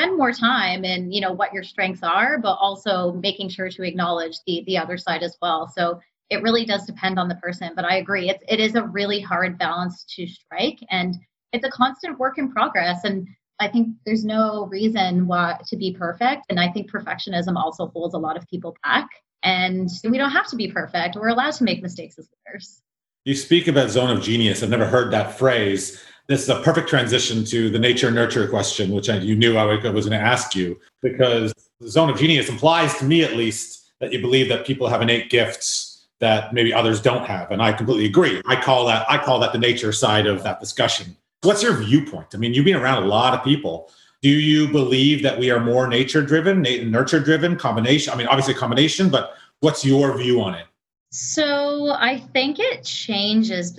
spend 0.00 0.16
more 0.16 0.32
time 0.32 0.84
in 0.84 1.12
you 1.12 1.20
know 1.20 1.32
what 1.32 1.52
your 1.52 1.62
strengths 1.62 2.02
are 2.02 2.38
but 2.38 2.54
also 2.54 3.12
making 3.12 3.48
sure 3.48 3.68
to 3.68 3.82
acknowledge 3.82 4.36
the 4.46 4.62
the 4.66 4.78
other 4.78 4.96
side 4.96 5.22
as 5.22 5.36
well. 5.42 5.68
So 5.68 6.00
it 6.30 6.42
really 6.42 6.64
does 6.64 6.86
depend 6.86 7.18
on 7.18 7.28
the 7.28 7.34
person 7.36 7.72
but 7.76 7.84
i 7.84 7.96
agree. 7.96 8.30
It's, 8.30 8.42
it 8.48 8.60
is 8.60 8.74
a 8.76 8.84
really 8.84 9.20
hard 9.20 9.58
balance 9.58 10.04
to 10.16 10.26
strike 10.26 10.78
and 10.90 11.16
it's 11.52 11.66
a 11.66 11.70
constant 11.70 12.18
work 12.18 12.38
in 12.38 12.50
progress. 12.50 13.00
And 13.04 13.28
i 13.58 13.68
think 13.68 13.88
there's 14.06 14.24
no 14.24 14.66
reason 14.66 15.26
why 15.26 15.60
to 15.66 15.76
be 15.76 15.92
perfect. 15.92 16.46
And 16.48 16.58
i 16.58 16.68
think 16.70 16.90
perfectionism 16.90 17.56
also 17.56 17.88
holds 17.88 18.14
a 18.14 18.18
lot 18.18 18.36
of 18.36 18.46
people 18.48 18.76
back. 18.82 19.08
And 19.42 19.88
we 20.04 20.18
don't 20.18 20.30
have 20.30 20.48
to 20.48 20.56
be 20.56 20.70
perfect. 20.70 21.16
We're 21.16 21.28
allowed 21.28 21.54
to 21.54 21.64
make 21.64 21.82
mistakes 21.82 22.18
as 22.18 22.28
leaders 22.46 22.82
you 23.24 23.34
speak 23.34 23.68
about 23.68 23.90
zone 23.90 24.10
of 24.10 24.22
genius 24.22 24.62
i've 24.62 24.70
never 24.70 24.86
heard 24.86 25.12
that 25.12 25.38
phrase 25.38 26.02
this 26.30 26.44
is 26.44 26.48
a 26.48 26.60
perfect 26.60 26.88
transition 26.88 27.44
to 27.46 27.68
the 27.70 27.78
nature 27.80 28.08
nurture 28.08 28.46
question, 28.46 28.92
which 28.92 29.10
I, 29.10 29.16
you 29.16 29.34
knew 29.34 29.56
I 29.56 29.64
was 29.64 30.06
going 30.06 30.16
to 30.20 30.24
ask 30.24 30.54
you, 30.54 30.78
because 31.02 31.52
the 31.80 31.88
zone 31.88 32.08
of 32.08 32.16
genius 32.16 32.48
implies 32.48 32.96
to 32.98 33.04
me 33.04 33.24
at 33.24 33.34
least 33.34 33.90
that 33.98 34.12
you 34.12 34.20
believe 34.20 34.48
that 34.48 34.64
people 34.64 34.86
have 34.86 35.02
innate 35.02 35.28
gifts 35.28 36.06
that 36.20 36.54
maybe 36.54 36.72
others 36.72 37.02
don't 37.02 37.26
have, 37.26 37.50
and 37.50 37.60
I 37.60 37.72
completely 37.72 38.06
agree. 38.06 38.40
I 38.46 38.54
call 38.54 38.86
that 38.86 39.10
I 39.10 39.18
call 39.18 39.40
that 39.40 39.52
the 39.52 39.58
nature 39.58 39.90
side 39.90 40.28
of 40.28 40.44
that 40.44 40.60
discussion. 40.60 41.16
What's 41.42 41.64
your 41.64 41.74
viewpoint? 41.74 42.28
I 42.32 42.36
mean, 42.36 42.54
you've 42.54 42.64
been 42.64 42.76
around 42.76 43.02
a 43.02 43.06
lot 43.06 43.34
of 43.34 43.42
people. 43.42 43.90
Do 44.22 44.28
you 44.28 44.68
believe 44.68 45.24
that 45.24 45.36
we 45.36 45.50
are 45.50 45.58
more 45.58 45.88
nature 45.88 46.22
driven, 46.22 46.62
nurture 46.62 47.18
driven, 47.18 47.56
combination? 47.56 48.12
I 48.12 48.16
mean, 48.16 48.28
obviously 48.28 48.54
a 48.54 48.56
combination, 48.56 49.08
but 49.08 49.34
what's 49.58 49.84
your 49.84 50.16
view 50.16 50.40
on 50.42 50.54
it? 50.54 50.66
So 51.10 51.90
I 51.90 52.18
think 52.32 52.58
it 52.58 52.84
changes 52.84 53.78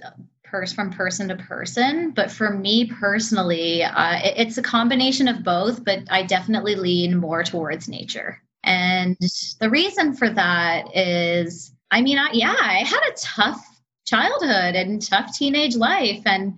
from 0.76 0.91
person 0.91 1.30
to 1.30 1.36
person. 1.38 2.12
But 2.12 2.30
for 2.30 2.52
me 2.52 2.86
personally, 2.86 3.84
uh, 3.84 4.20
it, 4.24 4.34
it's 4.38 4.58
a 4.58 4.62
combination 4.62 5.28
of 5.28 5.44
both, 5.44 5.84
but 5.86 6.00
I 6.10 6.24
definitely 6.24 6.76
lean 6.76 7.17
more 7.17 7.44
towards 7.44 7.88
nature. 7.88 8.41
And 8.63 9.17
the 9.60 9.70
reason 9.70 10.13
for 10.13 10.30
that 10.30 10.96
is, 10.96 11.74
I 11.89 12.02
mean, 12.02 12.17
I, 12.17 12.30
yeah, 12.34 12.56
I 12.60 12.80
had 12.80 13.02
a 13.08 13.15
tough 13.17 13.65
childhood 14.06 14.76
and 14.76 15.02
tough 15.02 15.36
teenage 15.36 15.76
life. 15.76 16.22
And 16.26 16.54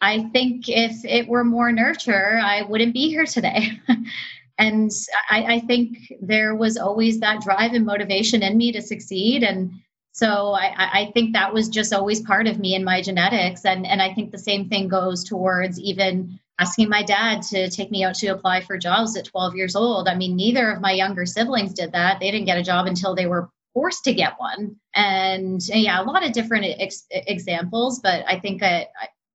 I 0.00 0.24
think 0.32 0.68
if 0.68 1.04
it 1.04 1.28
were 1.28 1.44
more 1.44 1.72
nurture, 1.72 2.38
I 2.42 2.62
wouldn't 2.62 2.92
be 2.92 3.08
here 3.08 3.24
today. 3.24 3.80
and 4.58 4.90
I, 5.30 5.54
I, 5.54 5.60
think 5.60 6.12
there 6.20 6.54
was 6.54 6.76
always 6.76 7.20
that 7.20 7.42
drive 7.42 7.72
and 7.72 7.86
motivation 7.86 8.42
in 8.42 8.56
me 8.56 8.72
to 8.72 8.82
succeed. 8.82 9.42
And 9.42 9.72
so 10.18 10.50
I, 10.52 10.72
I 10.76 11.10
think 11.14 11.32
that 11.32 11.54
was 11.54 11.68
just 11.68 11.92
always 11.92 12.20
part 12.22 12.48
of 12.48 12.58
me 12.58 12.74
and 12.74 12.84
my 12.84 13.00
genetics. 13.00 13.64
And, 13.64 13.86
and 13.86 14.02
I 14.02 14.12
think 14.12 14.32
the 14.32 14.38
same 14.38 14.68
thing 14.68 14.88
goes 14.88 15.22
towards 15.22 15.78
even 15.78 16.40
asking 16.58 16.88
my 16.88 17.04
dad 17.04 17.40
to 17.42 17.70
take 17.70 17.92
me 17.92 18.02
out 18.02 18.16
to 18.16 18.26
apply 18.26 18.62
for 18.62 18.76
jobs 18.78 19.16
at 19.16 19.26
12 19.26 19.54
years 19.54 19.76
old. 19.76 20.08
I 20.08 20.16
mean, 20.16 20.34
neither 20.34 20.72
of 20.72 20.80
my 20.80 20.90
younger 20.90 21.24
siblings 21.24 21.72
did 21.72 21.92
that. 21.92 22.18
They 22.18 22.32
didn't 22.32 22.46
get 22.46 22.58
a 22.58 22.64
job 22.64 22.86
until 22.86 23.14
they 23.14 23.26
were 23.26 23.48
forced 23.74 24.02
to 24.04 24.12
get 24.12 24.32
one. 24.38 24.74
And 24.96 25.60
yeah, 25.68 26.02
a 26.02 26.02
lot 26.02 26.26
of 26.26 26.32
different 26.32 26.66
ex- 26.80 27.06
examples, 27.12 28.00
but 28.00 28.24
I 28.26 28.40
think 28.40 28.60
uh, 28.60 28.66
that 28.66 28.88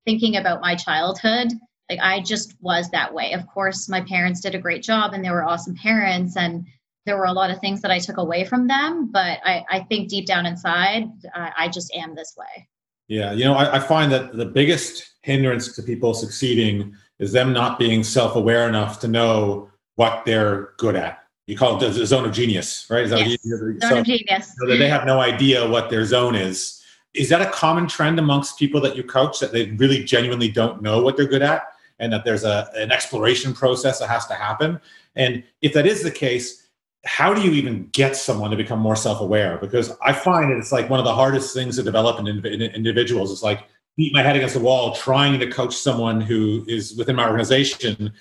thinking 0.06 0.36
about 0.36 0.60
my 0.60 0.76
childhood, 0.76 1.54
like 1.90 2.00
I 2.02 2.20
just 2.20 2.56
was 2.60 2.90
that 2.90 3.14
way. 3.14 3.32
Of 3.32 3.48
course, 3.48 3.88
my 3.88 4.02
parents 4.02 4.42
did 4.42 4.54
a 4.54 4.60
great 4.60 4.84
job 4.84 5.14
and 5.14 5.24
they 5.24 5.32
were 5.32 5.46
awesome 5.46 5.76
parents. 5.76 6.36
And 6.36 6.66
there 7.06 7.18
were 7.18 7.26
a 7.26 7.34
lot 7.34 7.52
of 7.52 7.60
things 7.60 7.82
that 7.82 7.92
I 7.92 8.00
took 8.00 8.18
away 8.18 8.46
from 8.46 8.68
them, 8.68 9.12
but 9.12 9.40
I, 9.44 9.66
I 9.70 9.80
think 9.82 10.10
deep 10.10 10.26
down 10.26 10.46
inside, 10.46 11.10
uh, 11.36 11.50
I 11.58 11.68
just 11.68 11.94
am 11.94 12.16
this 12.16 12.36
way. 12.38 12.68
Yeah, 13.08 13.34
you 13.34 13.44
know, 13.44 13.54
I, 13.54 13.76
I, 13.76 13.80
find 13.80 14.12
that 14.14 14.38
the 14.38 14.46
biggest 14.46 15.16
hindrance 15.24 15.76
to 15.76 15.84
people 15.84 16.14
succeeding 16.14 16.96
is 17.20 17.34
them 17.34 17.52
not 17.52 17.78
being 17.78 18.02
self-aware 18.02 18.68
enough 18.68 19.00
to 19.02 19.10
know 19.10 19.70
what 19.96 20.24
they're 20.26 20.70
good 20.78 20.96
at. 20.96 21.20
You 21.46 21.58
call 21.58 21.76
it 21.76 21.94
the 21.94 22.06
zone 22.06 22.26
of 22.26 22.32
genius, 22.32 22.88
right? 22.90 23.04
Is 23.04 23.12
that 23.12 23.28
yes. 23.28 23.42
zone 23.44 23.78
so, 23.82 23.98
of 24.00 24.06
genius. 24.06 24.56
So 24.58 24.68
that 24.68 24.78
they 24.78 24.88
have 24.88 25.06
no 25.06 25.20
idea 25.20 25.68
what 25.70 25.90
their 25.90 26.06
zone 26.06 26.36
is. 26.36 26.82
Is 27.14 27.28
that 27.30 27.42
a 27.42 27.52
common 27.52 27.88
trend 27.88 28.18
amongst 28.18 28.58
people 28.58 28.80
that 28.82 28.96
you 28.96 29.04
coach 29.04 29.40
that 29.42 29.52
they 29.52 29.72
really 29.72 30.04
genuinely 30.04 30.50
don't 30.50 30.82
know 30.82 31.02
what 31.02 31.18
they're 31.18 31.28
good 31.28 31.42
at, 31.42 31.64
and 32.00 32.12
that 32.14 32.24
there's 32.24 32.46
a 32.46 32.70
an 32.76 32.94
exploration 32.94 33.54
process 33.54 34.00
that 34.00 34.08
has 34.08 34.26
to 34.28 34.34
happen? 34.34 34.80
And 35.18 35.44
if 35.62 35.74
that 35.74 35.86
is 35.86 36.02
the 36.02 36.12
case, 36.12 36.63
how 37.06 37.34
do 37.34 37.42
you 37.42 37.52
even 37.52 37.88
get 37.92 38.16
someone 38.16 38.50
to 38.52 38.58
become 38.58 38.80
more 38.80 38.96
self-aware? 38.96 39.58
Because 39.58 39.92
i 40.02 40.14
find 40.14 40.52
it's 40.52 40.72
like 40.72 40.90
one 40.90 41.00
of 41.00 41.06
the 41.06 41.14
hardest 41.14 41.54
things 41.54 41.76
to 41.76 41.84
develop 41.84 42.20
in, 42.20 42.28
in, 42.28 42.62
individuals 42.62 43.32
is 43.32 43.44
like 43.44 43.64
beat 43.98 44.14
my 44.14 44.24
head 44.24 44.36
against 44.36 44.56
the 44.56 44.60
wall 44.60 44.96
trying 44.96 45.40
to 45.40 45.50
coach 45.50 45.76
someone 45.76 46.22
who 46.22 46.66
is 46.68 46.96
within 46.96 47.16
my 47.16 47.28
organization. 47.28 48.14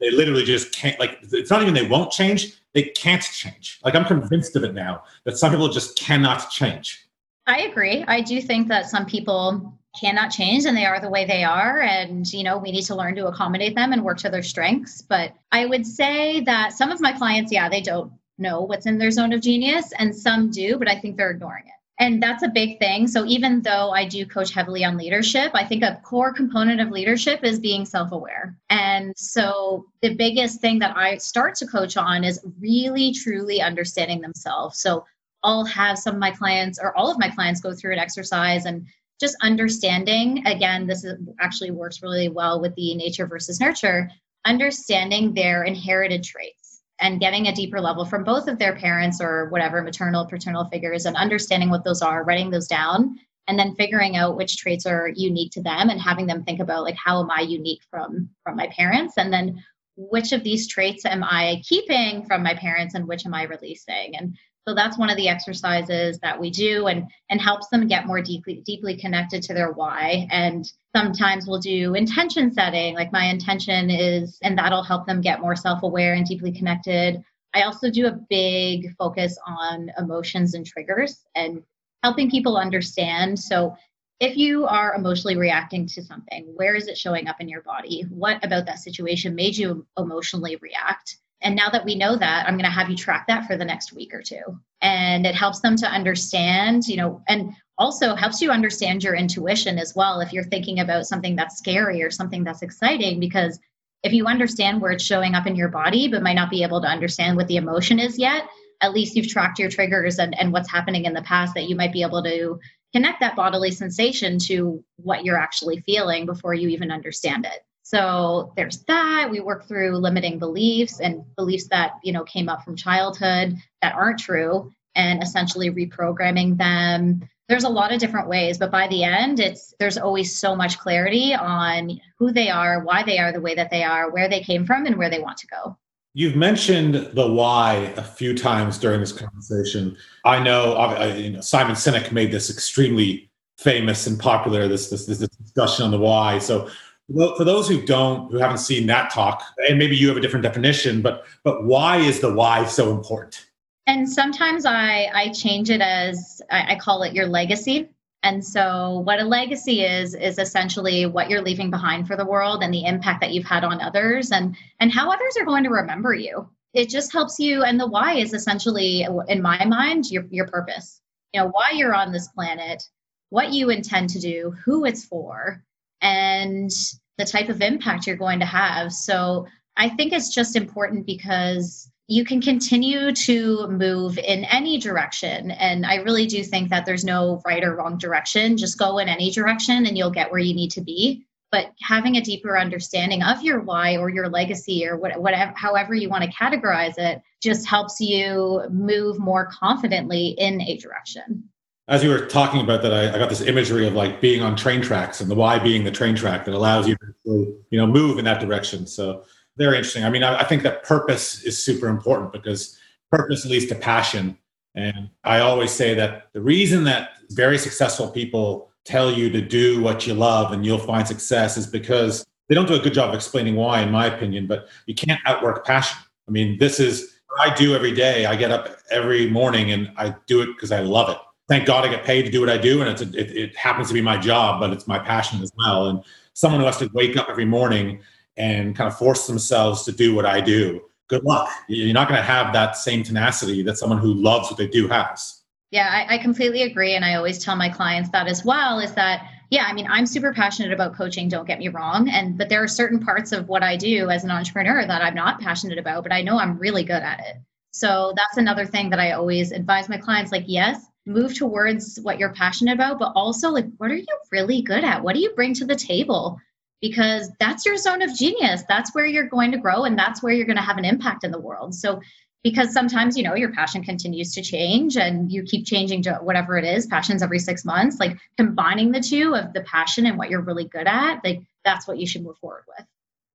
They 0.00 0.10
literally 0.10 0.44
just 0.44 0.74
can't 0.74 0.98
like 0.98 1.18
it's 1.22 1.50
not 1.50 1.62
even 1.62 1.74
they 1.74 1.86
won't 1.86 2.10
change 2.10 2.54
they 2.74 2.84
can't 2.84 3.22
change. 3.22 3.80
Like 3.84 3.94
i'm 3.94 4.04
convinced 4.04 4.56
of 4.56 4.64
it 4.64 4.74
now 4.74 5.04
that 5.24 5.36
some 5.36 5.50
people 5.50 5.68
just 5.68 5.98
cannot 5.98 6.50
change. 6.50 7.08
I 7.46 7.62
agree. 7.62 8.04
I 8.06 8.20
do 8.20 8.42
think 8.42 8.68
that 8.68 8.90
some 8.90 9.06
people 9.06 9.77
cannot 9.98 10.30
change 10.30 10.64
and 10.64 10.76
they 10.76 10.84
are 10.84 11.00
the 11.00 11.10
way 11.10 11.24
they 11.24 11.44
are. 11.44 11.80
And 11.80 12.30
you 12.32 12.44
know 12.44 12.58
we 12.58 12.72
need 12.72 12.84
to 12.84 12.94
learn 12.94 13.14
to 13.16 13.26
accommodate 13.26 13.74
them 13.74 13.92
and 13.92 14.04
work 14.04 14.18
to 14.18 14.30
their 14.30 14.42
strengths. 14.42 15.02
But 15.02 15.34
i 15.52 15.64
would 15.66 15.86
say 15.86 16.40
that 16.42 16.72
some 16.72 16.90
of 16.90 17.00
my 17.00 17.12
clients 17.12 17.52
yeah 17.52 17.68
they 17.68 17.80
don't 17.80 18.12
know 18.38 18.60
what's 18.62 18.86
in 18.86 18.98
their 18.98 19.10
zone 19.10 19.32
of 19.32 19.40
genius 19.40 19.92
and 19.98 20.14
some 20.14 20.50
do 20.50 20.78
but 20.78 20.88
i 20.88 20.98
think 20.98 21.16
they're 21.16 21.30
ignoring 21.30 21.64
it. 21.66 21.72
And 22.00 22.22
that's 22.22 22.44
a 22.44 22.48
big 22.48 22.78
thing. 22.78 23.08
So 23.08 23.24
even 23.24 23.62
though 23.62 23.90
i 23.90 24.06
do 24.06 24.26
coach 24.26 24.52
heavily 24.52 24.84
on 24.84 24.96
leadership 24.96 25.50
i 25.54 25.64
think 25.64 25.82
a 25.82 26.00
core 26.04 26.32
component 26.32 26.80
of 26.80 26.90
leadership 26.90 27.42
is 27.42 27.58
being 27.58 27.84
self-aware. 27.84 28.56
And 28.70 29.14
so 29.16 29.86
the 30.02 30.14
biggest 30.14 30.60
thing 30.60 30.78
that 30.80 30.96
i 30.96 31.16
start 31.16 31.54
to 31.56 31.66
coach 31.66 31.96
on 31.96 32.24
is 32.24 32.40
really 32.60 33.12
truly 33.12 33.60
understanding 33.60 34.20
themselves. 34.20 34.80
So 34.80 35.04
I'll 35.42 35.64
have 35.64 35.98
some 35.98 36.14
of 36.14 36.20
my 36.20 36.30
clients 36.32 36.78
or 36.82 36.96
all 36.96 37.10
of 37.10 37.18
my 37.18 37.30
clients 37.30 37.60
go 37.60 37.72
through 37.72 37.92
an 37.92 37.98
exercise 37.98 38.64
and 38.64 38.86
just 39.20 39.36
understanding 39.42 40.46
again 40.46 40.86
this 40.86 41.04
is, 41.04 41.16
actually 41.40 41.70
works 41.70 42.02
really 42.02 42.28
well 42.28 42.60
with 42.60 42.74
the 42.74 42.94
nature 42.94 43.26
versus 43.26 43.60
nurture 43.60 44.10
understanding 44.44 45.34
their 45.34 45.64
inherited 45.64 46.22
traits 46.22 46.82
and 47.00 47.20
getting 47.20 47.46
a 47.46 47.54
deeper 47.54 47.80
level 47.80 48.04
from 48.04 48.24
both 48.24 48.48
of 48.48 48.58
their 48.58 48.74
parents 48.74 49.20
or 49.20 49.48
whatever 49.50 49.82
maternal 49.82 50.26
paternal 50.26 50.64
figures 50.66 51.06
and 51.06 51.16
understanding 51.16 51.70
what 51.70 51.84
those 51.84 52.02
are 52.02 52.24
writing 52.24 52.50
those 52.50 52.66
down 52.66 53.18
and 53.48 53.58
then 53.58 53.74
figuring 53.74 54.16
out 54.16 54.36
which 54.36 54.58
traits 54.58 54.86
are 54.86 55.10
unique 55.16 55.50
to 55.52 55.62
them 55.62 55.88
and 55.88 56.00
having 56.00 56.26
them 56.26 56.44
think 56.44 56.60
about 56.60 56.84
like 56.84 56.96
how 57.02 57.20
am 57.20 57.30
i 57.30 57.40
unique 57.40 57.80
from 57.90 58.28
from 58.44 58.56
my 58.56 58.68
parents? 58.68 59.14
And 59.16 59.32
then 59.32 59.64
which 59.96 60.32
of 60.32 60.44
these 60.44 60.68
traits 60.68 61.04
am 61.04 61.24
i 61.24 61.60
keeping 61.66 62.24
from 62.26 62.42
my 62.42 62.54
parents 62.54 62.94
and 62.94 63.08
which 63.08 63.26
am 63.26 63.34
i 63.34 63.44
releasing? 63.44 64.16
And 64.16 64.36
so 64.68 64.74
that's 64.74 64.98
one 64.98 65.08
of 65.08 65.16
the 65.16 65.30
exercises 65.30 66.18
that 66.18 66.38
we 66.38 66.50
do 66.50 66.88
and 66.88 67.10
and 67.30 67.40
helps 67.40 67.68
them 67.68 67.88
get 67.88 68.06
more 68.06 68.20
deeply 68.20 68.62
deeply 68.66 68.98
connected 68.98 69.42
to 69.44 69.54
their 69.54 69.72
why. 69.72 70.28
And 70.30 70.70
sometimes 70.94 71.46
we'll 71.46 71.58
do 71.58 71.94
intention 71.94 72.52
setting, 72.52 72.94
like 72.94 73.10
my 73.10 73.24
intention 73.24 73.88
is, 73.88 74.38
and 74.42 74.58
that'll 74.58 74.82
help 74.82 75.06
them 75.06 75.22
get 75.22 75.40
more 75.40 75.56
self-aware 75.56 76.12
and 76.12 76.26
deeply 76.26 76.52
connected. 76.52 77.22
I 77.54 77.62
also 77.62 77.90
do 77.90 78.08
a 78.08 78.18
big 78.28 78.94
focus 78.98 79.38
on 79.46 79.90
emotions 79.96 80.52
and 80.52 80.66
triggers 80.66 81.24
and 81.34 81.62
helping 82.02 82.30
people 82.30 82.58
understand. 82.58 83.38
So 83.38 83.74
if 84.20 84.36
you 84.36 84.66
are 84.66 84.94
emotionally 84.94 85.38
reacting 85.38 85.86
to 85.86 86.02
something, 86.02 86.44
where 86.56 86.74
is 86.74 86.88
it 86.88 86.98
showing 86.98 87.26
up 87.26 87.40
in 87.40 87.48
your 87.48 87.62
body? 87.62 88.02
What 88.10 88.44
about 88.44 88.66
that 88.66 88.80
situation 88.80 89.34
made 89.34 89.56
you 89.56 89.86
emotionally 89.96 90.56
react? 90.56 91.16
And 91.40 91.54
now 91.54 91.70
that 91.70 91.84
we 91.84 91.94
know 91.94 92.16
that, 92.16 92.46
I'm 92.46 92.54
going 92.54 92.64
to 92.64 92.70
have 92.70 92.90
you 92.90 92.96
track 92.96 93.26
that 93.28 93.46
for 93.46 93.56
the 93.56 93.64
next 93.64 93.92
week 93.92 94.12
or 94.12 94.22
two. 94.22 94.42
And 94.82 95.24
it 95.24 95.34
helps 95.34 95.60
them 95.60 95.76
to 95.76 95.86
understand, 95.86 96.88
you 96.88 96.96
know, 96.96 97.22
and 97.28 97.52
also 97.78 98.14
helps 98.14 98.42
you 98.42 98.50
understand 98.50 99.04
your 99.04 99.14
intuition 99.14 99.78
as 99.78 99.94
well 99.94 100.20
if 100.20 100.32
you're 100.32 100.44
thinking 100.44 100.80
about 100.80 101.06
something 101.06 101.36
that's 101.36 101.58
scary 101.58 102.02
or 102.02 102.10
something 102.10 102.42
that's 102.44 102.62
exciting 102.62 103.20
because 103.20 103.58
if 104.02 104.12
you 104.12 104.26
understand 104.26 104.80
where 104.80 104.92
it's 104.92 105.04
showing 105.04 105.34
up 105.34 105.46
in 105.46 105.56
your 105.56 105.68
body 105.68 106.08
but 106.08 106.22
might 106.22 106.34
not 106.34 106.50
be 106.50 106.62
able 106.62 106.80
to 106.80 106.88
understand 106.88 107.36
what 107.36 107.46
the 107.46 107.56
emotion 107.56 107.98
is 107.98 108.18
yet 108.18 108.44
at 108.80 108.92
least 108.92 109.16
you've 109.16 109.28
tracked 109.28 109.58
your 109.58 109.70
triggers 109.70 110.18
and, 110.18 110.38
and 110.38 110.52
what's 110.52 110.70
happening 110.70 111.04
in 111.04 111.14
the 111.14 111.22
past 111.22 111.54
that 111.54 111.68
you 111.68 111.76
might 111.76 111.92
be 111.92 112.02
able 112.02 112.22
to 112.22 112.58
connect 112.92 113.20
that 113.20 113.36
bodily 113.36 113.70
sensation 113.70 114.38
to 114.38 114.82
what 114.96 115.24
you're 115.24 115.38
actually 115.38 115.80
feeling 115.80 116.26
before 116.26 116.54
you 116.54 116.68
even 116.68 116.90
understand 116.90 117.44
it 117.44 117.62
so 117.88 118.52
there's 118.54 118.80
that. 118.80 119.30
We 119.30 119.40
work 119.40 119.66
through 119.66 119.96
limiting 119.96 120.38
beliefs 120.38 121.00
and 121.00 121.24
beliefs 121.36 121.68
that, 121.68 121.92
you 122.02 122.12
know, 122.12 122.22
came 122.24 122.50
up 122.50 122.62
from 122.62 122.76
childhood 122.76 123.56
that 123.80 123.94
aren't 123.94 124.18
true 124.18 124.70
and 124.94 125.22
essentially 125.22 125.70
reprogramming 125.70 126.58
them. 126.58 127.26
There's 127.48 127.64
a 127.64 127.68
lot 127.70 127.90
of 127.90 127.98
different 127.98 128.28
ways, 128.28 128.58
but 128.58 128.70
by 128.70 128.88
the 128.88 129.04
end, 129.04 129.40
it's 129.40 129.72
there's 129.80 129.96
always 129.96 130.36
so 130.36 130.54
much 130.54 130.78
clarity 130.78 131.34
on 131.34 131.98
who 132.18 132.30
they 132.30 132.50
are, 132.50 132.84
why 132.84 133.04
they 133.04 133.18
are 133.18 133.32
the 133.32 133.40
way 133.40 133.54
that 133.54 133.70
they 133.70 133.84
are, 133.84 134.10
where 134.10 134.28
they 134.28 134.40
came 134.40 134.66
from 134.66 134.84
and 134.84 134.96
where 134.98 135.08
they 135.08 135.20
want 135.20 135.38
to 135.38 135.46
go. 135.46 135.78
You've 136.12 136.36
mentioned 136.36 136.94
the 137.14 137.26
why 137.26 137.94
a 137.96 138.02
few 138.02 138.36
times 138.36 138.76
during 138.76 139.00
this 139.00 139.12
conversation. 139.12 139.96
I 140.26 140.42
know, 140.42 140.74
I, 140.74 141.14
you 141.14 141.30
know 141.30 141.40
Simon 141.40 141.74
Sinek 141.74 142.12
made 142.12 142.32
this 142.32 142.50
extremely 142.50 143.30
famous 143.56 144.06
and 144.06 144.18
popular 144.18 144.68
this, 144.68 144.90
this 144.90 145.06
this 145.06 145.18
discussion 145.18 145.86
on 145.86 145.90
the 145.90 145.98
why. 145.98 146.38
So 146.38 146.68
for 147.14 147.44
those 147.44 147.68
who 147.68 147.80
don't, 147.80 148.30
who 148.30 148.38
haven't 148.38 148.58
seen 148.58 148.86
that 148.86 149.10
talk, 149.10 149.42
and 149.68 149.78
maybe 149.78 149.96
you 149.96 150.08
have 150.08 150.16
a 150.16 150.20
different 150.20 150.42
definition, 150.42 151.00
but 151.00 151.26
but 151.42 151.64
why 151.64 151.96
is 151.98 152.20
the 152.20 152.32
why 152.32 152.64
so 152.66 152.90
important? 152.90 153.46
And 153.86 154.08
sometimes 154.08 154.66
I 154.66 155.10
I 155.14 155.28
change 155.30 155.70
it 155.70 155.80
as 155.80 156.42
I, 156.50 156.74
I 156.74 156.78
call 156.78 157.02
it 157.02 157.14
your 157.14 157.26
legacy. 157.26 157.88
And 158.24 158.44
so, 158.44 158.98
what 159.00 159.20
a 159.20 159.24
legacy 159.24 159.82
is 159.82 160.14
is 160.14 160.38
essentially 160.38 161.06
what 161.06 161.30
you're 161.30 161.42
leaving 161.42 161.70
behind 161.70 162.06
for 162.06 162.16
the 162.16 162.26
world 162.26 162.62
and 162.62 162.74
the 162.74 162.84
impact 162.84 163.20
that 163.20 163.32
you've 163.32 163.46
had 163.46 163.64
on 163.64 163.80
others, 163.80 164.30
and 164.30 164.54
and 164.80 164.92
how 164.92 165.10
others 165.10 165.36
are 165.38 165.46
going 165.46 165.64
to 165.64 165.70
remember 165.70 166.14
you. 166.14 166.48
It 166.74 166.90
just 166.90 167.12
helps 167.12 167.38
you. 167.38 167.62
And 167.62 167.80
the 167.80 167.86
why 167.86 168.16
is 168.16 168.34
essentially, 168.34 169.06
in 169.28 169.40
my 169.40 169.64
mind, 169.64 170.10
your 170.10 170.24
your 170.30 170.46
purpose. 170.46 171.00
You 171.32 171.40
know 171.40 171.48
why 171.48 171.70
you're 171.74 171.94
on 171.94 172.12
this 172.12 172.28
planet, 172.28 172.82
what 173.30 173.52
you 173.52 173.70
intend 173.70 174.10
to 174.10 174.20
do, 174.20 174.54
who 174.64 174.84
it's 174.84 175.04
for, 175.04 175.62
and 176.02 176.70
the 177.18 177.24
type 177.24 177.48
of 177.48 177.60
impact 177.60 178.06
you're 178.06 178.16
going 178.16 178.38
to 178.40 178.46
have. 178.46 178.92
So 178.92 179.46
I 179.76 179.88
think 179.88 180.12
it's 180.12 180.32
just 180.32 180.56
important 180.56 181.06
because 181.06 181.90
you 182.06 182.24
can 182.24 182.40
continue 182.40 183.12
to 183.12 183.68
move 183.68 184.16
in 184.18 184.44
any 184.46 184.78
direction. 184.78 185.50
And 185.50 185.84
I 185.84 185.96
really 185.96 186.26
do 186.26 186.42
think 186.42 186.70
that 186.70 186.86
there's 186.86 187.04
no 187.04 187.42
right 187.44 187.62
or 187.62 187.76
wrong 187.76 187.98
direction. 187.98 188.56
Just 188.56 188.78
go 188.78 188.98
in 188.98 189.08
any 189.08 189.30
direction 189.30 189.84
and 189.84 189.96
you'll 189.96 190.10
get 190.10 190.30
where 190.30 190.40
you 190.40 190.54
need 190.54 190.70
to 190.72 190.80
be. 190.80 191.24
But 191.50 191.72
having 191.82 192.16
a 192.16 192.22
deeper 192.22 192.58
understanding 192.58 193.22
of 193.22 193.42
your 193.42 193.60
why 193.60 193.96
or 193.96 194.10
your 194.10 194.28
legacy 194.28 194.86
or 194.86 194.96
what, 194.96 195.20
whatever, 195.20 195.52
however 195.56 195.94
you 195.94 196.08
want 196.08 196.24
to 196.24 196.30
categorize 196.30 196.98
it, 196.98 197.22
just 197.42 197.66
helps 197.66 198.00
you 198.00 198.62
move 198.70 199.18
more 199.18 199.50
confidently 199.52 200.28
in 200.38 200.60
a 200.62 200.76
direction 200.76 201.48
as 201.88 202.04
you 202.04 202.10
were 202.10 202.26
talking 202.26 202.60
about 202.60 202.82
that, 202.82 202.92
I, 202.92 203.14
I, 203.14 203.18
got 203.18 203.30
this 203.30 203.40
imagery 203.40 203.86
of 203.86 203.94
like 203.94 204.20
being 204.20 204.42
on 204.42 204.56
train 204.56 204.82
tracks 204.82 205.20
and 205.20 205.30
the 205.30 205.34
Y 205.34 205.58
being 205.58 205.84
the 205.84 205.90
train 205.90 206.14
track 206.14 206.44
that 206.44 206.54
allows 206.54 206.86
you 206.86 206.96
to, 207.24 207.62
you 207.70 207.78
know, 207.78 207.86
move 207.86 208.18
in 208.18 208.24
that 208.26 208.40
direction. 208.40 208.86
So 208.86 209.24
very 209.56 209.76
interesting. 209.76 210.04
I 210.04 210.10
mean, 210.10 210.22
I, 210.22 210.40
I 210.40 210.44
think 210.44 210.62
that 210.64 210.84
purpose 210.84 211.42
is 211.44 211.60
super 211.60 211.88
important 211.88 212.32
because 212.32 212.78
purpose 213.10 213.46
leads 213.46 213.66
to 213.66 213.74
passion. 213.74 214.36
And 214.74 215.08
I 215.24 215.40
always 215.40 215.72
say 215.72 215.94
that 215.94 216.28
the 216.34 216.42
reason 216.42 216.84
that 216.84 217.12
very 217.30 217.56
successful 217.56 218.10
people 218.10 218.70
tell 218.84 219.10
you 219.10 219.30
to 219.30 219.40
do 219.40 219.80
what 219.82 220.06
you 220.06 220.12
love 220.12 220.52
and 220.52 220.64
you'll 220.64 220.78
find 220.78 221.08
success 221.08 221.56
is 221.56 221.66
because 221.66 222.24
they 222.48 222.54
don't 222.54 222.68
do 222.68 222.74
a 222.74 222.78
good 222.78 222.94
job 222.94 223.10
of 223.10 223.14
explaining 223.14 223.56
why, 223.56 223.80
in 223.80 223.90
my 223.90 224.06
opinion, 224.06 224.46
but 224.46 224.68
you 224.86 224.94
can't 224.94 225.20
outwork 225.24 225.64
passion. 225.64 225.98
I 226.26 226.30
mean, 226.30 226.58
this 226.58 226.80
is 226.80 227.18
what 227.28 227.50
I 227.50 227.54
do 227.54 227.74
every 227.74 227.92
day. 227.92 228.26
I 228.26 228.36
get 228.36 228.50
up 228.50 228.76
every 228.90 229.30
morning 229.30 229.72
and 229.72 229.90
I 229.96 230.14
do 230.26 230.42
it 230.42 230.46
because 230.48 230.70
I 230.70 230.80
love 230.80 231.08
it 231.08 231.18
thank 231.48 231.66
God 231.66 231.84
I 231.84 231.88
get 231.88 232.04
paid 232.04 232.22
to 232.22 232.30
do 232.30 232.40
what 232.40 232.50
I 232.50 232.58
do, 232.58 232.80
and 232.80 232.90
it's 232.90 233.02
a, 233.02 233.08
it, 233.18 233.36
it 233.36 233.56
happens 233.56 233.88
to 233.88 233.94
be 233.94 234.02
my 234.02 234.18
job, 234.18 234.60
but 234.60 234.70
it's 234.70 234.86
my 234.86 234.98
passion 234.98 235.42
as 235.42 235.50
well. 235.56 235.86
And 235.88 236.04
someone 236.34 236.60
who 236.60 236.66
has 236.66 236.76
to 236.78 236.90
wake 236.92 237.16
up 237.16 237.28
every 237.28 237.44
morning 237.44 238.00
and 238.36 238.76
kind 238.76 238.86
of 238.86 238.96
force 238.96 239.26
themselves 239.26 239.84
to 239.84 239.92
do 239.92 240.14
what 240.14 240.26
I 240.26 240.40
do, 240.40 240.82
good 241.08 241.24
luck. 241.24 241.50
You're 241.68 241.94
not 241.94 242.08
going 242.08 242.20
to 242.20 242.26
have 242.26 242.52
that 242.52 242.76
same 242.76 243.02
tenacity 243.02 243.62
that 243.62 243.78
someone 243.78 243.98
who 243.98 244.14
loves 244.14 244.48
what 244.48 244.58
they 244.58 244.68
do 244.68 244.86
has. 244.88 245.42
Yeah, 245.70 245.88
I, 245.90 246.14
I 246.14 246.18
completely 246.18 246.62
agree, 246.62 246.94
and 246.94 247.04
I 247.04 247.14
always 247.14 247.42
tell 247.42 247.56
my 247.56 247.68
clients 247.68 248.10
that 248.10 248.28
as 248.28 248.44
well. 248.44 248.78
Is 248.78 248.92
that 248.94 249.28
yeah, 249.50 249.64
I 249.64 249.72
mean, 249.72 249.86
I'm 249.88 250.04
super 250.04 250.34
passionate 250.34 250.72
about 250.72 250.94
coaching, 250.94 251.28
don't 251.28 251.46
get 251.46 251.58
me 251.58 251.68
wrong. 251.68 252.10
And 252.10 252.36
but 252.36 252.50
there 252.50 252.62
are 252.62 252.68
certain 252.68 253.00
parts 253.00 253.32
of 253.32 253.48
what 253.48 253.62
I 253.62 253.76
do 253.76 254.10
as 254.10 254.24
an 254.24 254.30
entrepreneur 254.30 254.86
that 254.86 255.02
I'm 255.02 255.14
not 255.14 255.40
passionate 255.40 255.78
about, 255.78 256.02
but 256.02 256.12
I 256.12 256.20
know 256.20 256.38
I'm 256.38 256.58
really 256.58 256.84
good 256.84 257.02
at 257.02 257.20
it. 257.20 257.36
So 257.70 258.12
that's 258.16 258.36
another 258.36 258.66
thing 258.66 258.90
that 258.90 258.98
I 258.98 259.12
always 259.12 259.52
advise 259.52 259.88
my 259.88 259.96
clients 259.96 260.32
like, 260.32 260.44
yes, 260.46 260.87
move 261.08 261.34
towards 261.34 261.98
what 262.02 262.18
you're 262.18 262.32
passionate 262.34 262.74
about, 262.74 262.98
but 262.98 263.12
also 263.16 263.50
like, 263.50 263.66
what 263.78 263.90
are 263.90 263.96
you 263.96 264.06
really 264.30 264.62
good 264.62 264.84
at? 264.84 265.02
What 265.02 265.14
do 265.14 265.20
you 265.20 265.30
bring 265.34 265.54
to 265.54 265.64
the 265.64 265.74
table? 265.74 266.38
Because 266.80 267.30
that's 267.40 267.66
your 267.66 267.76
zone 267.76 268.02
of 268.02 268.14
genius. 268.14 268.62
That's 268.68 268.94
where 268.94 269.06
you're 269.06 269.26
going 269.26 269.50
to 269.52 269.58
grow 269.58 269.84
and 269.84 269.98
that's 269.98 270.22
where 270.22 270.32
you're 270.32 270.46
going 270.46 270.56
to 270.56 270.62
have 270.62 270.78
an 270.78 270.84
impact 270.84 271.24
in 271.24 271.32
the 271.32 271.40
world. 271.40 271.74
So, 271.74 272.00
because 272.44 272.72
sometimes, 272.72 273.16
you 273.16 273.24
know, 273.24 273.34
your 273.34 273.52
passion 273.52 273.82
continues 273.82 274.32
to 274.34 274.42
change 274.42 274.96
and 274.96 275.32
you 275.32 275.42
keep 275.42 275.66
changing 275.66 276.02
to 276.02 276.14
whatever 276.22 276.56
it 276.56 276.64
is, 276.64 276.86
passions 276.86 277.20
every 277.20 277.40
six 277.40 277.64
months, 277.64 277.98
like 277.98 278.16
combining 278.36 278.92
the 278.92 279.00
two 279.00 279.34
of 279.34 279.52
the 279.54 279.62
passion 279.62 280.06
and 280.06 280.16
what 280.16 280.30
you're 280.30 280.40
really 280.40 280.64
good 280.64 280.86
at, 280.86 281.20
like 281.24 281.42
that's 281.64 281.88
what 281.88 281.98
you 281.98 282.06
should 282.06 282.22
move 282.22 282.38
forward 282.38 282.62
with. 282.68 282.86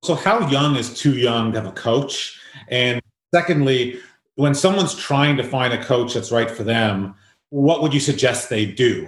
So, 0.03 0.15
how 0.15 0.47
young 0.49 0.77
is 0.77 0.97
too 0.97 1.17
young 1.17 1.51
to 1.51 1.61
have 1.61 1.69
a 1.69 1.73
coach? 1.73 2.39
And 2.69 3.01
secondly, 3.33 3.99
when 4.35 4.55
someone's 4.55 4.95
trying 4.95 5.35
to 5.37 5.43
find 5.43 5.73
a 5.73 5.83
coach 5.83 6.13
that's 6.13 6.31
right 6.31 6.49
for 6.49 6.63
them, 6.63 7.15
what 7.53 7.83
would 7.83 7.93
you 7.93 7.99
suggest 7.99 8.49
they 8.49 8.65
do? 8.65 9.07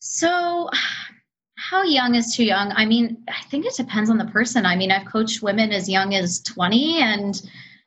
So, 0.00 0.68
how 1.54 1.84
young 1.84 2.16
is 2.16 2.34
too 2.34 2.44
young? 2.44 2.72
I 2.72 2.84
mean, 2.84 3.22
I 3.28 3.44
think 3.48 3.64
it 3.64 3.76
depends 3.76 4.10
on 4.10 4.18
the 4.18 4.24
person. 4.24 4.66
I 4.66 4.74
mean, 4.74 4.90
I've 4.90 5.06
coached 5.06 5.40
women 5.40 5.70
as 5.70 5.88
young 5.88 6.12
as 6.12 6.40
20 6.40 7.00
and 7.00 7.40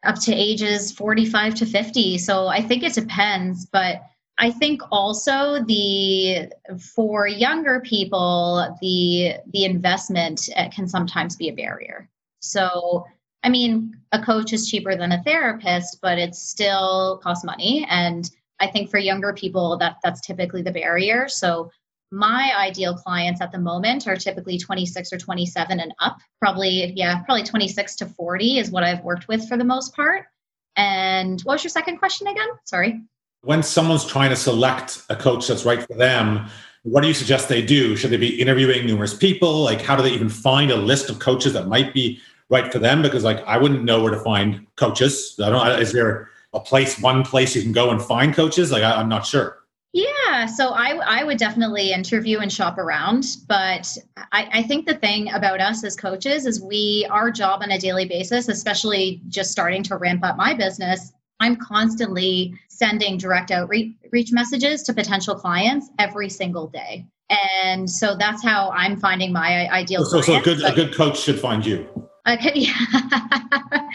up 0.03 0.15
to 0.21 0.33
ages 0.33 0.93
45 0.93 1.55
to 1.55 1.65
50. 1.65 2.17
So 2.17 2.47
I 2.47 2.61
think 2.61 2.83
it 2.83 2.93
depends. 2.93 3.65
But 3.65 4.01
I 4.37 4.51
think 4.51 4.81
also 4.89 5.65
the 5.65 6.49
for 6.95 7.27
younger 7.27 7.81
people 7.81 8.77
the 8.81 9.33
the 9.51 9.65
investment 9.65 10.47
uh, 10.55 10.69
can 10.69 10.87
sometimes 10.87 11.35
be 11.35 11.49
a 11.49 11.53
barrier. 11.53 12.07
So 12.39 13.05
I 13.43 13.49
mean, 13.49 13.97
a 14.13 14.21
coach 14.21 14.53
is 14.53 14.69
cheaper 14.69 14.95
than 14.95 15.11
a 15.11 15.23
therapist, 15.23 15.99
but 16.01 16.17
it 16.17 16.35
still 16.35 17.19
costs 17.21 17.43
money. 17.43 17.85
And 17.89 18.29
I 18.59 18.67
think 18.67 18.89
for 18.89 18.97
younger 18.97 19.33
people, 19.33 19.77
that 19.77 19.97
that's 20.03 20.21
typically 20.21 20.61
the 20.61 20.71
barrier. 20.71 21.27
So 21.27 21.71
my 22.11 22.51
ideal 22.57 22.95
clients 22.95 23.41
at 23.41 23.51
the 23.51 23.59
moment 23.59 24.07
are 24.07 24.15
typically 24.15 24.57
26 24.57 25.13
or 25.13 25.17
27 25.17 25.79
and 25.79 25.93
up. 25.99 26.17
Probably, 26.39 26.93
yeah, 26.95 27.21
probably 27.23 27.43
26 27.43 27.95
to 27.97 28.05
40 28.07 28.57
is 28.57 28.71
what 28.71 28.83
I've 28.83 29.03
worked 29.03 29.27
with 29.27 29.47
for 29.47 29.57
the 29.57 29.63
most 29.63 29.95
part. 29.95 30.25
And 30.75 31.41
what 31.41 31.55
was 31.55 31.63
your 31.63 31.69
second 31.69 31.97
question 31.97 32.27
again? 32.27 32.47
Sorry. 32.65 33.01
When 33.41 33.63
someone's 33.63 34.05
trying 34.05 34.31
to 34.31 34.35
select 34.35 35.03
a 35.09 35.15
coach 35.15 35.47
that's 35.47 35.65
right 35.65 35.85
for 35.85 35.93
them, 35.93 36.47
what 36.83 37.01
do 37.01 37.07
you 37.07 37.13
suggest 37.13 37.49
they 37.49 37.61
do? 37.61 37.95
Should 37.95 38.11
they 38.11 38.17
be 38.17 38.41
interviewing 38.41 38.85
numerous 38.85 39.13
people? 39.13 39.61
Like, 39.61 39.81
how 39.81 39.95
do 39.95 40.03
they 40.03 40.11
even 40.11 40.29
find 40.29 40.71
a 40.71 40.75
list 40.75 41.09
of 41.09 41.19
coaches 41.19 41.53
that 41.53 41.67
might 41.67 41.93
be 41.93 42.19
right 42.49 42.71
for 42.71 42.79
them? 42.79 43.01
Because, 43.01 43.23
like, 43.23 43.45
I 43.45 43.57
wouldn't 43.57 43.83
know 43.83 44.01
where 44.01 44.11
to 44.11 44.19
find 44.19 44.65
coaches. 44.77 45.37
I 45.43 45.49
don't. 45.49 45.81
Is 45.81 45.91
there 45.91 46.29
a 46.53 46.59
place, 46.59 46.99
one 46.99 47.23
place 47.23 47.55
you 47.55 47.61
can 47.61 47.71
go 47.71 47.91
and 47.91 48.01
find 48.01 48.33
coaches? 48.33 48.71
Like, 48.71 48.83
I, 48.83 48.95
I'm 48.95 49.09
not 49.09 49.25
sure. 49.25 49.57
Yeah, 49.91 50.45
so 50.45 50.69
I, 50.69 50.99
I 51.03 51.23
would 51.23 51.39
definitely 51.39 51.91
interview 51.91 52.39
and 52.39 52.53
shop 52.53 52.77
around. 52.77 53.25
But 53.47 53.97
I, 54.31 54.47
I 54.53 54.63
think 54.63 54.85
the 54.85 54.93
thing 54.95 55.31
about 55.31 55.61
us 55.61 55.83
as 55.83 55.95
coaches 55.95 56.45
is 56.45 56.61
we, 56.61 57.07
our 57.09 57.31
job 57.31 57.61
on 57.63 57.71
a 57.71 57.79
daily 57.79 58.05
basis, 58.05 58.49
especially 58.49 59.21
just 59.27 59.51
starting 59.51 59.81
to 59.83 59.97
ramp 59.97 60.23
up 60.23 60.37
my 60.37 60.53
business, 60.53 61.11
I'm 61.39 61.55
constantly 61.55 62.53
sending 62.67 63.17
direct 63.17 63.49
outreach 63.49 64.31
messages 64.31 64.83
to 64.83 64.93
potential 64.93 65.35
clients 65.35 65.89
every 65.97 66.29
single 66.29 66.67
day. 66.67 67.05
And 67.29 67.89
so 67.89 68.15
that's 68.15 68.43
how 68.43 68.71
I'm 68.71 68.97
finding 68.97 69.31
my 69.31 69.69
ideal. 69.71 70.03
So, 70.05 70.21
so 70.21 70.35
a 70.35 70.41
good 70.41 70.63
a 70.63 70.73
good 70.73 70.93
coach 70.95 71.19
should 71.19 71.39
find 71.39 71.65
you. 71.65 71.87
Okay, 72.27 72.51
yeah, 72.55 73.89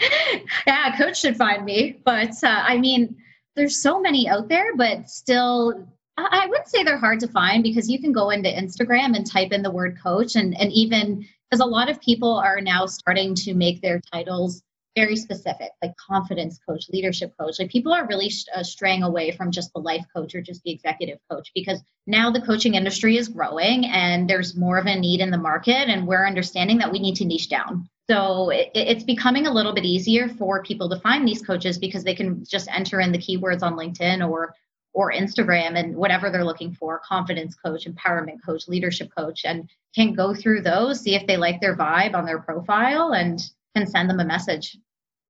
yeah, 0.67 0.93
a 0.93 0.97
coach 0.97 1.19
should 1.19 1.37
find 1.37 1.63
me. 1.63 1.99
But 2.03 2.31
uh, 2.43 2.63
I 2.65 2.77
mean, 2.77 3.15
there's 3.55 3.81
so 3.81 3.99
many 3.99 4.27
out 4.27 4.49
there, 4.49 4.75
but 4.75 5.09
still, 5.09 5.87
I 6.17 6.47
wouldn't 6.47 6.67
say 6.67 6.83
they're 6.83 6.97
hard 6.97 7.19
to 7.21 7.27
find 7.27 7.63
because 7.63 7.89
you 7.89 7.99
can 7.99 8.11
go 8.11 8.29
into 8.29 8.49
Instagram 8.49 9.15
and 9.15 9.29
type 9.29 9.51
in 9.51 9.61
the 9.61 9.71
word 9.71 9.97
coach, 10.01 10.35
and 10.35 10.59
and 10.59 10.71
even 10.71 11.25
because 11.49 11.61
a 11.61 11.65
lot 11.65 11.89
of 11.89 12.01
people 12.01 12.33
are 12.33 12.61
now 12.61 12.85
starting 12.85 13.35
to 13.35 13.53
make 13.53 13.81
their 13.81 14.01
titles 14.11 14.63
very 14.95 15.15
specific, 15.15 15.71
like 15.83 15.95
confidence 15.97 16.57
coach, 16.67 16.85
leadership 16.89 17.33
coach. 17.37 17.59
Like 17.59 17.69
people 17.69 17.93
are 17.93 18.07
really 18.07 18.31
uh, 18.55 18.63
straying 18.63 19.03
away 19.03 19.31
from 19.31 19.51
just 19.51 19.73
the 19.73 19.79
life 19.79 20.05
coach 20.15 20.33
or 20.33 20.41
just 20.41 20.63
the 20.63 20.71
executive 20.71 21.19
coach 21.29 21.51
because 21.53 21.81
now 22.07 22.31
the 22.31 22.41
coaching 22.41 22.75
industry 22.75 23.17
is 23.17 23.27
growing 23.27 23.85
and 23.85 24.29
there's 24.29 24.55
more 24.55 24.77
of 24.77 24.85
a 24.85 24.95
need 24.95 25.19
in 25.19 25.31
the 25.31 25.37
market, 25.37 25.89
and 25.89 26.07
we're 26.07 26.25
understanding 26.25 26.77
that 26.79 26.91
we 26.91 26.99
need 26.99 27.15
to 27.17 27.25
niche 27.25 27.49
down. 27.49 27.89
So 28.09 28.49
it, 28.49 28.71
it's 28.73 29.03
becoming 29.03 29.47
a 29.47 29.53
little 29.53 29.73
bit 29.73 29.85
easier 29.85 30.29
for 30.29 30.61
people 30.63 30.89
to 30.89 30.99
find 30.99 31.27
these 31.27 31.41
coaches 31.41 31.77
because 31.77 32.03
they 32.03 32.15
can 32.15 32.43
just 32.45 32.69
enter 32.71 32.99
in 32.99 33.11
the 33.11 33.17
keywords 33.17 33.63
on 33.63 33.75
LinkedIn 33.75 34.27
or 34.27 34.53
or 34.93 35.11
Instagram 35.11 35.77
and 35.77 35.93
whatever 35.93 36.31
they're 36.31 36.45
looking 36.45 36.73
for 36.73 37.01
confidence 37.05 37.53
coach, 37.53 37.85
empowerment 37.85 38.37
coach, 38.45 38.69
leadership 38.69 39.11
coach, 39.15 39.41
and 39.43 39.69
can 39.93 40.13
go 40.13 40.33
through 40.33 40.61
those, 40.61 41.01
see 41.01 41.15
if 41.15 41.27
they 41.27 41.35
like 41.35 41.59
their 41.59 41.75
vibe 41.75 42.15
on 42.15 42.25
their 42.25 42.39
profile, 42.39 43.11
and 43.13 43.41
can 43.75 43.85
send 43.85 44.09
them 44.09 44.21
a 44.21 44.25
message. 44.25 44.77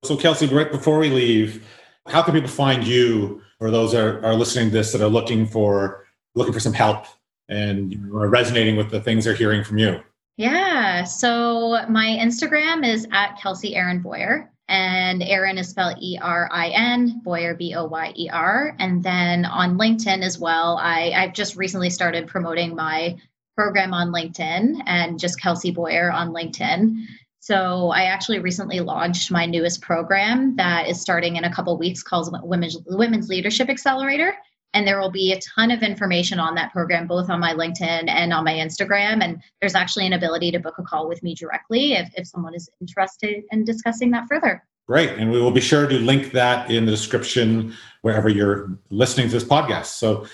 So, 0.03 0.15
Kelsey, 0.15 0.45
right 0.45 0.71
before 0.71 0.99
we 0.99 1.09
leave, 1.09 1.67
how 2.05 2.21
can 2.21 2.35
people 2.35 2.49
find 2.49 2.85
you 2.85 3.41
or 3.59 3.71
those 3.71 3.93
that 3.93 4.03
are, 4.03 4.23
are 4.23 4.35
listening 4.35 4.69
to 4.69 4.73
this 4.73 4.91
that 4.91 5.01
are 5.01 5.09
looking 5.09 5.47
for 5.47 6.05
looking 6.35 6.53
for 6.53 6.59
some 6.59 6.73
help 6.73 7.05
and 7.49 7.91
you 7.91 8.15
are 8.17 8.27
resonating 8.27 8.75
with 8.75 8.91
the 8.91 9.01
things 9.01 9.25
they're 9.25 9.33
hearing 9.33 9.63
from 9.63 9.79
you? 9.79 9.99
Yeah. 10.37 11.03
So 11.05 11.85
my 11.89 12.05
Instagram 12.19 12.85
is 12.85 13.07
at 13.11 13.39
Kelsey 13.39 13.75
Erin 13.75 14.01
Boyer. 14.01 14.51
And 14.67 15.21
Erin 15.21 15.59
is 15.59 15.69
spelled 15.69 15.97
E 16.01 16.17
R 16.19 16.49
I 16.51 16.69
N, 16.69 17.21
Boyer 17.23 17.53
B 17.53 17.75
O 17.75 17.85
Y 17.85 18.13
E 18.17 18.29
R. 18.31 18.75
And 18.79 19.03
then 19.03 19.45
on 19.45 19.77
LinkedIn 19.77 20.23
as 20.23 20.39
well, 20.39 20.77
I, 20.81 21.11
I've 21.15 21.33
just 21.33 21.55
recently 21.55 21.91
started 21.91 22.27
promoting 22.27 22.75
my 22.75 23.15
program 23.55 23.93
on 23.93 24.11
LinkedIn 24.11 24.81
and 24.87 25.19
just 25.19 25.39
Kelsey 25.39 25.71
Boyer 25.71 26.11
on 26.11 26.33
LinkedIn. 26.33 27.05
So 27.39 27.91
I 27.91 28.05
actually 28.05 28.39
recently 28.39 28.79
launched 28.79 29.31
my 29.31 29.45
newest 29.45 29.81
program 29.81 30.55
that 30.55 30.87
is 30.87 30.99
starting 30.99 31.35
in 31.35 31.43
a 31.43 31.53
couple 31.53 31.77
weeks 31.77 32.01
called 32.01 32.35
Women's 32.41 32.77
Women's 32.87 33.29
Leadership 33.29 33.69
Accelerator 33.69 34.35
and 34.75 34.85
there 34.85 34.99
will 34.99 35.09
be 35.09 35.31
a 35.31 35.39
ton 35.39 35.71
of 35.71 35.81
information 35.81 36.37
on 36.37 36.53
that 36.55 36.71
program 36.71 37.07
both 37.07 37.29
on 37.29 37.39
my 37.39 37.53
linkedin 37.53 38.09
and 38.09 38.33
on 38.33 38.43
my 38.43 38.53
instagram. 38.53 39.23
And 39.23 39.41
there's 39.61 39.73
actually 39.73 40.05
an 40.05 40.13
ability 40.13 40.51
to 40.51 40.59
book 40.59 40.75
a 40.77 40.83
call 40.83 41.07
with 41.07 41.23
me 41.23 41.33
directly 41.33 41.93
if, 41.93 42.11
if 42.15 42.27
someone 42.27 42.53
is 42.53 42.69
interested 42.81 43.43
in 43.51 43.63
discussing 43.63 44.11
that 44.11 44.27
further. 44.27 44.63
Great. 44.85 45.11
And 45.11 45.31
we 45.31 45.41
will 45.41 45.49
be 45.51 45.61
sure 45.61 45.87
to 45.87 45.97
link 45.97 46.33
that 46.33 46.69
in 46.69 46.85
the 46.85 46.91
description 46.91 47.73
wherever 48.01 48.29
you're 48.29 48.77
listening 48.91 49.27
to 49.27 49.33
this 49.33 49.45
podcast. 49.45 49.85
So 49.85 50.27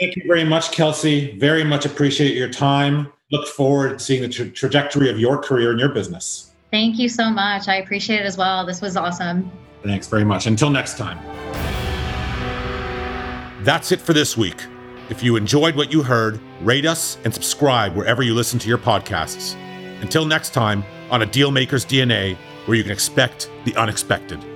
thank 0.00 0.16
you 0.16 0.22
very 0.26 0.44
much 0.44 0.70
kelsey. 0.70 1.36
Very 1.38 1.64
much 1.64 1.84
appreciate 1.84 2.36
your 2.36 2.48
time. 2.48 3.12
Look 3.32 3.48
forward 3.48 3.98
to 3.98 4.04
seeing 4.04 4.22
the 4.22 4.28
tra- 4.28 4.48
trajectory 4.48 5.10
of 5.10 5.18
your 5.18 5.38
career 5.38 5.72
and 5.72 5.80
your 5.80 5.90
business. 5.90 6.52
Thank 6.70 6.98
you 6.98 7.08
so 7.08 7.30
much. 7.30 7.66
I 7.66 7.76
appreciate 7.76 8.20
it 8.20 8.26
as 8.26 8.38
well. 8.38 8.64
This 8.64 8.80
was 8.80 8.96
awesome. 8.96 9.50
Thanks 9.82 10.06
very 10.06 10.24
much. 10.24 10.46
Until 10.46 10.70
next 10.70 10.96
time 10.96 11.18
that's 13.64 13.92
it 13.92 14.00
for 14.00 14.12
this 14.12 14.36
week. 14.36 14.66
If 15.08 15.22
you 15.22 15.36
enjoyed 15.36 15.76
what 15.76 15.92
you 15.92 16.02
heard, 16.02 16.40
rate 16.62 16.86
us 16.86 17.18
and 17.24 17.32
subscribe 17.32 17.94
wherever 17.94 18.22
you 18.22 18.34
listen 18.34 18.58
to 18.60 18.68
your 18.68 18.78
podcasts. 18.78 19.54
Until 20.00 20.24
next 20.24 20.54
time, 20.54 20.84
on 21.10 21.22
a 21.22 21.26
Dealmaker's 21.26 21.84
DNA, 21.84 22.36
where 22.66 22.76
you 22.76 22.82
can 22.82 22.92
expect 22.92 23.50
the 23.64 23.74
unexpected. 23.76 24.51